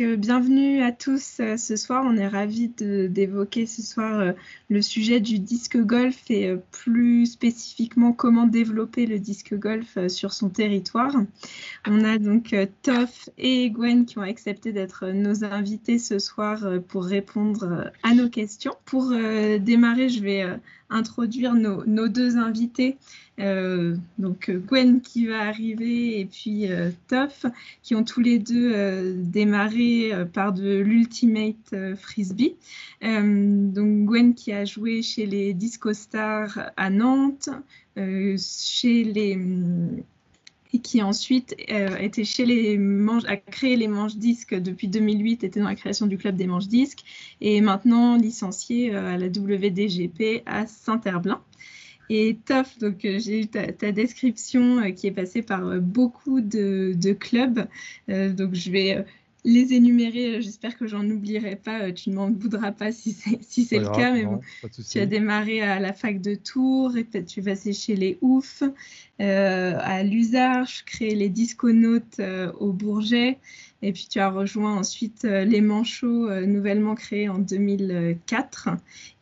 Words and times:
Euh, 0.00 0.16
bienvenue 0.16 0.82
à 0.82 0.92
tous 0.92 1.40
euh, 1.40 1.58
ce 1.58 1.76
soir. 1.76 2.04
On 2.06 2.16
est 2.16 2.26
ravis 2.26 2.68
d'évoquer 2.68 3.66
ce 3.66 3.82
soir 3.82 4.18
euh, 4.18 4.32
le 4.70 4.80
sujet 4.80 5.20
du 5.20 5.38
disque 5.38 5.76
golf 5.76 6.30
et 6.30 6.54
plus 6.70 7.26
spécifiquement 7.26 8.14
comment 8.14 8.46
développer 8.46 9.04
le 9.04 9.18
disque 9.18 9.54
golf 9.54 9.98
sur 10.08 10.32
son 10.32 10.48
territoire. 10.48 11.14
On 11.86 12.04
a 12.04 12.16
donc 12.16 12.54
Toff 12.82 13.28
et 13.36 13.68
Gwen 13.70 14.06
qui 14.06 14.18
ont 14.18 14.22
accepté 14.22 14.72
d'être 14.72 15.08
nos 15.08 15.44
invités 15.44 15.98
ce 15.98 16.18
soir 16.18 16.64
pour 16.88 17.04
répondre 17.04 17.90
à 18.02 18.14
nos 18.14 18.30
questions. 18.30 18.74
Pour 18.86 19.10
démarrer, 19.10 20.08
je 20.08 20.22
vais 20.22 20.46
introduire 20.90 21.54
nos, 21.54 22.08
deux 22.08 22.36
invités, 22.36 22.96
euh, 23.38 23.96
donc 24.18 24.50
Gwen 24.50 25.00
qui 25.00 25.26
va 25.26 25.40
arriver 25.40 26.20
et 26.20 26.26
puis 26.26 26.70
euh, 26.70 26.90
qui 27.82 27.94
ont 27.94 28.04
tous 28.04 28.20
les 28.20 28.38
deux 28.38 28.72
euh, 28.74 29.14
démarré 29.16 30.12
par 30.32 30.52
de 30.52 30.78
l'Ultimate 30.78 31.74
Frisbee. 31.96 32.56
donc 33.02 34.04
Gwen 34.04 34.34
qui 34.34 34.52
a 34.52 34.64
joué 34.64 35.02
chez 35.02 35.26
les 35.26 35.54
Disco 35.54 35.92
Stars 35.92 36.58
à 36.76 36.90
Nantes, 36.90 37.48
chez 37.96 39.04
les 39.04 39.38
et 40.72 40.78
qui 40.78 41.02
ensuite 41.02 41.56
euh, 41.70 41.96
était 41.96 42.24
chez 42.24 42.46
les 42.46 42.78
manches, 42.78 43.24
a 43.26 43.36
créé 43.36 43.76
les 43.76 43.88
manches 43.88 44.16
disques 44.16 44.54
depuis 44.54 44.88
2008, 44.88 45.44
était 45.44 45.60
dans 45.60 45.68
la 45.68 45.74
création 45.74 46.06
du 46.06 46.18
club 46.18 46.36
des 46.36 46.46
manches 46.46 46.68
disques 46.68 47.00
et 47.40 47.60
maintenant 47.60 48.16
licencié 48.16 48.94
euh, 48.94 49.14
à 49.14 49.16
la 49.16 49.26
WDGP 49.26 50.42
à 50.46 50.66
Saint-Herblain. 50.66 51.42
Et 52.12 52.38
Toff, 52.44 52.78
donc 52.78 53.04
euh, 53.04 53.18
j'ai 53.20 53.42
eu 53.42 53.46
ta, 53.46 53.92
description 53.92 54.92
qui 54.92 55.06
est 55.06 55.12
passée 55.12 55.42
par 55.42 55.80
beaucoup 55.80 56.40
de, 56.40 56.92
de 56.96 57.12
clubs. 57.12 57.66
donc 58.08 58.54
je 58.54 58.70
vais 58.70 59.04
les 59.44 59.72
énumérer. 59.72 60.36
Euh, 60.36 60.40
j'espère 60.40 60.76
que 60.76 60.86
j'en 60.86 61.08
oublierai 61.08 61.56
pas. 61.56 61.82
Euh, 61.82 61.92
tu 61.92 62.10
ne 62.10 62.16
m'en 62.16 62.30
voudras 62.30 62.72
pas 62.72 62.92
si 62.92 63.12
c'est 63.12 63.38
si 63.42 63.66
le 63.76 63.88
cas. 63.88 64.12
Mais 64.12 64.24
bon, 64.24 64.40
tu 64.90 64.98
as 64.98 65.06
démarré 65.06 65.62
à 65.62 65.80
la 65.80 65.92
fac 65.92 66.20
de 66.20 66.34
Tours 66.34 66.96
et 66.96 67.06
tu 67.24 67.40
vas 67.40 67.56
sécher 67.56 67.96
les 67.96 68.18
ouf 68.20 68.62
euh, 69.20 69.74
à 69.78 70.02
l'Usarche, 70.02 70.84
créer 70.84 71.14
les 71.14 71.28
disconautes 71.28 72.20
au 72.58 72.72
Bourget. 72.72 73.38
Et 73.82 73.92
puis 73.92 74.06
tu 74.10 74.18
as 74.18 74.28
rejoint 74.28 74.76
ensuite 74.76 75.24
euh, 75.24 75.44
les 75.44 75.62
Manchots, 75.62 76.28
euh, 76.28 76.44
nouvellement 76.44 76.94
créés 76.94 77.28
en 77.28 77.38
2004. 77.38 78.68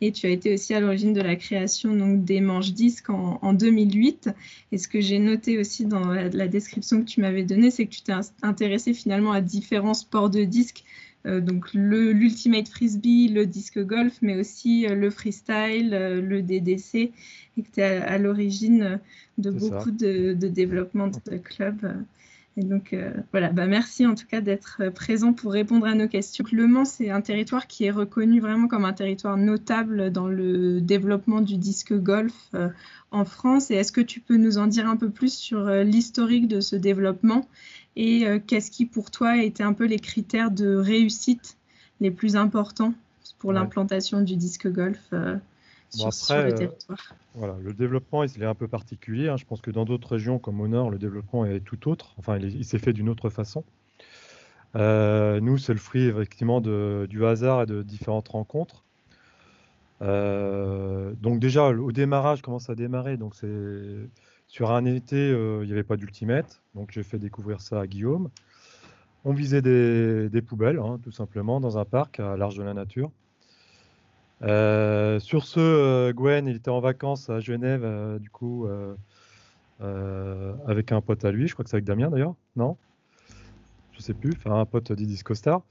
Et 0.01 0.11
tu 0.11 0.27
as 0.27 0.31
été 0.31 0.55
aussi 0.55 0.75
à 0.75 0.81
l'origine 0.81 1.13
de 1.13 1.21
la 1.21 1.37
création 1.37 1.95
donc, 1.95 2.25
des 2.25 2.41
manches 2.41 2.73
disques 2.73 3.11
en, 3.11 3.53
2008. 3.53 4.31
Et 4.73 4.79
ce 4.79 4.89
que 4.89 5.01
j'ai 5.01 5.21
noté 5.21 5.59
aussi 5.59 5.85
dans 5.85 6.09
la, 6.09 6.49
description 6.49 7.01
que 7.01 7.05
tu 7.05 7.21
m'avais 7.21 7.45
donnée, 7.45 7.71
c'est 7.71 7.87
que 7.87 7.93
tu 7.93 8.03
t'es 8.03 8.13
intéressé 8.43 8.95
finalement 8.95 9.33
à 9.33 9.41
différents 9.41 9.95
sports 9.95 10.31
de 10.31 10.43
disques. 10.43 10.85
Euh, 11.27 11.41
donc 11.41 11.73
l'Ultimate 11.75 12.69
Frisbee, 12.69 13.29
le 13.29 13.47
disque 13.47 13.85
golf, 13.85 14.19
mais 14.23 14.37
aussi 14.37 14.87
le 14.89 15.11
freestyle, 15.11 15.91
le 15.91 16.43
DDC, 16.43 16.95
et 16.95 17.13
que 17.63 17.69
tu 17.73 17.81
es 17.81 17.83
à, 17.83 18.19
l'origine 18.19 19.01
de 19.37 19.51
beaucoup 19.51 19.91
de, 19.91 20.33
de, 20.33 20.49
développement 20.49 21.09
de 21.09 21.37
clubs. 21.37 21.93
Et 22.59 22.65
donc 22.65 22.93
euh, 22.93 23.13
voilà, 23.31 23.53
bah, 23.53 23.69
merci 23.69 24.05
en 24.05 24.17
tout 24.17 24.27
cas 24.27 24.41
d'être 24.41 24.79
euh, 24.81 24.91
présent 24.91 25.33
pour 25.33 25.53
répondre 25.53 25.87
à 25.87 25.95
nos 25.95 26.09
questions. 26.09 26.45
Le 26.51 26.67
Mans, 26.67 26.85
c'est 26.85 27.09
un 27.09 27.21
territoire 27.21 27.69
qui 27.69 27.85
est 27.85 27.93
reconnu 27.93 28.41
vraiment 28.41 28.67
comme 28.67 28.85
un 28.85 28.93
territoire 28.93 29.37
notable 29.37 30.11
dans 30.11 30.27
le 30.27 30.81
développement 30.81 31.41
du 31.41 31.57
disque 31.57 31.95
golf 31.95 32.35
euh, 32.55 32.69
en 33.13 33.25
France. 33.25 33.71
Et 33.71 33.75
est-ce 33.75 33.93
que 33.93 34.01
tu 34.01 34.19
peux 34.19 34.37
nous 34.37 34.59
en 34.59 34.67
dire 34.67 34.89
un 34.89 34.97
peu 34.97 35.09
plus 35.09 35.33
sur 35.33 35.69
l'historique 35.69 36.49
de 36.49 36.61
ce 36.61 36.75
développement 36.75 37.47
et 37.95 38.27
qu'est-ce 38.47 38.71
qui 38.71 38.87
pour 38.87 39.11
toi 39.11 39.31
a 39.31 39.43
été 39.43 39.63
un 39.63 39.73
peu 39.73 39.85
les 39.85 39.99
critères 39.99 40.53
de 40.53 40.75
réussite 40.75 41.57
les 42.01 42.13
plus 42.13 42.37
importants 42.37 42.95
pour 43.39 43.53
l'implantation 43.53 44.21
du 44.21 44.37
disque 44.37 44.71
golf 44.71 45.01
après, 46.05 46.51
le 46.51 46.63
euh, 46.63 46.69
voilà, 47.35 47.57
le 47.63 47.73
développement, 47.73 48.23
il 48.25 48.43
est 48.43 48.47
un 48.47 48.55
peu 48.55 48.69
particulier. 48.69 49.29
Hein. 49.29 49.37
Je 49.37 49.45
pense 49.45 49.61
que 49.61 49.71
dans 49.71 49.85
d'autres 49.85 50.13
régions, 50.13 50.39
comme 50.39 50.61
au 50.61 50.69
nord, 50.69 50.91
le 50.91 50.99
développement 50.99 51.45
est 51.45 51.61
tout 51.61 51.89
autre. 51.89 52.15
Enfin, 52.19 52.39
il, 52.39 52.65
s'est 52.65 52.79
fait 52.79 52.93
d'une 52.93 53.09
autre 53.09 53.31
façon. 53.31 53.65
Euh, 54.77 55.41
nous, 55.41 55.57
c'est 55.57 55.73
le 55.73 55.79
fruit 55.79 56.05
effectivement 56.05 56.61
de, 56.61 57.07
du 57.09 57.25
hasard 57.25 57.63
et 57.63 57.67
de 57.67 57.83
différentes 57.83 58.29
rencontres. 58.29 58.85
Euh, 60.03 61.13
donc 61.21 61.41
déjà, 61.41 61.69
au 61.71 61.91
démarrage, 61.91 62.43
comment 62.43 62.59
ça 62.59 62.73
a 62.73 62.77
démarré 62.77 63.17
Donc 63.17 63.35
c'est 63.35 63.97
sur 64.47 64.71
un 64.71 64.85
été, 64.85 65.31
il 65.31 65.67
n'y 65.67 65.73
avait 65.73 65.83
pas 65.83 65.97
d'ultimate, 65.97 66.63
donc 66.75 66.91
j'ai 66.93 67.03
fait 67.03 67.19
découvrir 67.19 67.61
ça 67.61 67.81
à 67.81 67.87
Guillaume. 67.87 68.31
On 69.25 69.33
visait 69.33 69.63
des, 69.63 70.43
poubelles, 70.43 70.79
hein, 70.79 70.99
tout 71.03 71.11
simplement, 71.11 71.61
dans 71.61 71.77
un 71.77 71.85
parc 71.85 72.21
à 72.21 72.37
l'arche 72.37 72.55
de 72.55 72.63
la 72.63 72.75
nature. 72.75 73.11
Euh, 74.43 75.19
sur 75.19 75.45
ce, 75.45 75.59
euh, 75.59 76.13
Gwen, 76.13 76.47
il 76.47 76.57
était 76.57 76.71
en 76.71 76.81
vacances 76.81 77.29
à 77.29 77.41
Genève, 77.41 77.83
euh, 77.85 78.19
du 78.19 78.31
coup, 78.31 78.69
avec 79.81 80.93
un 80.93 81.01
pote 81.01 81.25
à 81.25 81.33
lui. 81.33 81.49
Je 81.49 81.55
crois 81.55 81.65
que 81.65 81.71
c'est 81.71 81.77
avec 81.77 81.85
Damien 81.85 82.11
d'ailleurs, 82.11 82.35
non? 82.57 82.77
Je 83.93 84.01
sais 84.01 84.15
plus. 84.15 84.33
Enfin, 84.37 84.61
un 84.61 84.65
pote 84.65 84.93
du 84.93 85.07
Disco 85.07 85.35
Star. 85.35 85.63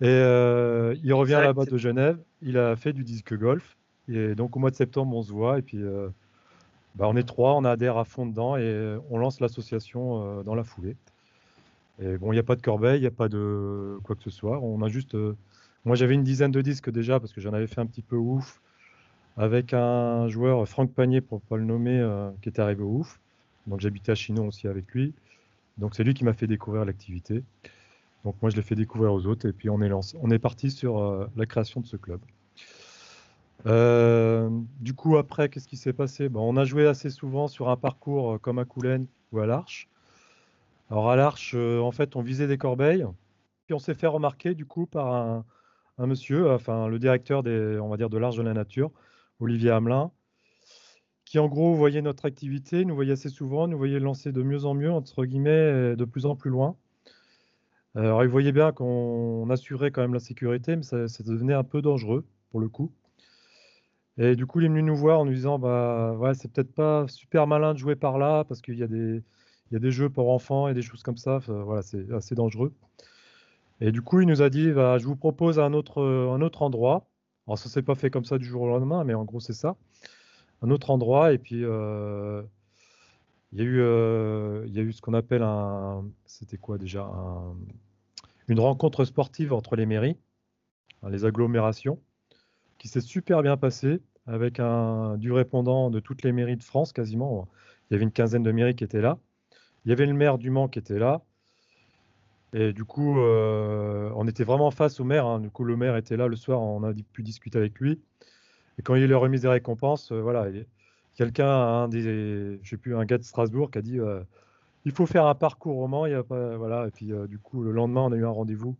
Et 0.00 0.06
il 0.06 1.12
revient 1.12 1.40
là-bas 1.42 1.64
de 1.64 1.76
Genève. 1.76 2.18
Il 2.42 2.58
a 2.58 2.76
fait 2.76 2.92
du 2.92 3.04
disque 3.04 3.36
golf. 3.36 3.76
Et 4.08 4.34
donc 4.34 4.56
au 4.56 4.60
mois 4.60 4.70
de 4.70 4.76
septembre, 4.76 5.16
on 5.16 5.22
se 5.22 5.32
voit. 5.32 5.58
Et 5.58 5.62
puis, 5.62 5.82
bah, 6.96 7.06
on 7.08 7.16
est 7.16 7.26
trois, 7.26 7.54
on 7.54 7.64
adhère 7.64 7.96
à 7.96 8.04
fond 8.04 8.26
dedans 8.26 8.56
et 8.56 8.98
on 9.10 9.18
lance 9.18 9.40
l'association 9.40 10.42
dans 10.42 10.54
la 10.54 10.64
foulée. 10.64 10.96
Et 11.98 12.18
bon, 12.18 12.32
il 12.32 12.34
n'y 12.34 12.40
a 12.40 12.42
pas 12.42 12.56
de 12.56 12.62
corbeille, 12.62 12.98
il 12.98 13.02
n'y 13.02 13.06
a 13.06 13.10
pas 13.10 13.28
de 13.28 13.98
quoi 14.02 14.16
que 14.16 14.22
ce 14.22 14.30
soit. 14.30 14.58
On 14.60 14.82
a 14.82 14.88
juste 14.88 15.16
moi, 15.86 15.94
j'avais 15.94 16.14
une 16.14 16.24
dizaine 16.24 16.50
de 16.50 16.60
disques 16.60 16.90
déjà 16.90 17.20
parce 17.20 17.32
que 17.32 17.40
j'en 17.40 17.52
avais 17.52 17.68
fait 17.68 17.80
un 17.80 17.86
petit 17.86 18.02
peu 18.02 18.16
ouf 18.16 18.60
avec 19.36 19.72
un 19.72 20.28
joueur, 20.28 20.66
Franck 20.68 20.92
Panier, 20.92 21.20
pour 21.20 21.38
ne 21.38 21.48
pas 21.48 21.56
le 21.56 21.64
nommer, 21.64 22.00
euh, 22.00 22.30
qui 22.42 22.48
était 22.48 22.60
arrivé 22.60 22.82
au 22.82 22.98
ouf. 22.98 23.20
Donc, 23.68 23.80
j'habitais 23.80 24.10
à 24.10 24.16
Chinon 24.16 24.48
aussi 24.48 24.66
avec 24.66 24.92
lui. 24.92 25.14
Donc, 25.78 25.94
c'est 25.94 26.02
lui 26.02 26.12
qui 26.12 26.24
m'a 26.24 26.32
fait 26.32 26.48
découvrir 26.48 26.84
l'activité. 26.84 27.44
Donc, 28.24 28.34
moi, 28.42 28.50
je 28.50 28.56
l'ai 28.56 28.62
fait 28.62 28.74
découvrir 28.74 29.12
aux 29.12 29.26
autres 29.26 29.46
et 29.48 29.52
puis 29.52 29.70
on 29.70 29.80
est, 29.80 29.88
lancé, 29.88 30.18
on 30.20 30.30
est 30.32 30.40
parti 30.40 30.72
sur 30.72 30.98
euh, 30.98 31.30
la 31.36 31.46
création 31.46 31.80
de 31.80 31.86
ce 31.86 31.96
club. 31.96 32.20
Euh, 33.66 34.50
du 34.80 34.92
coup, 34.92 35.16
après, 35.18 35.48
qu'est-ce 35.48 35.68
qui 35.68 35.76
s'est 35.76 35.92
passé? 35.92 36.28
Bon, 36.28 36.52
On 36.52 36.56
a 36.56 36.64
joué 36.64 36.88
assez 36.88 37.10
souvent 37.10 37.46
sur 37.46 37.68
un 37.68 37.76
parcours 37.76 38.40
comme 38.40 38.58
à 38.58 38.64
Coulennes 38.64 39.06
ou 39.30 39.38
à 39.38 39.46
l'Arche. 39.46 39.88
Alors, 40.90 41.10
à 41.10 41.14
l'Arche, 41.14 41.54
en 41.54 41.92
fait, 41.92 42.16
on 42.16 42.22
visait 42.22 42.48
des 42.48 42.58
corbeilles. 42.58 43.06
Puis 43.66 43.74
on 43.74 43.78
s'est 43.78 43.94
fait 43.94 44.06
remarquer, 44.06 44.54
du 44.54 44.64
coup, 44.64 44.86
par 44.86 45.12
un, 45.12 45.44
un 45.98 46.06
monsieur, 46.06 46.50
enfin 46.50 46.88
le 46.88 46.98
directeur 46.98 47.42
des, 47.42 47.78
on 47.80 47.88
va 47.88 47.96
dire 47.96 48.10
de 48.10 48.18
l'Arche 48.18 48.36
de 48.36 48.42
la 48.42 48.54
Nature, 48.54 48.90
Olivier 49.40 49.70
Hamelin, 49.70 50.10
qui 51.24 51.38
en 51.38 51.48
gros 51.48 51.74
voyait 51.74 52.02
notre 52.02 52.24
activité, 52.26 52.84
nous 52.84 52.94
voyait 52.94 53.12
assez 53.12 53.28
souvent, 53.28 53.66
nous 53.68 53.78
voyait 53.78 53.98
lancer 54.00 54.32
de 54.32 54.42
mieux 54.42 54.64
en 54.64 54.74
mieux, 54.74 54.92
entre 54.92 55.24
guillemets, 55.24 55.96
de 55.96 56.04
plus 56.04 56.26
en 56.26 56.36
plus 56.36 56.50
loin. 56.50 56.76
Alors 57.96 58.22
il 58.24 58.28
voyait 58.28 58.52
bien 58.52 58.72
qu'on 58.72 59.48
assurait 59.48 59.90
quand 59.90 60.02
même 60.02 60.12
la 60.14 60.20
sécurité, 60.20 60.76
mais 60.76 60.82
ça, 60.82 61.06
devenait 61.24 61.54
un 61.54 61.64
peu 61.64 61.80
dangereux 61.80 62.26
pour 62.50 62.60
le 62.60 62.68
coup. 62.68 62.92
Et 64.18 64.36
du 64.36 64.46
coup, 64.46 64.60
il 64.60 64.66
est 64.66 64.68
venu 64.68 64.82
nous 64.82 64.96
voir 64.96 65.20
en 65.20 65.24
nous 65.24 65.32
disant, 65.32 65.58
bah 65.58 66.32
c'est 66.34 66.50
peut-être 66.52 66.72
pas 66.72 67.06
super 67.08 67.46
malin 67.46 67.72
de 67.74 67.78
jouer 67.78 67.96
par 67.96 68.18
là 68.18 68.44
parce 68.44 68.60
qu'il 68.62 68.76
y 68.76 68.82
a 68.82 68.86
des, 68.86 69.22
y 69.72 69.76
a 69.76 69.78
des 69.78 69.90
jeux 69.90 70.10
pour 70.10 70.30
enfants 70.30 70.68
et 70.68 70.74
des 70.74 70.82
choses 70.82 71.02
comme 71.02 71.16
ça. 71.16 71.38
voilà, 71.48 71.82
c'est 71.82 72.10
assez 72.12 72.34
dangereux. 72.34 72.72
Et 73.80 73.92
du 73.92 74.02
coup, 74.02 74.20
il 74.20 74.26
nous 74.26 74.42
a 74.42 74.50
dit, 74.50 74.72
bah, 74.72 74.98
je 74.98 75.06
vous 75.06 75.16
propose 75.16 75.58
un 75.58 75.72
autre, 75.72 76.02
un 76.02 76.40
autre 76.40 76.62
endroit. 76.62 77.08
Alors, 77.46 77.58
ça 77.58 77.68
s'est 77.68 77.82
pas 77.82 77.94
fait 77.94 78.10
comme 78.10 78.24
ça 78.24 78.38
du 78.38 78.44
jour 78.44 78.62
au 78.62 78.68
lendemain, 78.68 79.04
mais 79.04 79.14
en 79.14 79.24
gros, 79.24 79.40
c'est 79.40 79.52
ça. 79.52 79.76
Un 80.62 80.70
autre 80.70 80.90
endroit. 80.90 81.32
Et 81.32 81.38
puis, 81.38 81.64
euh, 81.64 82.42
il 83.52 83.58
y 83.58 83.62
a 83.62 83.64
eu, 83.64 83.80
euh, 83.80 84.64
il 84.66 84.74
y 84.74 84.78
a 84.78 84.82
eu 84.82 84.92
ce 84.92 85.00
qu'on 85.00 85.14
appelle 85.14 85.42
un, 85.42 86.04
c'était 86.24 86.58
quoi 86.58 86.78
déjà, 86.78 87.10
une 88.48 88.60
rencontre 88.60 89.04
sportive 89.04 89.52
entre 89.52 89.76
les 89.76 89.86
mairies, 89.86 90.16
hein, 91.02 91.10
les 91.10 91.24
agglomérations, 91.24 92.00
qui 92.78 92.88
s'est 92.88 93.00
super 93.00 93.42
bien 93.42 93.56
passée 93.56 94.00
avec 94.26 94.58
un 94.60 95.16
du 95.18 95.32
répondant 95.32 95.90
de 95.90 96.00
toutes 96.00 96.22
les 96.22 96.32
mairies 96.32 96.56
de 96.56 96.62
France 96.62 96.92
quasiment. 96.92 97.48
Il 97.90 97.94
y 97.94 97.96
avait 97.96 98.04
une 98.04 98.12
quinzaine 98.12 98.42
de 98.42 98.52
mairies 98.52 98.74
qui 98.74 98.84
étaient 98.84 99.00
là. 99.00 99.18
Il 99.84 99.90
y 99.90 99.92
avait 99.92 100.06
le 100.06 100.14
maire 100.14 100.38
du 100.38 100.50
Mans 100.50 100.68
qui 100.68 100.78
était 100.80 100.98
là. 100.98 101.22
Et 102.58 102.72
du 102.72 102.86
coup, 102.86 103.20
euh, 103.20 104.10
on 104.16 104.26
était 104.26 104.42
vraiment 104.42 104.70
face 104.70 104.98
au 104.98 105.04
maire. 105.04 105.26
Hein. 105.26 105.40
Du 105.40 105.50
coup, 105.50 105.62
le 105.62 105.76
maire 105.76 105.94
était 105.94 106.16
là 106.16 106.26
le 106.26 106.36
soir, 106.36 106.62
on 106.62 106.82
a 106.84 106.94
pu 107.12 107.22
discuter 107.22 107.58
avec 107.58 107.78
lui. 107.78 108.00
Et 108.78 108.82
quand 108.82 108.94
il 108.94 109.02
a 109.02 109.04
eu 109.04 109.08
la 109.08 109.18
remise 109.18 109.42
des 109.42 109.48
récompenses, 109.48 110.10
euh, 110.10 110.22
voilà, 110.22 110.46
quelqu'un, 111.16 111.50
un 111.50 111.88
des, 111.88 112.58
je 112.62 112.76
plus, 112.76 112.96
un 112.96 113.04
gars 113.04 113.18
de 113.18 113.24
Strasbourg 113.24 113.70
qui 113.70 113.76
a 113.76 113.82
dit 113.82 114.00
euh, 114.00 114.22
il 114.86 114.92
faut 114.92 115.04
faire 115.04 115.26
un 115.26 115.34
parcours 115.34 115.76
au 115.76 115.86
Mans. 115.86 116.06
Il 116.06 116.12
y 116.12 116.14
a 116.14 116.22
voilà. 116.22 116.86
Et 116.86 116.90
puis, 116.90 117.12
du 117.28 117.38
coup, 117.38 117.62
le 117.62 117.72
lendemain, 117.72 118.00
on 118.04 118.12
a 118.12 118.16
eu 118.16 118.24
un 118.24 118.30
rendez-vous, 118.30 118.74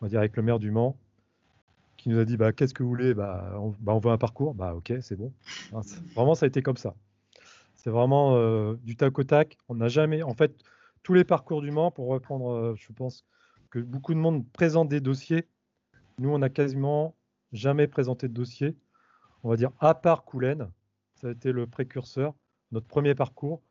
on 0.00 0.06
va 0.06 0.08
dire, 0.08 0.20
avec 0.20 0.34
le 0.38 0.42
maire 0.42 0.58
du 0.58 0.70
Mans, 0.70 0.96
qui 1.98 2.08
nous 2.08 2.18
a 2.18 2.24
dit 2.24 2.38
bah, 2.38 2.54
qu'est-ce 2.54 2.72
que 2.72 2.82
vous 2.82 2.88
voulez? 2.88 3.12
Bah 3.12 3.52
on, 3.56 3.74
bah, 3.80 3.92
on, 3.92 3.98
veut 3.98 4.12
un 4.12 4.18
parcours. 4.18 4.54
Bah, 4.54 4.74
ok, 4.74 4.94
c'est 5.02 5.16
bon. 5.16 5.30
vraiment, 6.14 6.34
ça 6.34 6.46
a 6.46 6.48
été 6.48 6.62
comme 6.62 6.78
ça. 6.78 6.94
C'est 7.76 7.90
vraiment 7.90 8.72
du 8.76 8.96
tac 8.96 9.18
au 9.18 9.24
tac. 9.24 9.58
On 9.68 9.74
n'a 9.74 9.88
jamais, 9.88 10.22
en 10.22 10.32
fait, 10.32 10.54
tous 11.02 11.14
les 11.14 11.24
parcours 11.24 11.62
du 11.62 11.70
Mans, 11.70 11.90
pour 11.90 12.08
reprendre, 12.08 12.50
euh, 12.50 12.74
je 12.76 12.92
pense, 12.92 13.24
que 13.70 13.78
beaucoup 13.78 14.14
de 14.14 14.18
monde 14.18 14.46
présente 14.52 14.88
des 14.88 15.00
dossiers. 15.00 15.46
Nous, 16.18 16.30
on 16.30 16.38
n'a 16.38 16.50
quasiment 16.50 17.14
jamais 17.52 17.86
présenté 17.86 18.28
de 18.28 18.34
dossier. 18.34 18.76
On 19.42 19.48
va 19.48 19.56
dire, 19.56 19.70
à 19.78 19.94
part 19.94 20.24
Coulen, 20.24 20.70
ça 21.14 21.28
a 21.28 21.30
été 21.30 21.52
le 21.52 21.66
précurseur, 21.66 22.34
notre 22.72 22.86
premier 22.86 23.14
parcours. 23.14 23.62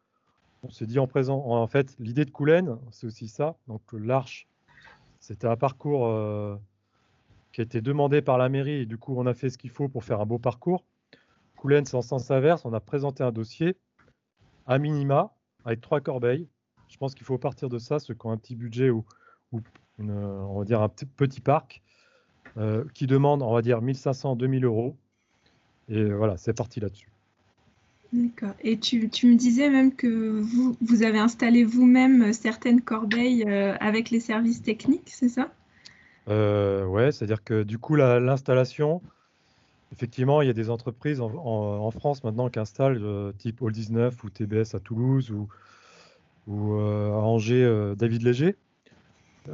On 0.63 0.69
s'est 0.69 0.85
dit 0.85 0.99
en 0.99 1.07
présent, 1.07 1.45
en 1.45 1.67
fait, 1.67 1.95
l'idée 1.99 2.25
de 2.25 2.31
Coulen, 2.31 2.77
c'est 2.91 3.07
aussi 3.07 3.27
ça. 3.27 3.55
Donc, 3.67 3.81
l'arche, 3.93 4.47
c'était 5.19 5.47
un 5.47 5.55
parcours 5.55 6.07
euh, 6.07 6.55
qui 7.51 7.61
a 7.61 7.63
été 7.63 7.81
demandé 7.81 8.21
par 8.21 8.37
la 8.37 8.49
mairie 8.49 8.81
et 8.81 8.85
du 8.85 8.97
coup, 8.97 9.15
on 9.17 9.25
a 9.25 9.33
fait 9.33 9.49
ce 9.49 9.57
qu'il 9.57 9.69
faut 9.69 9.87
pour 9.87 10.03
faire 10.03 10.19
un 10.21 10.25
beau 10.25 10.39
parcours. 10.39 10.83
Coulen, 11.55 11.85
c'est 11.85 11.95
en 11.95 12.01
sens 12.01 12.31
inverse. 12.31 12.65
On 12.65 12.73
a 12.73 12.79
présenté 12.79 13.23
un 13.23 13.31
dossier 13.31 13.77
à 14.65 14.79
minima 14.79 15.33
avec 15.65 15.81
trois 15.81 16.01
corbeilles. 16.01 16.47
Je 16.89 16.97
pense 16.97 17.15
qu'il 17.15 17.25
faut 17.25 17.37
partir 17.37 17.69
de 17.69 17.79
ça, 17.79 17.99
ceux 17.99 18.13
qui 18.13 18.25
ont 18.25 18.31
un 18.31 18.37
petit 18.37 18.55
budget 18.55 18.89
ou, 18.89 19.05
on 19.99 20.59
va 20.59 20.65
dire 20.65 20.81
un 20.81 20.89
petit, 20.89 21.41
parc 21.41 21.81
euh, 22.57 22.83
qui 22.93 23.07
demande, 23.07 23.41
on 23.41 23.53
va 23.53 23.61
dire, 23.61 23.81
1500, 23.81 24.35
2000 24.35 24.65
euros. 24.65 24.95
Et 25.87 26.03
voilà, 26.05 26.37
c'est 26.37 26.53
parti 26.53 26.79
là-dessus. 26.79 27.09
D'accord. 28.11 28.55
Et 28.61 28.79
tu, 28.79 28.99
me 28.99 29.35
disais 29.35 29.69
même 29.69 29.95
que 29.95 30.39
vous, 30.39 30.75
vous 30.81 31.03
avez 31.03 31.19
installé 31.19 31.63
vous-même 31.63 32.33
certaines 32.33 32.81
corbeilles 32.81 33.43
euh, 33.47 33.75
avec 33.79 34.09
les 34.09 34.19
services 34.19 34.63
techniques, 34.63 35.09
c'est 35.09 35.29
ça? 35.29 35.51
Euh, 36.27 36.85
Ouais, 36.85 37.11
c'est-à-dire 37.11 37.43
que 37.43 37.61
du 37.61 37.77
coup, 37.77 37.95
l'installation, 37.95 39.01
effectivement, 39.91 40.41
il 40.41 40.47
y 40.47 40.49
a 40.49 40.53
des 40.53 40.71
entreprises 40.71 41.21
en, 41.21 41.91
France 41.91 42.23
maintenant 42.23 42.49
qui 42.49 42.59
installent 42.59 42.99
euh, 43.03 43.31
type 43.37 43.61
All 43.61 43.71
19 43.71 44.23
ou 44.23 44.29
TBS 44.29 44.73
à 44.73 44.79
Toulouse 44.79 45.31
ou, 45.31 45.47
ou 46.49 46.73
à 46.73 47.21
Angers, 47.21 47.93
David 47.95 48.23
Léger. 48.23 48.57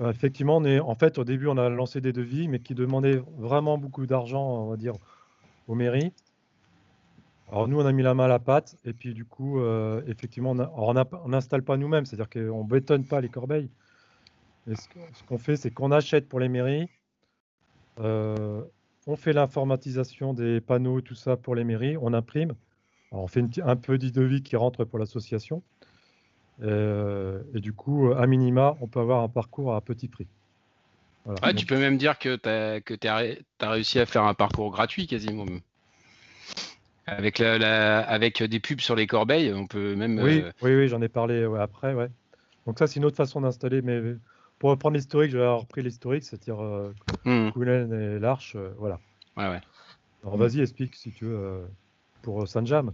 effectivement, 0.10 0.58
on 0.58 0.66
est, 0.66 0.80
en 0.80 0.96
fait, 0.96 1.20
au 1.20 1.24
début, 1.24 1.48
on 1.48 1.58
a 1.58 1.70
lancé 1.70 2.02
des 2.02 2.14
devis, 2.14 2.48
mais 2.48 2.60
qui 2.60 2.74
demandaient 2.74 3.22
vraiment 3.38 3.78
beaucoup 3.78 4.08
d'argent, 4.08 4.64
on 4.64 4.70
va 4.70 4.78
dire, 4.78 4.94
aux 5.68 5.76
mairies. 5.76 6.12
Alors 7.52 7.68
nous, 7.68 7.80
on 7.80 7.86
a 7.86 7.92
mis 7.92 8.02
la 8.02 8.14
main 8.14 8.26
à 8.26 8.28
la 8.28 8.40
pâte 8.40 8.76
et 8.86 8.94
puis 8.94 9.14
du 9.14 9.24
coup, 9.24 9.60
euh, 9.60 10.02
effectivement, 10.08 10.52
on 10.52 11.30
n'installe 11.30 11.62
pas 11.62 11.78
nous-mêmes, 11.78 12.06
c'est-à-dire 12.06 12.30
qu'on 12.30 12.64
ne 12.64 12.70
bétonne 12.70 13.06
pas 13.06 13.22
les 13.22 13.30
corbeilles. 13.30 13.70
Et 14.70 14.76
ce, 14.76 14.88
qu'on 15.28 15.38
fait, 15.38 15.56
c'est 15.56 15.70
qu'on 15.70 15.92
achète 15.92 16.28
pour 16.28 16.40
les 16.40 16.50
mairies, 16.50 16.90
euh, 18.00 18.64
on 19.06 19.16
fait 19.16 19.32
l'informatisation 19.32 20.34
des 20.34 20.60
panneaux, 20.60 21.02
tout 21.02 21.14
ça 21.14 21.38
pour 21.38 21.54
les 21.54 21.64
mairies, 21.64 21.98
on 21.98 22.14
imprime. 22.14 22.56
on 23.12 23.28
fait 23.28 23.46
un 23.62 23.76
peu 23.76 24.00
devis 24.00 24.42
qui 24.42 24.56
rentre 24.56 24.84
pour 24.84 24.98
l'association. 24.98 25.62
Euh, 26.64 27.42
et, 27.54 27.60
du 27.60 27.74
coup, 27.74 28.12
à 28.12 28.26
minima, 28.28 28.76
on 28.82 28.88
peut 28.88 29.00
avoir 29.00 29.24
un 29.24 29.28
parcours 29.28 29.76
à 29.76 29.82
petit 29.82 30.08
prix. 30.08 30.28
tu 31.56 31.66
peux 31.66 31.78
même 31.78 31.98
dire 31.98 32.18
que 32.18 32.36
tu 32.36 33.08
as, 33.08 33.70
réussi 33.70 34.00
à 34.00 34.06
faire 34.06 34.24
un 34.24 34.34
parcours 34.34 34.72
gratuit 34.72 35.08
quasiment. 35.08 35.46
Avec, 37.08 37.38
la, 37.38 38.00
avec 38.00 38.42
des 38.42 38.60
pubs 38.60 38.80
sur 38.80 38.96
les 38.96 39.06
corbeilles, 39.06 39.54
on 39.54 39.68
peut 39.68 39.96
même. 39.96 40.20
Oui, 40.20 40.42
euh, 40.42 40.52
oui, 40.64 40.76
oui 40.76 40.88
j'en 40.88 41.02
ai 41.02 41.10
parlé 41.10 41.48
après. 41.60 41.94
Ouais. 41.94 42.10
Donc, 42.66 42.80
ça, 42.80 42.88
c'est 42.88 42.96
une 42.96 43.06
autre 43.06 43.18
façon 43.18 43.42
d'installer. 43.42 43.82
Mais 43.82 44.02
pour 44.60 44.70
reprendre 44.70 44.96
l'historique, 44.96 45.32
je 45.32 45.38
vais 45.38 45.44
avoir 45.44 45.62
repris 45.62 45.82
l'historique, 45.84 46.24
c'est-à-dire 46.24 46.62
euh, 46.62 46.94
hmm. 47.26 47.94
et 47.94 48.20
l'Arche. 48.20 48.56
Euh, 48.56 48.72
voilà. 48.78 49.00
Ouais, 49.38 49.50
ouais. 49.50 49.62
Alors, 50.24 50.38
vas-y, 50.38 50.62
explique 50.62 50.96
si 50.96 51.12
tu 51.12 51.26
veux 51.26 51.38
euh, 51.38 51.66
pour 52.22 52.48
Sanjam. 52.48 52.94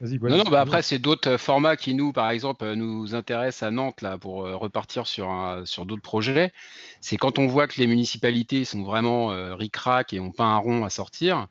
Non, 0.00 0.38
non, 0.38 0.50
bah 0.50 0.60
après, 0.60 0.82
c'est 0.82 0.98
d'autres 0.98 1.36
formats 1.36 1.76
qui, 1.76 1.94
nous, 1.94 2.12
par 2.12 2.30
exemple, 2.30 2.72
nous 2.74 3.14
intéressent 3.14 3.66
à 3.66 3.70
Nantes 3.70 4.00
là, 4.02 4.16
pour 4.16 4.44
repartir 4.44 5.06
sur, 5.06 5.30
un, 5.30 5.64
sur 5.64 5.86
d'autres 5.86 6.02
projets. 6.02 6.52
C'est 7.00 7.16
quand 7.16 7.38
on 7.38 7.46
voit 7.46 7.66
que 7.66 7.80
les 7.80 7.86
municipalités 7.86 8.64
sont 8.64 8.84
vraiment 8.84 9.28
ric-rac 9.56 10.12
et 10.12 10.20
ont 10.20 10.32
pas 10.32 10.44
un 10.44 10.58
rond 10.58 10.84
à 10.84 10.90
sortir 10.90 11.48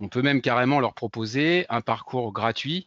on 0.00 0.08
peut 0.08 0.22
même 0.22 0.40
carrément 0.40 0.80
leur 0.80 0.94
proposer 0.94 1.66
un 1.68 1.80
parcours 1.80 2.32
gratuit. 2.32 2.86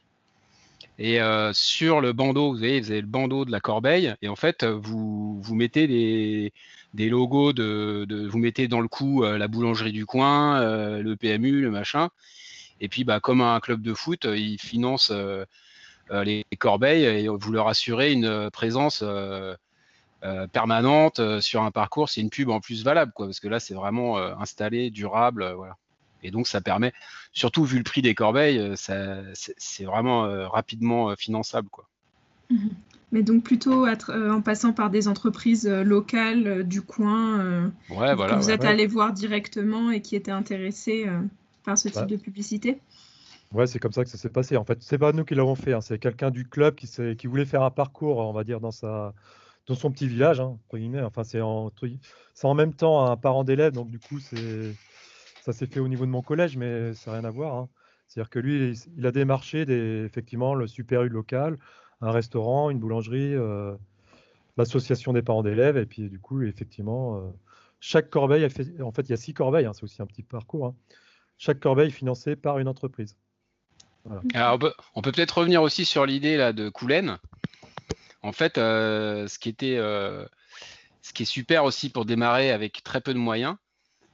Et 0.98 1.22
euh, 1.22 1.52
sur 1.54 2.00
le 2.00 2.14
bandeau, 2.14 2.54
vous 2.54 2.64
avez, 2.64 2.80
vous 2.80 2.92
avez 2.92 3.02
le 3.02 3.08
bandeau 3.08 3.44
de 3.44 3.52
la 3.52 3.60
corbeille, 3.60 4.14
et 4.22 4.28
en 4.28 4.36
fait, 4.36 4.64
vous, 4.64 5.42
vous 5.42 5.56
mettez 5.56 5.88
des, 5.88 6.54
des 6.94 7.10
logos 7.10 7.54
de, 7.54 8.28
vous 8.30 8.38
mettez 8.38 8.68
dans 8.68 8.82
le 8.82 8.88
coup 8.88 9.24
euh, 9.24 9.38
la 9.38 9.48
boulangerie 9.48 9.94
du 9.94 10.06
coin, 10.06 10.62
euh, 10.62 11.02
le 11.02 11.16
PMU, 11.16 11.62
le 11.62 11.72
machin. 11.72 12.10
Et 12.82 12.90
puis, 12.90 13.06
bah, 13.06 13.22
comme 13.22 13.42
un 13.42 13.60
club 13.62 13.82
de 13.82 13.94
foot, 13.94 14.26
ils 14.26 14.60
financent 14.60 15.14
les 16.10 16.46
corbeilles 16.60 17.06
et 17.06 17.28
vous 17.30 17.52
leur 17.54 17.70
assurez 17.70 18.12
une 18.12 18.50
présence 18.52 19.04
permanente 20.52 21.40
sur 21.40 21.62
un 21.62 21.72
parcours. 21.72 22.10
C'est 22.10 22.22
une 22.22 22.30
pub 22.30 22.50
en 22.50 22.60
plus 22.60 22.84
valable, 22.84 23.14
quoi, 23.16 23.28
parce 23.28 23.40
que 23.40 23.48
là, 23.48 23.60
c'est 23.60 23.76
vraiment 23.76 24.18
installé, 24.18 24.90
durable, 24.90 25.54
voilà. 25.56 25.78
Et 26.24 26.32
donc, 26.32 26.48
ça 26.48 26.62
permet, 26.62 26.94
surtout 27.34 27.64
vu 27.64 27.78
le 27.78 27.84
prix 27.84 28.02
des 28.02 28.16
corbeilles, 28.16 28.60
euh, 28.60 29.32
c'est 29.34 29.84
vraiment 29.84 30.26
euh, 30.26 30.48
rapidement 30.48 31.10
euh, 31.10 31.16
finançable. 31.16 31.70
Quoi. 31.70 31.88
Mhm. 32.50 32.70
Mais 33.14 33.24
donc 33.24 33.44
plutôt 33.44 33.86
en 33.86 34.42
passant 34.42 34.72
par 34.72 34.90
des 34.90 35.10
entreprises 35.10 35.68
locales 35.68 36.64
du 36.64 36.82
coin 36.82 37.70
que 37.90 38.36
vous 38.36 38.50
êtes 38.52 38.64
allé 38.64 38.88
voir 38.88 39.12
directement 39.12 39.92
et 39.92 40.02
qui 40.02 40.16
étaient 40.16 40.32
intéressés 40.32 41.10
ce 41.76 41.90
type 41.90 42.08
de 42.08 42.18
publicité 42.18 42.80
Ouais, 43.54 43.68
c'est 43.68 43.80
comme 43.80 43.92
ça 43.92 44.06
que 44.06 44.10
ça 44.10 44.18
s'est 44.18 44.30
passé. 44.30 44.56
En 44.56 44.64
fait, 44.64 44.82
c'est 44.82 44.98
pas 44.98 45.12
nous 45.12 45.26
qui 45.26 45.36
l'avons 45.36 45.56
fait. 45.56 45.74
Hein. 45.74 45.82
C'est 45.82 46.00
quelqu'un 46.00 46.32
du 46.32 46.48
club 46.48 46.76
qui, 46.76 46.88
qui 47.18 47.28
voulait 47.28 47.46
faire 47.46 47.64
un 47.64 47.72
parcours, 47.72 48.18
on 48.18 48.32
va 48.32 48.46
dire, 48.46 48.62
dans 48.62 48.72
sa, 48.72 49.14
dans 49.68 49.76
son 49.76 49.92
petit 49.92 50.08
village, 50.08 50.40
hein, 50.40 50.58
Enfin, 51.04 51.24
c'est 51.24 51.42
en, 51.42 51.72
en 52.44 52.54
même 52.54 52.74
temps 52.74 53.06
un 53.06 53.18
parent 53.18 53.44
d'élève, 53.44 53.74
donc 53.74 53.90
du 53.90 54.00
coup, 54.00 54.20
c'est 54.20 54.74
ça 55.42 55.54
s'est 55.54 55.66
fait 55.66 55.80
au 55.80 55.88
niveau 55.88 56.06
de 56.06 56.12
mon 56.12 56.22
collège, 56.22 56.56
mais 56.56 56.94
ça 56.94 57.12
n'a 57.12 57.18
rien 57.18 57.28
à 57.28 57.32
voir. 57.32 57.56
Hein. 57.56 57.70
C'est-à-dire 58.08 58.30
que 58.30 58.40
lui, 58.40 58.80
il 58.98 59.06
a 59.06 59.12
démarché 59.12 59.66
des, 59.66 60.04
effectivement 60.06 60.54
le 60.54 60.68
Super 60.68 61.04
U 61.04 61.10
local, 61.10 61.58
un 62.02 62.12
restaurant, 62.12 62.70
une 62.70 62.80
boulangerie, 62.80 63.34
euh, 63.34 63.76
l'association 64.58 65.14
des 65.14 65.22
parents 65.22 65.44
d'élèves, 65.44 65.78
et 65.78 65.86
puis 65.86 66.10
du 66.10 66.20
coup, 66.20 66.42
effectivement, 66.44 67.18
euh, 67.18 67.30
chaque 67.80 68.10
corbeille, 68.10 68.48
fait, 68.50 68.82
en 68.82 68.92
fait, 68.92 69.04
il 69.04 69.12
y 69.12 69.14
a 69.14 69.18
six 69.18 69.34
corbeilles, 69.34 69.66
hein, 69.66 69.74
c'est 69.74 69.84
aussi 69.84 70.02
un 70.02 70.06
petit 70.06 70.24
parcours. 70.24 70.68
Hein. 70.68 70.76
Chaque 71.42 71.60
corbeille 71.60 71.90
financée 71.90 72.36
par 72.36 72.60
une 72.60 72.68
entreprise. 72.68 73.16
Alors, 74.36 74.60
on 74.94 75.02
peut 75.02 75.12
peut-être 75.12 75.40
revenir 75.40 75.64
aussi 75.64 75.86
sur 75.86 76.06
l'idée 76.06 76.38
là 76.38 76.54
de 76.54 76.70
Coulen. 76.70 77.18
En 78.22 78.32
fait, 78.32 78.60
euh, 78.60 79.28
ce 79.28 79.40
qui 79.40 79.50
était, 79.50 79.78
ce 79.78 81.14
qui 81.16 81.24
est 81.24 81.26
super 81.26 81.64
aussi 81.64 81.90
pour 81.90 82.06
démarrer 82.06 82.52
avec 82.52 82.84
très 82.84 83.02
peu 83.02 83.12
de 83.12 83.18
moyens, 83.18 83.56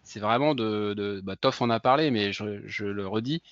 c'est 0.03 0.22
vraiment 0.22 0.55
de, 0.55 0.93
de 0.96 1.19
bah, 1.22 1.36
Toff 1.36 1.62
en 1.62 1.69
a 1.69 1.81
parlé, 1.81 2.12
mais 2.12 2.31
je, 2.31 2.86
le 2.86 3.07
redis, 3.07 3.43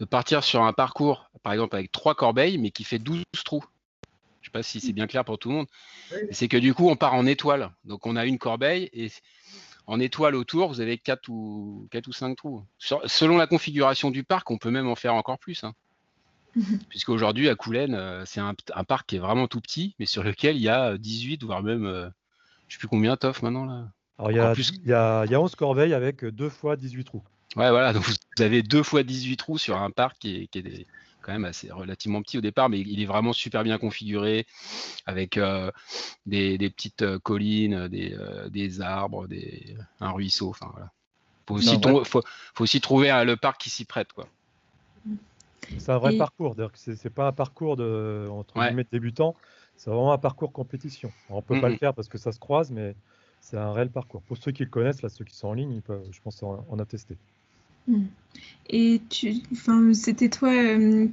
de 0.00 0.04
partir 0.04 0.44
sur 0.44 0.62
un 0.62 0.74
parcours, 0.74 1.30
par 1.42 1.54
exemple 1.54 1.76
avec 1.76 1.90
trois 1.92 2.14
corbeilles, 2.14 2.58
mais 2.58 2.72
qui 2.72 2.84
fait 2.84 2.98
12 2.98 3.24
trous. 3.42 3.64
Je 4.42 4.50
ne 4.50 4.52
sais 4.52 4.52
pas 4.52 4.62
si 4.62 4.80
c'est 4.80 4.92
bien 4.92 5.06
clair 5.06 5.24
pour 5.24 5.38
tout 5.38 5.48
le 5.48 5.54
monde. 5.54 5.66
C'est 6.30 6.48
que 6.48 6.58
du 6.58 6.74
coup, 6.74 6.90
on 6.90 6.96
part 6.96 7.14
en 7.14 7.24
étoile. 7.24 7.70
Donc, 7.84 8.06
on 8.06 8.16
a 8.16 8.26
une 8.26 8.36
corbeille 8.36 8.90
et 8.92 9.10
en 9.86 10.00
étoile 10.00 10.34
autour, 10.34 10.68
vous 10.68 10.80
avez 10.80 10.98
4 10.98 11.28
ou, 11.28 11.88
4 11.90 12.08
ou 12.08 12.12
5 12.12 12.36
trous. 12.36 12.64
selon 12.78 13.36
la 13.36 13.46
configuration 13.46 14.10
du 14.10 14.24
parc, 14.24 14.50
on 14.50 14.58
peut 14.58 14.70
même 14.70 14.88
en 14.88 14.94
faire 14.94 15.14
encore 15.14 15.38
plus. 15.38 15.64
Hein. 15.64 15.74
Puisqu'aujourd'hui, 16.88 17.48
à 17.48 17.54
Coulennes, 17.54 17.94
euh, 17.94 18.24
c'est 18.26 18.40
un, 18.40 18.54
parc 18.86 19.08
qui 19.08 19.16
est 19.16 19.20
vraiment 19.20 19.48
tout 19.48 19.60
petit, 19.60 19.94
mais 19.98 20.06
sur 20.06 20.22
lequel 20.22 20.56
il 20.56 20.62
y 20.62 20.68
a 20.68 20.96
18, 20.96 21.42
voire 21.44 21.62
même, 21.62 21.84
euh, 21.84 22.02
je 22.02 22.06
ne 22.06 22.72
sais 22.72 22.78
plus 22.78 22.88
combien, 22.88 23.16
Toff, 23.16 23.42
maintenant 23.42 23.64
là. 23.64 23.88
Alors, 24.18 24.30
il 24.30 24.36
y, 24.36 24.40
a, 24.40 24.54
il, 25.26 25.30
y 25.30 25.34
a, 25.34 25.40
11 25.40 25.56
corbeilles 25.56 25.92
avec 25.92 26.24
2 26.24 26.48
fois 26.48 26.76
18 26.76 27.04
trous. 27.04 27.24
Ouais, 27.56 27.70
voilà, 27.70 27.92
donc 27.92 28.04
vous 28.04 28.14
avez 28.38 28.62
2 28.62 28.84
fois 28.84 29.02
18 29.02 29.36
trous 29.36 29.58
sur 29.58 29.76
un 29.76 29.90
parc 29.90 30.18
qui 30.20 30.36
est, 30.36 30.46
qui 30.46 30.60
est 30.60 30.86
quand 31.24 31.32
même 31.32 31.44
assez 31.44 31.72
relativement 31.72 32.22
petit 32.22 32.38
au 32.38 32.40
départ, 32.40 32.68
mais 32.68 32.80
il 32.80 33.00
est 33.00 33.06
vraiment 33.06 33.32
super 33.32 33.64
bien 33.64 33.78
configuré 33.78 34.46
avec 35.06 35.36
euh, 35.36 35.70
des, 36.26 36.58
des, 36.58 36.70
petites 36.70 37.02
euh, 37.02 37.18
collines, 37.18 37.88
des, 37.88 38.14
euh, 38.14 38.48
des 38.48 38.80
arbres, 38.80 39.26
des, 39.26 39.74
un 40.00 40.10
ruisseau. 40.10 40.50
Enfin, 40.50 40.68
voilà. 40.72 40.92
Faut 41.46 41.54
aussi, 41.56 41.78
faut, 42.04 42.22
faut 42.54 42.62
aussi 42.64 42.80
trouver 42.80 43.10
le 43.24 43.36
parc 43.36 43.60
qui 43.60 43.70
s'y 43.70 43.84
prête. 43.84 44.12
quoi. 44.12 44.26
C'est 45.78 45.92
un 45.92 45.98
vrai 45.98 46.16
parcours, 46.16 46.54
c'est 46.74 47.10
pas 47.10 47.28
un 47.28 47.32
parcours 47.32 47.76
de, 47.76 48.28
entre 48.30 48.60
guillemets, 48.60 48.86
débutant, 48.90 49.34
c'est 49.76 49.90
vraiment 49.90 50.12
un 50.12 50.18
parcours 50.18 50.52
compétition. 50.52 51.12
on 51.30 51.42
peut 51.42 51.60
pas 51.60 51.68
le 51.68 51.76
faire 51.76 51.94
parce 51.94 52.08
que 52.08 52.18
ça 52.18 52.32
se 52.32 52.38
croise, 52.38 52.70
mais 52.70 52.94
c'est 53.40 53.58
un 53.58 53.72
réel 53.72 53.90
parcours. 53.90 54.22
Pour 54.22 54.36
ceux 54.36 54.52
qui 54.52 54.62
le 54.62 54.70
connaissent, 54.70 55.02
là, 55.02 55.08
ceux 55.08 55.24
qui 55.24 55.36
sont 55.36 55.48
en 55.48 55.54
ligne, 55.54 55.72
ils 55.72 55.82
peuvent, 55.82 56.06
je 56.10 56.20
pense, 56.20 56.42
en, 56.42 56.78
attester. 56.78 57.16
Hmm. 57.86 58.04
Et 58.70 59.02
tu, 59.10 59.34
c'était 59.92 60.30
toi, 60.30 60.50
euh, 60.50 61.06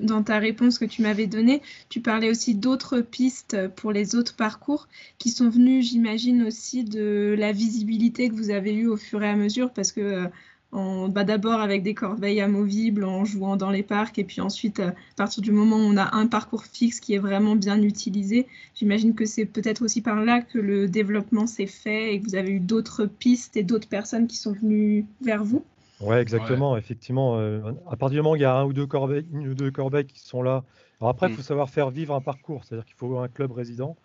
dans, 0.00 0.22
ta 0.22 0.38
réponse 0.38 0.78
que 0.78 0.84
tu 0.84 1.02
m'avais 1.02 1.28
donnée, 1.28 1.62
tu 1.88 2.00
parlais 2.00 2.28
aussi 2.28 2.54
d'autres 2.54 3.00
pistes 3.00 3.68
pour 3.76 3.92
les 3.92 4.16
autres 4.16 4.34
parcours 4.34 4.88
qui 5.18 5.30
sont 5.30 5.48
venus, 5.48 5.88
j'imagine, 5.88 6.42
aussi 6.42 6.82
de 6.84 7.36
la 7.38 7.52
visibilité 7.52 8.28
que 8.28 8.34
vous 8.34 8.50
avez 8.50 8.74
eue 8.74 8.88
au 8.88 8.96
fur 8.96 9.22
et 9.22 9.28
à 9.28 9.36
mesure, 9.36 9.72
parce 9.72 9.92
que 9.92 10.28
euh, 10.72 11.08
bah, 11.08 11.24
d'abord 11.24 11.60
avec 11.60 11.82
des 11.82 11.94
corbeilles 11.94 12.40
amovibles 12.40 13.04
en 13.04 13.24
jouant 13.24 13.56
dans 13.56 13.70
les 13.70 13.82
parcs 13.82 14.18
et 14.18 14.24
puis 14.24 14.40
ensuite 14.40 14.80
à 14.80 14.94
partir 15.16 15.42
du 15.42 15.50
moment 15.50 15.76
où 15.76 15.80
on 15.80 15.96
a 15.96 16.14
un 16.14 16.26
parcours 16.26 16.64
fixe 16.64 17.00
qui 17.00 17.14
est 17.14 17.18
vraiment 17.18 17.56
bien 17.56 17.82
utilisé, 17.82 18.46
j'imagine 18.74 19.14
que 19.14 19.24
c'est 19.24 19.46
peut-être 19.46 19.82
aussi 19.82 20.00
par 20.00 20.24
là 20.24 20.42
que 20.42 20.58
le 20.58 20.88
développement 20.88 21.46
s'est 21.46 21.66
fait 21.66 22.14
et 22.14 22.20
que 22.20 22.24
vous 22.24 22.36
avez 22.36 22.52
eu 22.52 22.60
d'autres 22.60 23.06
pistes 23.06 23.56
et 23.56 23.64
d'autres 23.64 23.88
personnes 23.88 24.26
qui 24.28 24.36
sont 24.36 24.52
venues 24.52 25.06
vers 25.22 25.44
vous. 25.44 25.64
Ouais, 26.00 26.20
exactement. 26.20 26.76
Effectivement, 26.76 27.38
euh, 27.38 27.72
à 27.90 27.96
partir 27.96 28.10
du 28.10 28.16
moment 28.18 28.32
où 28.32 28.36
il 28.36 28.42
y 28.42 28.44
a 28.44 28.54
un 28.54 28.64
ou 28.64 28.72
deux 28.72 28.86
corbeilles, 28.86 29.26
une 29.32 29.48
ou 29.48 29.54
deux 29.54 29.70
corbeilles 29.70 30.06
qui 30.06 30.20
sont 30.20 30.42
là. 30.42 30.64
Alors 31.00 31.10
après, 31.10 31.28
il 31.28 31.32
mm. 31.32 31.36
faut 31.36 31.42
savoir 31.42 31.70
faire 31.70 31.90
vivre 31.90 32.14
un 32.14 32.20
parcours, 32.20 32.64
c'est-à-dire 32.64 32.84
qu'il 32.84 32.96
faut 32.96 33.18
un 33.18 33.28
club 33.28 33.52
résident 33.52 33.96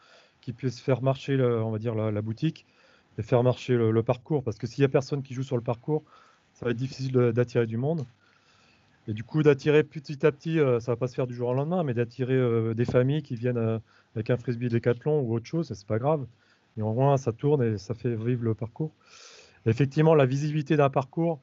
qui 0.42 0.54
puisse 0.54 0.80
faire 0.80 1.02
marcher, 1.02 1.42
on 1.42 1.72
va 1.72 1.80
dire, 1.80 1.96
la, 1.96 2.22
boutique 2.22 2.66
et 3.18 3.24
faire 3.24 3.42
marcher 3.42 3.76
le, 3.76 3.92
le 3.92 4.04
parcours. 4.04 4.44
Parce 4.44 4.58
que 4.58 4.68
s'il 4.68 4.82
n'y 4.82 4.86
a 4.86 4.90
personne 4.90 5.24
qui 5.24 5.34
joue 5.34 5.44
sur 5.44 5.56
le 5.56 5.64
parcours, 5.64 6.04
ça 6.54 6.66
va 6.66 6.72
être 6.72 6.78
difficile 6.78 7.12
d'attirer 7.12 7.66
du 7.66 7.78
monde. 7.78 8.06
Et 9.08 9.14
du 9.14 9.24
coup, 9.24 9.44
d'attirer 9.44 9.84
petit 9.84 10.26
à 10.26 10.32
petit, 10.32 10.60
euh, 10.60 10.80
ça 10.80 10.94
va 10.94 10.96
pas 10.96 11.08
se 11.08 11.14
faire 11.14 11.28
du 11.28 11.36
jour 11.36 11.50
au 11.50 11.54
lendemain, 11.54 11.84
mais 11.84 11.94
d'attirer 11.94 12.34
euh, 12.34 12.74
des 12.74 12.86
familles 12.86 13.22
qui 13.22 13.36
viennent 13.36 13.58
euh, 13.58 13.78
avec 14.16 14.30
un 14.30 14.38
frisbee 14.38 14.70
décathlon 14.70 15.20
ou 15.20 15.36
autre 15.36 15.46
chose, 15.46 15.72
c'est 15.74 15.88
pas 15.88 16.00
grave. 16.00 16.26
Et 16.78 16.82
au 16.82 16.94
moins, 16.94 17.18
ça 17.18 17.32
tourne 17.32 17.62
et 17.62 17.78
ça 17.78 17.94
fait 17.94 18.16
vivre 18.16 18.44
le 18.44 18.56
parcours. 18.56 18.92
effectivement, 19.66 20.16
la 20.16 20.26
visibilité 20.26 20.76
d'un 20.76 20.90
parcours, 20.90 21.40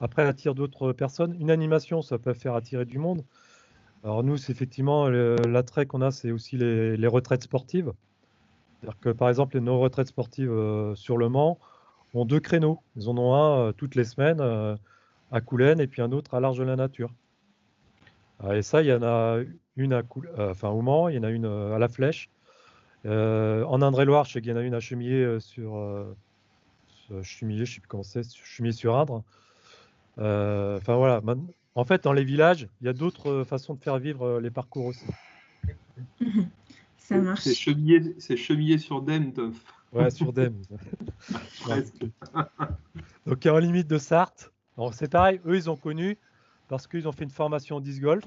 après, 0.00 0.24
attire 0.24 0.54
d'autres 0.54 0.92
personnes. 0.92 1.36
Une 1.40 1.50
animation, 1.50 2.02
ça 2.02 2.18
peut 2.18 2.34
faire 2.34 2.54
attirer 2.54 2.84
du 2.84 2.98
monde. 2.98 3.24
Alors 4.04 4.22
nous, 4.22 4.36
c'est 4.36 4.52
effectivement 4.52 5.08
l'attrait 5.08 5.86
qu'on 5.86 6.02
a, 6.02 6.10
c'est 6.10 6.30
aussi 6.30 6.56
les, 6.56 6.96
les, 6.96 7.06
retraites 7.08 7.42
sportives. 7.42 7.92
C'est-à-dire 8.80 9.00
que 9.00 9.08
par 9.08 9.28
exemple, 9.28 9.58
nos 9.58 9.80
retraites 9.80 10.08
sportives 10.08 10.52
sur 10.94 11.18
le 11.18 11.28
Mans, 11.28 11.58
ont 12.14 12.24
deux 12.24 12.40
créneaux. 12.40 12.80
Ils 12.96 13.08
en 13.08 13.16
ont 13.18 13.34
un 13.34 13.58
euh, 13.58 13.72
toutes 13.72 13.94
les 13.94 14.04
semaines 14.04 14.40
euh, 14.40 14.76
à 15.30 15.40
Coulennes 15.40 15.80
et 15.80 15.86
puis 15.86 16.02
un 16.02 16.12
autre 16.12 16.34
à 16.34 16.40
l'Arche 16.40 16.58
de 16.58 16.64
la 16.64 16.76
Nature. 16.76 17.12
Et 18.52 18.62
ça, 18.62 18.82
il 18.82 18.88
y 18.88 18.92
en 18.92 19.02
a 19.02 19.40
une 19.76 19.92
à 19.92 20.02
euh, 20.38 20.50
enfin, 20.50 20.68
au 20.68 20.80
Mans, 20.80 21.08
il 21.08 21.16
y 21.16 21.18
en 21.18 21.24
a 21.24 21.30
une 21.30 21.46
à 21.46 21.78
La 21.78 21.88
Flèche. 21.88 22.30
en 23.04 23.82
Indre-et-Loire, 23.82 24.24
je 24.24 24.32
sais 24.32 24.40
qu'il 24.40 24.50
y 24.50 24.54
en 24.54 24.56
a 24.56 24.62
une 24.62 24.74
à 24.74 24.80
Chemillé 24.80 25.40
sur, 25.40 26.06
Chemillé, 27.22 27.64
je 27.64 27.74
sais 27.74 27.80
plus 27.80 27.88
comment 27.88 28.04
c'est, 28.04 28.22
Chemillé 28.32 28.72
sur 28.72 28.96
Indre. 28.96 29.24
Enfin 30.18 30.96
voilà. 30.96 31.22
En 31.74 31.84
fait, 31.84 32.04
dans 32.04 32.12
les 32.12 32.24
villages, 32.24 32.68
il 32.80 32.86
y 32.86 32.90
a 32.90 32.92
d'autres 32.92 33.44
façons 33.44 33.74
de 33.74 33.80
faire 33.80 33.98
vivre 33.98 34.40
les 34.40 34.50
parcours 34.50 34.86
aussi. 34.86 35.06
Ça 36.96 37.18
marche. 37.18 37.40
C'est 37.40 37.54
Chemillé, 38.36 38.78
sur 38.78 39.00
Dème, 39.00 39.32
Ouais, 39.92 40.10
sur 40.10 40.32
Dem. 40.32 40.60
Donc, 43.26 43.46
en 43.46 43.58
limite 43.58 43.88
de 43.88 43.98
Sarthe. 43.98 44.52
C'est 44.92 45.10
pareil, 45.10 45.40
eux, 45.46 45.56
ils 45.56 45.70
ont 45.70 45.76
connu 45.76 46.18
parce 46.68 46.86
qu'ils 46.86 47.08
ont 47.08 47.12
fait 47.12 47.24
une 47.24 47.30
formation 47.30 47.80
disc 47.80 48.00
golf 48.00 48.24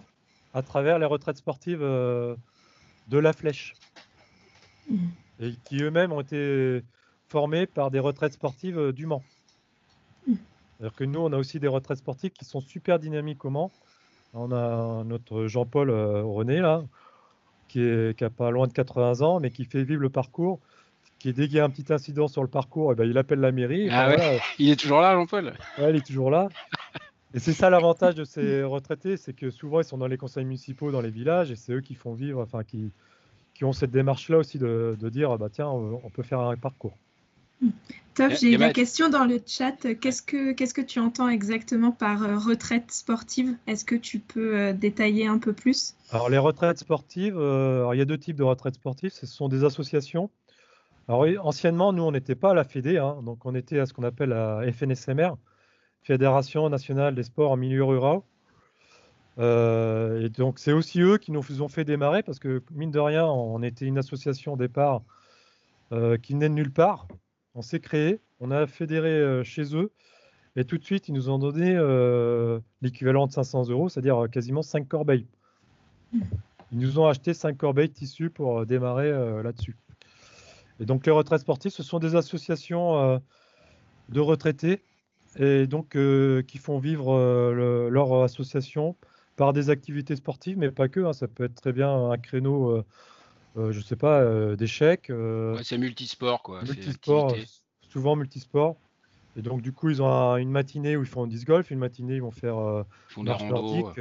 à 0.53 0.61
travers 0.63 0.99
les 0.99 1.05
retraites 1.05 1.37
sportives 1.37 1.81
euh, 1.81 2.35
de 3.07 3.17
la 3.17 3.31
Flèche. 3.31 3.75
Mm. 4.89 5.07
Et 5.39 5.53
qui 5.63 5.81
eux-mêmes 5.81 6.11
ont 6.11 6.21
été 6.21 6.83
formés 7.29 7.67
par 7.67 7.91
des 7.91 7.99
retraites 7.99 8.33
sportives 8.33 8.77
euh, 8.77 8.91
du 8.91 9.05
Mans. 9.05 9.23
C'est-à-dire 10.81 10.97
que 10.97 11.03
nous, 11.03 11.19
on 11.19 11.31
a 11.31 11.37
aussi 11.37 11.59
des 11.59 11.67
retraites 11.67 11.99
sportives 11.99 12.31
qui 12.31 12.43
sont 12.43 12.59
super 12.59 12.97
dynamiques 12.97 13.45
au 13.45 13.51
Mans. 13.51 13.71
On 14.33 14.51
a 14.51 15.03
notre 15.03 15.45
Jean-Paul 15.45 15.91
euh, 15.91 16.23
René, 16.23 16.59
là, 16.59 16.83
qui, 17.67 17.81
est, 17.81 18.17
qui 18.17 18.23
a 18.23 18.31
pas 18.31 18.49
loin 18.49 18.65
de 18.65 18.73
80 18.73 19.21
ans, 19.21 19.39
mais 19.39 19.51
qui 19.51 19.65
fait 19.65 19.83
vivre 19.83 20.01
le 20.01 20.09
parcours 20.09 20.59
qui 21.19 21.33
dès 21.33 21.45
qu'il 21.47 21.57
y 21.57 21.59
a 21.59 21.63
un 21.65 21.69
petit 21.69 21.93
incident 21.93 22.27
sur 22.27 22.41
le 22.41 22.47
parcours, 22.47 22.89
et 22.89 22.93
eh 22.93 22.95
ben, 22.95 23.07
il 23.07 23.15
appelle 23.19 23.41
la 23.41 23.51
mairie. 23.51 23.89
Ah 23.91 24.15
il 24.57 24.71
est 24.71 24.75
toujours 24.75 25.01
là, 25.01 25.13
Jean-Paul? 25.13 25.53
Ouais, 25.77 25.91
il 25.91 25.97
est 25.97 26.05
toujours 26.05 26.31
là. 26.31 26.49
Et 27.35 27.39
c'est 27.39 27.53
ça 27.53 27.69
l'avantage 27.69 28.15
de 28.15 28.23
ces 28.23 28.63
retraités, 28.63 29.17
c'est 29.17 29.33
que 29.33 29.51
souvent 29.51 29.81
ils 29.81 29.85
sont 29.85 29.99
dans 29.99 30.07
les 30.07 30.17
conseils 30.17 30.45
municipaux, 30.45 30.91
dans 30.91 31.01
les 31.01 31.11
villages, 31.11 31.51
et 31.51 31.55
c'est 31.55 31.73
eux 31.73 31.81
qui 31.81 31.93
font 31.93 32.15
vivre, 32.15 32.41
enfin 32.41 32.63
qui, 32.63 32.91
qui 33.53 33.65
ont 33.65 33.71
cette 33.71 33.91
démarche-là 33.91 34.39
aussi 34.39 34.57
de, 34.57 34.97
de 34.99 35.09
dire, 35.09 35.37
bah 35.37 35.49
tiens, 35.51 35.67
on 35.67 36.09
peut 36.09 36.23
faire 36.23 36.39
un 36.39 36.57
parcours. 36.57 36.97
Top, 38.13 38.33
j'ai 38.39 38.57
la 38.57 38.73
question 38.73 39.09
dans 39.09 39.25
le 39.25 39.39
chat. 39.45 39.95
Qu'est-ce 40.01 40.21
que, 40.21 40.51
qu'est-ce 40.51 40.73
que 40.73 40.81
tu 40.81 40.99
entends 40.99 41.29
exactement 41.29 41.91
par 41.91 42.23
euh, 42.23 42.37
retraite 42.37 42.91
sportive? 42.91 43.55
Est-ce 43.67 43.85
que 43.85 43.95
tu 43.95 44.19
peux 44.19 44.57
euh, 44.57 44.73
détailler 44.73 45.27
un 45.27 45.37
peu 45.37 45.53
plus? 45.53 45.95
Alors 46.11 46.29
les 46.29 46.37
retraites 46.37 46.79
sportives, 46.79 47.37
euh, 47.37 47.89
il 47.93 47.97
y 47.97 48.01
a 48.01 48.05
deux 48.05 48.17
types 48.17 48.35
de 48.35 48.43
retraites 48.43 48.75
sportives. 48.75 49.11
Ce 49.11 49.25
sont 49.25 49.47
des 49.47 49.63
associations 49.63 50.29
alors 51.07 51.25
anciennement, 51.45 51.93
nous, 51.93 52.03
on 52.03 52.11
n'était 52.11 52.35
pas 52.35 52.51
à 52.51 52.53
la 52.53 52.63
Fédé, 52.63 52.97
hein, 52.97 53.17
donc 53.23 53.45
on 53.45 53.55
était 53.55 53.79
à 53.79 53.85
ce 53.85 53.93
qu'on 53.93 54.03
appelle 54.03 54.29
la 54.29 54.61
FNSMR, 54.71 55.31
Fédération 56.03 56.69
nationale 56.69 57.15
des 57.15 57.23
sports 57.23 57.51
en 57.51 57.57
milieu 57.57 57.83
rural. 57.83 58.19
Euh, 59.39 60.25
et 60.25 60.29
donc 60.29 60.59
c'est 60.59 60.73
aussi 60.73 61.01
eux 61.01 61.17
qui 61.17 61.31
nous 61.31 61.61
ont 61.61 61.67
fait 61.69 61.85
démarrer 61.85 62.21
parce 62.21 62.37
que 62.37 62.63
mine 62.71 62.91
de 62.91 62.99
rien, 62.99 63.25
on 63.25 63.63
était 63.63 63.85
une 63.85 63.97
association 63.97 64.53
au 64.53 64.57
départ 64.57 65.01
euh, 65.91 66.17
qui 66.17 66.35
n'est 66.35 66.49
de 66.49 66.53
nulle 66.53 66.71
part. 66.71 67.07
On 67.55 67.61
s'est 67.61 67.79
créé, 67.79 68.19
on 68.39 68.51
a 68.51 68.67
fédéré 68.67 69.09
euh, 69.09 69.43
chez 69.43 69.75
eux 69.75 69.91
et 70.55 70.65
tout 70.65 70.77
de 70.77 70.83
suite 70.83 71.07
ils 71.07 71.13
nous 71.13 71.29
ont 71.29 71.39
donné 71.39 71.73
l'équivalent 72.81 73.27
de 73.27 73.31
500 73.31 73.69
euros, 73.69 73.89
c'est-à-dire 73.89 74.27
quasiment 74.31 74.61
5 74.61 74.87
corbeilles. 74.87 75.27
Ils 76.13 76.79
nous 76.79 76.99
ont 76.99 77.07
acheté 77.07 77.33
5 77.33 77.57
corbeilles 77.57 77.89
tissus 77.89 78.29
pour 78.29 78.65
démarrer 78.65 79.11
là-dessus. 79.43 79.77
Et 80.81 80.85
donc 80.85 81.05
les 81.05 81.11
retraites 81.11 81.41
sportives, 81.41 81.71
ce 81.71 81.83
sont 81.83 81.99
des 81.99 82.15
associations 82.15 82.97
euh, 82.97 83.19
de 84.09 84.19
retraités 84.19 84.81
et 85.37 85.67
donc 85.67 85.95
euh, 85.95 86.41
qui 86.41 86.57
font 86.57 86.79
vivre 86.79 87.13
euh, 87.13 87.87
leur 87.89 88.23
association 88.23 88.95
par 89.35 89.53
des 89.53 89.69
activités 89.69 90.15
sportives, 90.15 90.57
mais 90.57 90.71
pas 90.71 90.89
que. 90.89 90.99
Hein. 91.01 91.13
ça 91.13 91.27
peut 91.27 91.43
être 91.43 91.53
très 91.53 91.71
bien 91.71 92.11
un 92.11 92.17
créneau, 92.17 92.83
je 93.55 93.77
ne 93.77 93.83
sais 93.83 93.95
pas, 93.95 94.55
d'échecs. 94.55 95.11
c'est 95.63 95.77
multisport 95.77 96.43
quoi. 96.43 96.63
Multisport, 96.63 97.35
souvent 97.89 98.15
multisport. 98.15 98.77
Et 99.37 99.41
donc 99.41 99.61
du 99.61 99.71
coup, 99.71 99.89
ils 99.89 100.01
ont 100.01 100.35
une 100.37 100.51
matinée 100.51 100.97
où 100.97 101.03
ils 101.03 101.07
font 101.07 101.25
disc 101.27 101.47
golf, 101.47 101.71
une 101.71 101.79
matinée 101.79 102.15
ils 102.15 102.21
vont 102.21 102.31
faire 102.31 102.85
marche 103.17 103.43
nordique, 103.43 103.99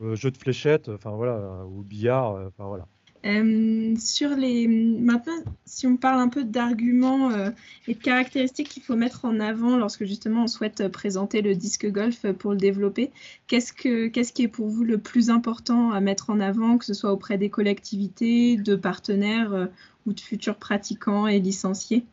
jeu 0.00 0.30
de 0.30 0.36
fléchettes, 0.36 0.88
enfin 0.88 1.10
voilà, 1.10 1.64
ou 1.66 1.82
billard, 1.82 2.32
enfin 2.48 2.66
voilà. 2.66 2.86
Euh, 3.26 3.94
sur 3.98 4.30
les... 4.30 4.68
Maintenant, 4.68 5.36
si 5.64 5.86
on 5.86 5.96
parle 5.96 6.20
un 6.20 6.28
peu 6.28 6.44
d'arguments 6.44 7.30
euh, 7.30 7.50
et 7.88 7.94
de 7.94 7.98
caractéristiques 7.98 8.68
qu'il 8.68 8.84
faut 8.84 8.94
mettre 8.94 9.24
en 9.24 9.40
avant 9.40 9.76
lorsque 9.76 10.04
justement 10.04 10.44
on 10.44 10.46
souhaite 10.46 10.86
présenter 10.88 11.42
le 11.42 11.56
disque 11.56 11.90
golf 11.90 12.30
pour 12.32 12.52
le 12.52 12.56
développer, 12.56 13.10
qu'est-ce, 13.48 13.72
que, 13.72 14.06
qu'est-ce 14.06 14.32
qui 14.32 14.44
est 14.44 14.48
pour 14.48 14.68
vous 14.68 14.84
le 14.84 14.98
plus 14.98 15.28
important 15.30 15.90
à 15.90 16.00
mettre 16.00 16.30
en 16.30 16.38
avant, 16.38 16.78
que 16.78 16.84
ce 16.84 16.94
soit 16.94 17.12
auprès 17.12 17.36
des 17.36 17.50
collectivités, 17.50 18.56
de 18.56 18.76
partenaires 18.76 19.52
euh, 19.52 19.66
ou 20.06 20.12
de 20.12 20.20
futurs 20.20 20.56
pratiquants 20.56 21.26
et 21.26 21.40
licenciés? 21.40 22.04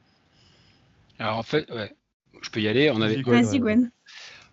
Alors 1.20 1.38
en 1.38 1.44
fait, 1.44 1.68
je 2.42 2.50
peux 2.50 2.60
y 2.60 2.68
aller. 2.68 2.90
On 2.90 3.02
avait... 3.02 3.22
Vas-y 3.22 3.60
Gwen. 3.60 3.92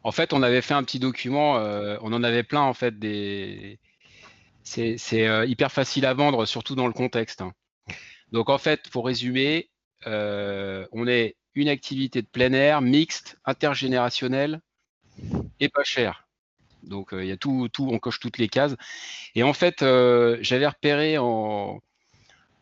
En 0.02 0.12
fait, 0.12 0.34
on 0.34 0.42
avait 0.42 0.60
fait 0.60 0.74
un 0.74 0.82
petit 0.82 0.98
document, 0.98 1.54
on 2.02 2.12
en 2.12 2.22
avait 2.22 2.42
plein 2.42 2.60
en 2.60 2.74
fait 2.74 2.98
des 2.98 3.78
c'est 4.64 5.28
euh, 5.28 5.46
hyper 5.46 5.72
facile 5.72 6.06
à 6.06 6.14
vendre, 6.14 6.46
surtout 6.46 6.74
dans 6.74 6.86
le 6.86 6.92
contexte. 6.92 7.40
Hein. 7.40 7.52
Donc 8.32 8.48
en 8.50 8.58
fait, 8.58 8.88
pour 8.90 9.06
résumer, 9.06 9.70
euh, 10.06 10.86
on 10.92 11.06
est 11.06 11.36
une 11.54 11.68
activité 11.68 12.22
de 12.22 12.26
plein 12.26 12.52
air, 12.52 12.80
mixte, 12.80 13.38
intergénérationnelle 13.44 14.60
et 15.58 15.68
pas 15.68 15.84
chère. 15.84 16.28
Donc 16.82 17.12
euh, 17.12 17.24
il 17.24 17.28
y 17.28 17.32
a 17.32 17.36
tout, 17.36 17.68
tout, 17.72 17.88
on 17.90 17.98
coche 17.98 18.20
toutes 18.20 18.38
les 18.38 18.48
cases. 18.48 18.76
Et 19.34 19.42
en 19.42 19.52
fait, 19.52 19.80
j'avais 19.80 20.66
repéré 20.66 21.18
en, 21.18 21.80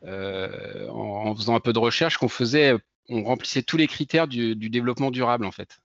faisant 0.03 1.55
un 1.55 1.61
peu 1.61 1.73
de 1.73 1.79
recherche 1.79 2.17
qu'on 2.17 2.29
faisait, 2.29 2.75
on 3.09 3.25
remplissait 3.25 3.63
tous 3.63 3.77
les 3.77 3.87
critères 3.87 4.29
du, 4.29 4.55
développement 4.57 5.11
durable 5.11 5.45
en 5.45 5.53
fait. 5.53 5.79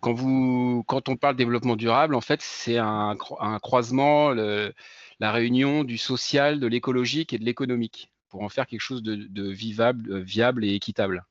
Quand, 0.00 1.08
on 1.08 1.16
parle 1.16 1.34
développement 1.34 1.76
durable, 1.76 2.14
en 2.14 2.20
fait, 2.20 2.42
c'est 2.42 2.76
un, 2.76 3.16
croisement. 3.62 4.34
La 5.20 5.32
réunion 5.32 5.84
du 5.84 5.98
social, 5.98 6.60
de 6.60 6.66
l'écologique 6.66 7.32
et 7.32 7.38
de 7.38 7.44
l'économique 7.44 8.10
pour 8.28 8.42
en 8.42 8.48
faire 8.48 8.66
quelque 8.66 8.80
chose 8.80 9.02
de, 9.02 9.48
vivable, 9.48 10.12
euh, 10.12 10.20
viable 10.20 10.64
et 10.64 10.74
équitable. 10.74 11.24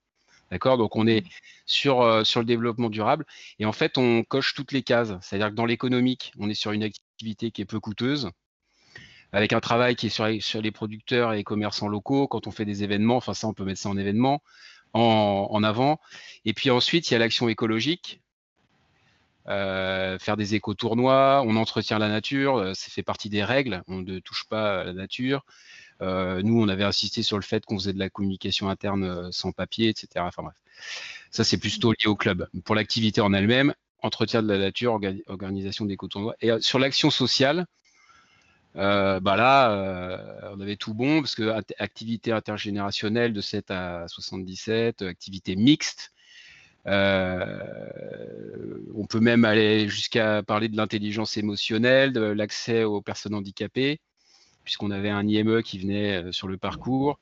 D'accord? 0.51 0.77
Donc 0.77 0.95
on 0.95 1.07
est 1.07 1.23
sur, 1.65 2.01
euh, 2.01 2.23
sur 2.23 2.39
le 2.39 2.45
développement 2.45 2.89
durable 2.89 3.25
et 3.59 3.65
en 3.65 3.73
fait 3.73 3.97
on 3.97 4.23
coche 4.23 4.53
toutes 4.53 4.71
les 4.71 4.83
cases. 4.83 5.13
C'est-à-dire 5.21 5.49
que 5.49 5.55
dans 5.55 5.65
l'économique, 5.65 6.31
on 6.37 6.49
est 6.49 6.53
sur 6.53 6.71
une 6.71 6.83
activité 6.83 7.51
qui 7.51 7.61
est 7.61 7.65
peu 7.65 7.79
coûteuse, 7.79 8.29
avec 9.33 9.51
un 9.51 9.59
travail 9.59 9.95
qui 9.95 10.07
est 10.07 10.09
sur, 10.09 10.29
sur 10.41 10.61
les 10.61 10.71
producteurs 10.71 11.33
et 11.33 11.37
les 11.37 11.43
commerçants 11.43 11.89
locaux. 11.89 12.27
Quand 12.27 12.47
on 12.47 12.51
fait 12.51 12.65
des 12.65 12.83
événements, 12.83 13.17
enfin 13.17 13.33
ça 13.33 13.47
on 13.47 13.53
peut 13.53 13.65
mettre 13.65 13.81
ça 13.81 13.89
en 13.89 13.97
événement, 13.97 14.41
en, 14.93 15.47
en 15.49 15.63
avant. 15.63 15.99
Et 16.45 16.53
puis 16.53 16.69
ensuite 16.69 17.09
il 17.09 17.13
y 17.13 17.15
a 17.15 17.19
l'action 17.19 17.49
écologique 17.49 18.21
euh, 19.49 20.17
faire 20.19 20.37
des 20.37 20.55
éco-tournois, 20.55 21.43
on 21.45 21.55
entretient 21.57 21.99
la 21.99 22.07
nature, 22.07 22.57
euh, 22.57 22.73
ça 22.73 22.89
fait 22.89 23.03
partie 23.03 23.29
des 23.29 23.43
règles, 23.43 23.83
on 23.87 24.01
ne 24.01 24.19
touche 24.19 24.45
pas 24.45 24.83
la 24.83 24.93
nature. 24.93 25.45
nous, 26.01 26.61
on 26.61 26.67
avait 26.67 26.83
insisté 26.83 27.23
sur 27.23 27.37
le 27.37 27.43
fait 27.43 27.65
qu'on 27.65 27.77
faisait 27.77 27.93
de 27.93 27.99
la 27.99 28.09
communication 28.09 28.69
interne 28.69 29.31
sans 29.31 29.51
papier, 29.51 29.89
etc. 29.89 30.07
Enfin 30.17 30.43
bref, 30.43 30.55
ça 31.31 31.43
c'est 31.43 31.57
plutôt 31.57 31.91
lié 31.91 32.07
au 32.07 32.15
club. 32.15 32.47
Pour 32.65 32.75
l'activité 32.75 33.21
en 33.21 33.33
elle-même, 33.33 33.73
entretien 34.01 34.43
de 34.43 34.47
la 34.47 34.57
nature, 34.57 34.99
organisation 35.27 35.85
des 35.85 35.95
tournois. 35.97 36.35
Et 36.41 36.51
sur 36.59 36.79
l'action 36.79 37.09
sociale, 37.09 37.65
bah 38.75 39.35
là, 39.37 40.51
on 40.53 40.59
avait 40.59 40.75
tout 40.75 40.93
bon 40.93 41.21
parce 41.21 41.35
que 41.35 41.53
activité 41.79 42.31
intergénérationnelle 42.33 43.31
de 43.31 43.41
7 43.41 43.71
à 43.71 44.07
77, 44.09 45.03
activité 45.03 45.55
mixte, 45.55 46.12
euh, 46.12 46.12
on 46.85 47.45
peut 49.07 49.19
même 49.19 49.45
aller 49.45 49.87
jusqu'à 49.87 50.43
parler 50.43 50.69
de 50.69 50.77
l'intelligence 50.77 51.37
émotionnelle, 51.37 52.13
de 52.13 52.21
l'accès 52.21 52.83
aux 52.83 53.01
personnes 53.01 53.35
handicapées, 53.35 53.99
puisqu'on 54.63 54.91
avait 54.91 55.09
un 55.09 55.27
IME 55.27 55.61
qui 55.63 55.79
venait 55.79 56.23
euh, 56.23 56.31
sur 56.31 56.47
le 56.47 56.57
parcours. 56.57 57.19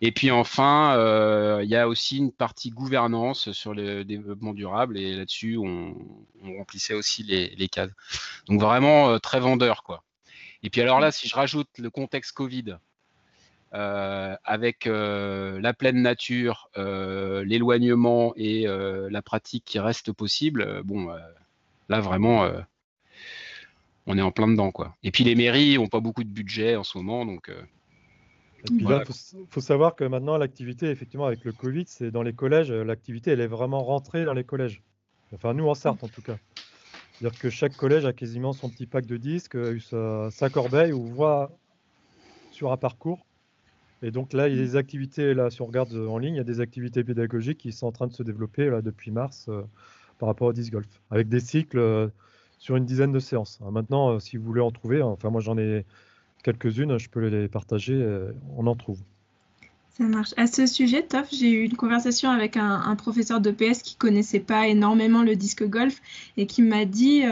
Et 0.00 0.12
puis 0.12 0.30
enfin, 0.30 0.96
euh, 0.96 1.60
il 1.62 1.70
y 1.70 1.76
a 1.76 1.88
aussi 1.88 2.18
une 2.18 2.32
partie 2.32 2.70
gouvernance 2.70 3.52
sur 3.52 3.74
le 3.74 4.04
développement 4.04 4.52
durable 4.52 4.98
et 4.98 5.14
là-dessus, 5.14 5.56
on, 5.56 5.94
remplissait 6.58 6.94
aussi 6.94 7.22
les, 7.22 7.54
les 7.56 7.68
cases. 7.68 7.90
Donc 8.48 8.60
vraiment 8.60 9.18
très 9.18 9.40
vendeur, 9.40 9.82
quoi. 9.82 10.04
Et 10.64 10.70
puis 10.70 10.80
alors 10.80 10.98
là, 10.98 11.12
si 11.12 11.28
je 11.28 11.34
rajoute 11.34 11.68
le 11.78 11.90
contexte 11.90 12.32
Covid, 12.32 12.64
euh, 12.68 12.76
avec 13.74 14.86
euh, 14.86 15.60
la 15.60 15.74
pleine 15.74 16.00
nature, 16.00 16.70
euh, 16.78 17.44
l'éloignement 17.44 18.32
et 18.36 18.66
la 18.66 19.22
pratique 19.22 19.64
qui 19.64 19.78
reste 19.78 20.12
possible, 20.12 20.82
bon, 20.84 21.08
là 21.88 22.00
vraiment, 22.00 22.48
on 24.06 24.16
est 24.16 24.22
en 24.22 24.30
plein 24.30 24.48
dedans. 24.48 24.70
Quoi. 24.70 24.94
Et 25.02 25.10
puis 25.10 25.24
les 25.24 25.34
mairies 25.34 25.76
n'ont 25.76 25.88
pas 25.88 26.00
beaucoup 26.00 26.24
de 26.24 26.28
budget 26.28 26.76
en 26.76 26.84
ce 26.84 26.98
moment, 26.98 27.26
donc. 27.26 27.50
il 28.70 28.86
faut, 29.48 29.60
savoir 29.60 29.96
que 29.96 30.04
maintenant, 30.04 30.36
l'activité, 30.36 30.90
effectivement, 30.90 31.26
avec 31.26 31.44
le 31.44 31.52
Covid, 31.52 31.84
c'est 31.86 32.10
dans 32.10 32.22
les 32.22 32.32
collèges, 32.32 32.70
l'activité, 32.70 33.32
elle 33.32 33.40
est 33.40 33.48
vraiment 33.48 33.82
rentrée 33.82 34.24
dans 34.24 34.34
les 34.34 34.44
collèges. 34.44 34.82
Enfin, 35.34 35.52
nous, 35.52 35.68
en 35.68 35.74
Sarthe, 35.74 36.04
en 36.04 36.08
tout 36.08 36.22
cas. 36.22 36.36
C'est-à-dire 37.12 37.38
que 37.38 37.50
chaque 37.50 37.76
collège 37.76 38.04
a 38.04 38.12
quasiment 38.12 38.52
son 38.52 38.68
petit 38.68 38.86
pack 38.86 39.06
de 39.06 39.16
disques, 39.16 39.56
sa, 39.80 40.30
sa 40.30 40.48
corbeille, 40.48 40.92
ou 40.92 41.06
voit 41.06 41.50
sur 42.52 42.70
un 42.70 42.76
parcours 42.76 43.24
et 44.04 44.10
donc 44.10 44.34
là, 44.34 44.48
il 44.48 44.56
y 44.56 44.60
a 44.60 44.62
des 44.62 44.76
activités, 44.76 45.32
là, 45.32 45.48
si 45.48 45.62
on 45.62 45.66
regarde 45.66 45.94
en 45.94 46.18
ligne, 46.18 46.34
il 46.34 46.36
y 46.36 46.40
a 46.40 46.44
des 46.44 46.60
activités 46.60 47.02
pédagogiques 47.02 47.56
qui 47.56 47.72
sont 47.72 47.86
en 47.86 47.92
train 47.92 48.06
de 48.06 48.12
se 48.12 48.22
développer 48.22 48.68
là, 48.68 48.82
depuis 48.82 49.10
mars 49.10 49.46
euh, 49.48 49.62
par 50.18 50.28
rapport 50.28 50.48
au 50.48 50.52
disc 50.52 50.70
golf, 50.70 50.86
avec 51.10 51.30
des 51.30 51.40
cycles 51.40 51.78
euh, 51.78 52.08
sur 52.58 52.76
une 52.76 52.84
dizaine 52.84 53.12
de 53.12 53.18
séances. 53.18 53.60
Hein, 53.64 53.70
maintenant, 53.70 54.10
euh, 54.10 54.18
si 54.18 54.36
vous 54.36 54.44
voulez 54.44 54.60
en 54.60 54.70
trouver, 54.70 55.00
hein, 55.00 55.06
enfin 55.06 55.30
moi 55.30 55.40
j'en 55.40 55.56
ai 55.56 55.86
quelques-unes, 56.42 56.98
je 56.98 57.08
peux 57.08 57.26
les 57.26 57.48
partager, 57.48 58.06
on 58.58 58.66
en 58.66 58.76
trouve. 58.76 59.00
Ça 59.88 60.04
marche. 60.04 60.34
À 60.36 60.46
ce 60.46 60.66
sujet, 60.66 61.02
Toff, 61.02 61.28
j'ai 61.32 61.50
eu 61.50 61.64
une 61.64 61.76
conversation 61.76 62.28
avec 62.28 62.58
un, 62.58 62.94
professeur 62.96 63.40
de 63.40 63.50
PS 63.50 63.80
qui 63.80 63.96
connaissait 63.96 64.40
pas 64.40 64.68
énormément 64.68 65.22
le 65.22 65.36
disque 65.36 65.66
golf 65.66 66.02
et 66.36 66.44
qui 66.44 66.60
m'a 66.60 66.84
dit, 66.84 67.22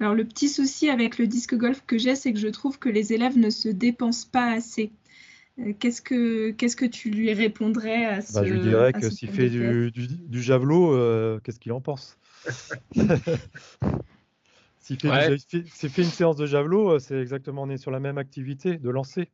alors 0.00 0.14
le 0.14 0.24
petit 0.26 0.50
souci 0.50 0.90
avec 0.90 1.16
le 1.16 1.26
disque 1.26 1.56
golf 1.56 1.82
que 1.86 1.96
j'ai, 1.96 2.14
c'est 2.14 2.34
que 2.34 2.38
je 2.38 2.48
trouve 2.48 2.78
que 2.78 2.90
les 2.90 3.14
élèves 3.14 3.38
ne 3.38 3.48
se 3.48 3.70
dépensent 3.70 4.28
pas 4.30 4.50
assez. 4.50 4.90
Euh, 5.58 5.72
qu'est-ce 5.78 6.02
que 6.02 6.50
qu'est-ce 6.52 6.76
que 6.76 6.84
tu 6.84 7.10
lui 7.10 7.32
répondrais 7.32 8.04
à 8.04 8.20
ce 8.20 8.34
bah, 8.34 8.44
Je 8.44 8.54
lui 8.54 8.60
dirais 8.60 8.92
que 8.92 9.10
s'il 9.10 9.30
fait 9.30 9.50
du, 9.50 9.90
du, 9.90 10.42
javelot, 10.42 10.94
euh, 10.94 11.40
qu'est-ce 11.42 11.58
qu'il 11.58 11.72
en 11.72 11.80
pense? 11.80 12.18
S'il 14.80 14.98
fait, 14.98 15.36
fait, 15.38 16.02
une 16.02 16.08
séance 16.08 16.36
de 16.36 16.46
javelot, 16.46 16.92
euh, 16.92 16.98
c'est 16.98 17.20
exactement, 17.20 17.64
on 17.64 17.68
est 17.68 17.76
sur 17.76 17.90
la 17.90 18.00
même 18.00 18.16
activité 18.16 18.78
de 18.78 18.88
lancer. 18.88 19.28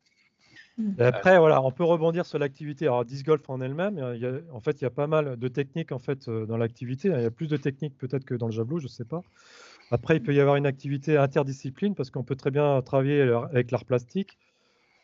Et 0.98 1.02
après, 1.02 1.38
voilà, 1.38 1.62
on 1.62 1.70
peut 1.70 1.84
rebondir 1.84 2.26
sur 2.26 2.40
l'activité. 2.40 2.86
Alors, 2.86 3.04
disc 3.04 3.24
golf 3.24 3.48
en 3.48 3.60
elle-même, 3.60 4.00
en 4.52 4.60
fait, 4.60 4.80
il 4.80 4.82
y 4.82 4.86
a 4.86 4.90
pas 4.90 5.06
mal 5.06 5.36
de 5.36 5.48
techniques 5.48 5.92
en 5.92 6.00
fait 6.00 6.28
dans 6.28 6.56
l'activité. 6.56 7.06
Il 7.06 7.20
y 7.20 7.24
a 7.24 7.30
plus 7.30 7.46
de 7.46 7.56
techniques 7.56 7.96
peut-être 7.96 8.24
que 8.24 8.34
dans 8.34 8.46
le 8.46 8.52
javelot, 8.52 8.80
je 8.80 8.86
ne 8.86 8.88
sais 8.88 9.04
pas. 9.04 9.22
Après, 9.92 10.16
il 10.16 10.22
peut 10.24 10.34
y 10.34 10.40
avoir 10.40 10.56
une 10.56 10.66
activité 10.66 11.16
interdiscipline 11.16 11.94
parce 11.94 12.10
qu'on 12.10 12.24
peut 12.24 12.34
très 12.34 12.50
bien 12.50 12.82
travailler 12.82 13.20
avec 13.52 13.70
l'art 13.70 13.84
plastique 13.84 14.36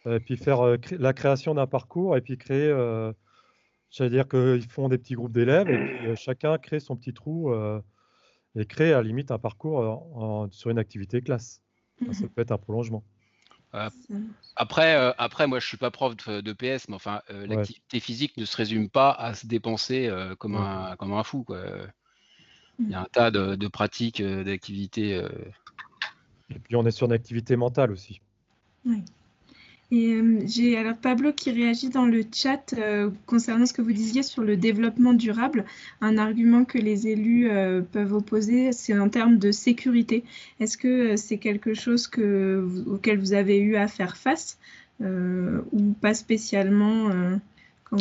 et 0.06 0.20
puis 0.20 0.36
faire 0.36 0.64
euh, 0.64 0.76
la 0.92 1.12
création 1.12 1.54
d'un 1.54 1.66
parcours 1.66 2.16
et 2.16 2.20
puis 2.20 2.38
créer, 2.38 2.68
euh, 2.68 3.12
j'allais 3.90 4.10
dire 4.10 4.28
qu'ils 4.28 4.66
font 4.68 4.88
des 4.88 4.98
petits 4.98 5.14
groupes 5.14 5.32
d'élèves 5.32 5.68
et 5.68 5.96
puis 5.98 6.06
euh, 6.06 6.16
chacun 6.16 6.56
crée 6.58 6.80
son 6.80 6.96
petit 6.96 7.12
trou 7.12 7.52
et 8.56 8.66
crée 8.66 8.92
à 8.92 8.98
la 8.98 9.02
limite 9.02 9.30
un 9.30 9.38
parcours 9.38 10.48
sur 10.50 10.70
une 10.70 10.78
activité 10.78 11.22
classe. 11.22 11.60
Ça, 12.12 12.26
peut 12.34 12.40
être 12.40 12.52
un 12.52 12.58
prolongement. 12.58 13.04
après, 14.56 15.14
après, 15.18 15.46
moi, 15.46 15.60
je 15.60 15.66
suis 15.66 15.76
pas 15.76 15.90
prof 15.90 16.16
de, 16.16 16.52
PS, 16.52 16.88
mais 16.88 16.94
enfin, 16.94 17.20
l'activité 17.28 18.00
physique 18.00 18.36
ne 18.38 18.44
se 18.44 18.56
résume 18.56 18.88
pas 18.88 19.12
à 19.12 19.34
se 19.34 19.46
dépenser 19.46 20.10
comme, 20.38 20.56
un, 20.56 20.96
comme 20.96 21.12
un 21.12 21.22
fou. 21.22 21.44
Quoi. 21.44 21.62
Il 22.78 22.88
y 22.88 22.94
a 22.94 23.02
un 23.02 23.08
tas 23.12 23.30
de, 23.30 23.54
de 23.54 23.68
pratiques, 23.68 24.22
d'activités. 24.22 25.22
Et 26.48 26.58
puis, 26.58 26.74
on 26.74 26.84
est 26.86 26.90
sur 26.90 27.06
une 27.06 27.12
activité 27.12 27.54
mentale 27.54 27.92
aussi. 27.92 28.20
Oui. 28.86 29.04
Et 29.92 30.12
euh, 30.12 30.38
j'ai 30.46 30.76
alors 30.76 30.96
Pablo 30.96 31.32
qui 31.32 31.50
réagit 31.50 31.88
dans 31.88 32.06
le 32.06 32.24
chat 32.32 32.74
euh, 32.74 33.10
concernant 33.26 33.66
ce 33.66 33.72
que 33.72 33.82
vous 33.82 33.92
disiez 33.92 34.22
sur 34.22 34.42
le 34.42 34.56
développement 34.56 35.14
durable. 35.14 35.64
Un 36.00 36.16
argument 36.16 36.64
que 36.64 36.78
les 36.78 37.08
élus 37.08 37.50
euh, 37.50 37.80
peuvent 37.80 38.12
opposer, 38.12 38.70
c'est 38.72 38.96
en 38.96 39.08
termes 39.08 39.38
de 39.38 39.50
sécurité. 39.50 40.22
Est-ce 40.60 40.78
que 40.78 41.16
c'est 41.16 41.38
quelque 41.38 41.74
chose 41.74 42.06
que, 42.06 42.68
auquel 42.86 43.18
vous 43.18 43.32
avez 43.32 43.58
eu 43.58 43.76
à 43.76 43.88
faire 43.88 44.16
face 44.16 44.58
ou 45.02 45.94
pas 46.02 46.12
spécialement 46.12 47.08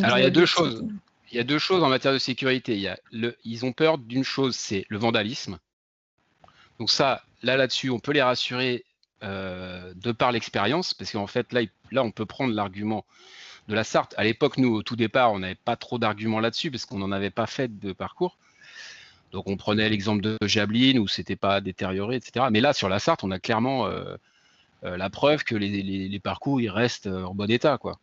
Alors 0.02 0.18
il 0.18 0.22
y 0.22 0.26
a 0.26 0.30
deux 0.30 0.44
choses. 0.44 0.84
Il 1.32 1.36
y 1.36 1.40
a 1.40 1.44
deux 1.44 1.58
choses 1.58 1.82
en 1.82 1.88
matière 1.88 2.12
de 2.12 2.18
sécurité. 2.18 2.74
Il 2.74 2.80
y 2.82 2.88
a 2.88 2.98
le, 3.10 3.36
ils 3.42 3.64
ont 3.64 3.72
peur 3.72 3.96
d'une 3.96 4.22
chose, 4.22 4.54
c'est 4.54 4.84
le 4.90 4.98
vandalisme. 4.98 5.58
Donc 6.78 6.90
ça, 6.90 7.22
là 7.42 7.56
là-dessus, 7.56 7.88
on 7.88 7.98
peut 7.98 8.12
les 8.12 8.20
rassurer 8.20 8.84
euh, 9.22 9.92
de 9.96 10.12
par 10.12 10.32
l'expérience, 10.32 10.94
parce 10.94 11.12
qu'en 11.12 11.26
fait, 11.26 11.52
là, 11.52 11.60
là, 11.90 12.02
on 12.02 12.10
peut 12.10 12.24
prendre 12.24 12.54
l'argument 12.54 13.04
de 13.68 13.74
la 13.74 13.84
Sarthe. 13.84 14.14
À 14.16 14.24
l'époque, 14.24 14.56
nous, 14.56 14.74
au 14.74 14.82
tout 14.82 14.96
départ, 14.96 15.32
on 15.32 15.40
n'avait 15.40 15.54
pas 15.54 15.76
trop 15.76 15.98
d'arguments 15.98 16.40
là-dessus, 16.40 16.70
parce 16.70 16.86
qu'on 16.86 16.98
n'en 16.98 17.12
avait 17.12 17.30
pas 17.30 17.46
fait 17.46 17.78
de 17.78 17.92
parcours. 17.92 18.38
Donc, 19.32 19.46
on 19.46 19.58
prenait 19.58 19.90
l'exemple 19.90 20.22
de 20.22 20.38
Jablin, 20.42 20.96
où 20.96 21.06
c'était 21.06 21.36
pas 21.36 21.60
détérioré, 21.60 22.16
etc. 22.16 22.46
Mais 22.50 22.62
là, 22.62 22.72
sur 22.72 22.88
la 22.88 22.98
Sarthe, 22.98 23.22
on 23.22 23.30
a 23.30 23.38
clairement 23.38 23.86
euh, 23.86 24.16
euh, 24.84 24.96
la 24.96 25.10
preuve 25.10 25.44
que 25.44 25.54
les, 25.54 26.20
parcours, 26.20 26.60
ils 26.62 26.70
restent 26.70 27.06
en 27.06 27.34
bon 27.34 27.50
état, 27.50 27.76
quoi. 27.76 27.98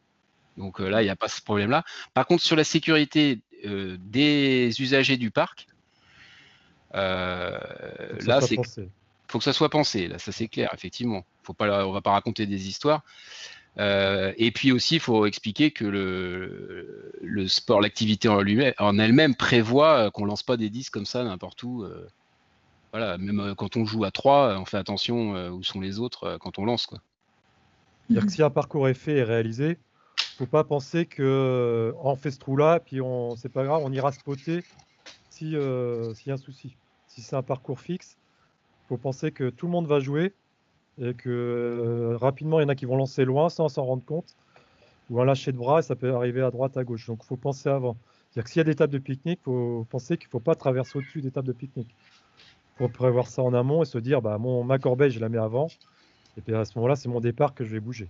Donc 0.56 0.80
là, 0.80 1.02
il 1.02 1.06
n'y 1.06 1.12
a 1.12 1.16
pas 1.16 1.28
ce 1.28 1.42
problème-là. 1.42 1.84
Par 2.14 2.28
contre, 2.28 2.44
sur 2.44 2.56
la 2.56 2.64
sécurité 2.64 3.42
des 3.64 4.72
usagers 4.80 5.18
du 5.18 5.30
parc, 5.30 5.68
là, 6.94 8.40
c'est 8.42 8.58
faut 9.28 9.38
que 9.40 9.44
ça 9.44 9.54
soit 9.54 9.70
pensé, 9.70 10.08
là, 10.08 10.20
ça 10.20 10.32
c'est 10.32 10.48
clair, 10.48 10.70
effectivement. 10.74 11.26
Faut 11.44 11.54
pas, 11.54 11.86
on 11.86 11.92
va 11.92 12.02
pas 12.02 12.12
raconter 12.12 12.46
des 12.46 12.68
histoires. 12.68 13.04
Euh, 13.80 14.34
et 14.38 14.52
puis 14.52 14.72
aussi, 14.72 14.96
il 14.96 15.02
faut 15.02 15.26
expliquer 15.26 15.72
que 15.72 15.86
le, 15.86 17.48
sport, 17.48 17.82
l'activité 17.82 18.28
en, 18.28 19.00
elle-même 19.00 19.36
prévoit 19.36 19.98
euh, 19.98 20.10
qu'on 20.10 20.26
lance 20.26 20.44
pas 20.44 20.58
des 20.58 20.70
disques 20.70 20.94
comme 20.94 21.06
ça 21.06 21.24
n'importe 21.24 21.62
où. 21.64 21.84
Euh. 21.84 22.08
voilà, 22.92 23.18
même 23.18 23.54
quand 23.56 23.78
on 23.78 23.86
joue 23.86 24.04
à 24.04 24.12
trois, 24.12 24.58
on 24.58 24.66
fait 24.66 24.78
attention 24.78 25.50
où 25.50 25.64
sont 25.64 25.80
les 25.80 26.00
autres 26.00 26.38
quand 26.40 26.58
on 26.58 26.66
lance. 26.66 26.88
C'est-à-dire 28.08 28.26
que 28.26 28.32
si 28.32 28.42
un 28.42 28.50
parcours 28.50 28.88
est 28.88 28.94
fait 28.94 29.18
et 29.18 29.24
réalisé, 29.24 29.78
faut 30.38 30.46
pas 30.46 30.64
penser 30.64 31.06
que 31.06 31.94
on 32.02 32.16
fait 32.16 32.32
ce 32.32 32.40
trou-là, 32.40 32.80
puis 32.80 33.00
c'est 33.38 33.52
pas 33.52 33.64
grave, 33.64 33.82
on 33.84 33.92
ira 33.92 34.12
spotter 34.12 34.64
si 35.30 35.50
s'il 35.50 36.28
y 36.28 36.32
a 36.32 36.34
un 36.34 36.38
souci. 36.38 36.76
Si 37.08 37.22
c'est 37.22 37.36
un 37.36 37.44
parcours 37.44 37.80
fixe, 37.80 38.18
faut 38.88 38.98
penser 38.98 39.32
que 39.32 39.50
tout 39.50 39.66
le 39.66 39.72
monde 39.72 39.88
va 39.88 40.00
jouer 40.00 40.34
et 41.00 41.14
que 41.14 41.30
euh, 41.30 42.18
rapidement, 42.18 42.60
il 42.60 42.64
y 42.64 42.66
en 42.66 42.70
a 42.70 42.76
qui 42.76 42.86
vont 42.86 42.98
lancer 42.98 43.26
loin 43.26 43.50
sans 43.50 43.70
s'en 43.70 43.86
rendre 43.86 44.04
compte, 44.04 44.36
ou 45.10 45.22
un 45.22 45.26
lâcher 45.26 45.52
de 45.52 45.58
bras, 45.58 45.80
et 45.80 45.82
ça 45.84 45.96
peut 45.96 46.14
arriver 46.14 46.42
à 46.42 46.52
droite, 46.52 46.76
à 46.78 46.84
gauche. 46.84 47.06
Donc, 47.08 47.20
il 47.24 47.28
faut 47.28 47.38
penser 47.38 47.70
avant. 47.70 47.98
C'est-à-dire 48.32 48.44
que 48.44 48.50
s'il 48.50 48.60
y 48.60 48.62
a 48.62 48.64
des 48.66 48.76
tables 48.76 48.94
de 48.94 48.98
pique-nique, 48.98 49.40
il 49.42 49.46
faut 49.46 49.88
penser 49.90 50.18
qu'il 50.18 50.28
ne 50.28 50.32
faut 50.32 50.40
pas 50.40 50.56
traverser 50.56 50.98
au-dessus 50.98 51.22
des 51.22 51.32
tables 51.32 51.48
de 51.48 51.54
pique-nique. 51.54 51.94
Il 52.76 52.78
faut 52.80 52.90
prévoir 52.90 53.28
ça 53.28 53.44
en 53.44 53.54
amont 53.54 53.84
et 53.84 53.86
se 53.86 53.98
dire, 54.00 54.22
bah, 54.22 54.38
mon, 54.38 54.64
ma 54.64 54.80
corbeille, 54.80 55.12
je 55.12 55.20
la 55.20 55.30
mets 55.30 55.38
avant, 55.38 55.68
et 56.38 56.42
puis 56.42 56.56
à 56.56 56.66
ce 56.66 56.78
moment-là, 56.78 56.96
c'est 56.96 57.10
mon 57.10 57.20
départ 57.20 57.54
que 57.54 57.64
je 57.64 57.72
vais 57.72 57.80
bouger. 57.80 58.10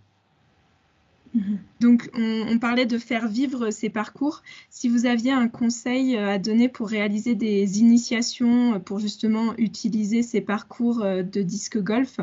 Mhm. 1.34 1.60
Donc, 1.80 2.10
on, 2.16 2.58
parlait 2.60 2.86
de 2.86 2.98
faire 2.98 3.28
vivre 3.28 3.70
ces 3.72 3.90
parcours. 3.90 4.42
Si 4.70 4.90
vous 4.90 5.06
aviez 5.06 5.32
un 5.32 5.48
conseil 5.48 6.16
euh, 6.16 6.34
à 6.34 6.40
donner 6.40 6.70
pour 6.70 6.88
réaliser 6.88 7.36
des 7.36 7.80
initiations, 7.80 8.76
euh, 8.76 8.80
pour 8.80 9.00
justement 9.00 9.56
utiliser 9.58 10.24
ces 10.24 10.42
parcours 10.42 11.04
euh, 11.04 11.24
de 11.24 11.42
disque 11.42 11.78
golf, 11.82 12.20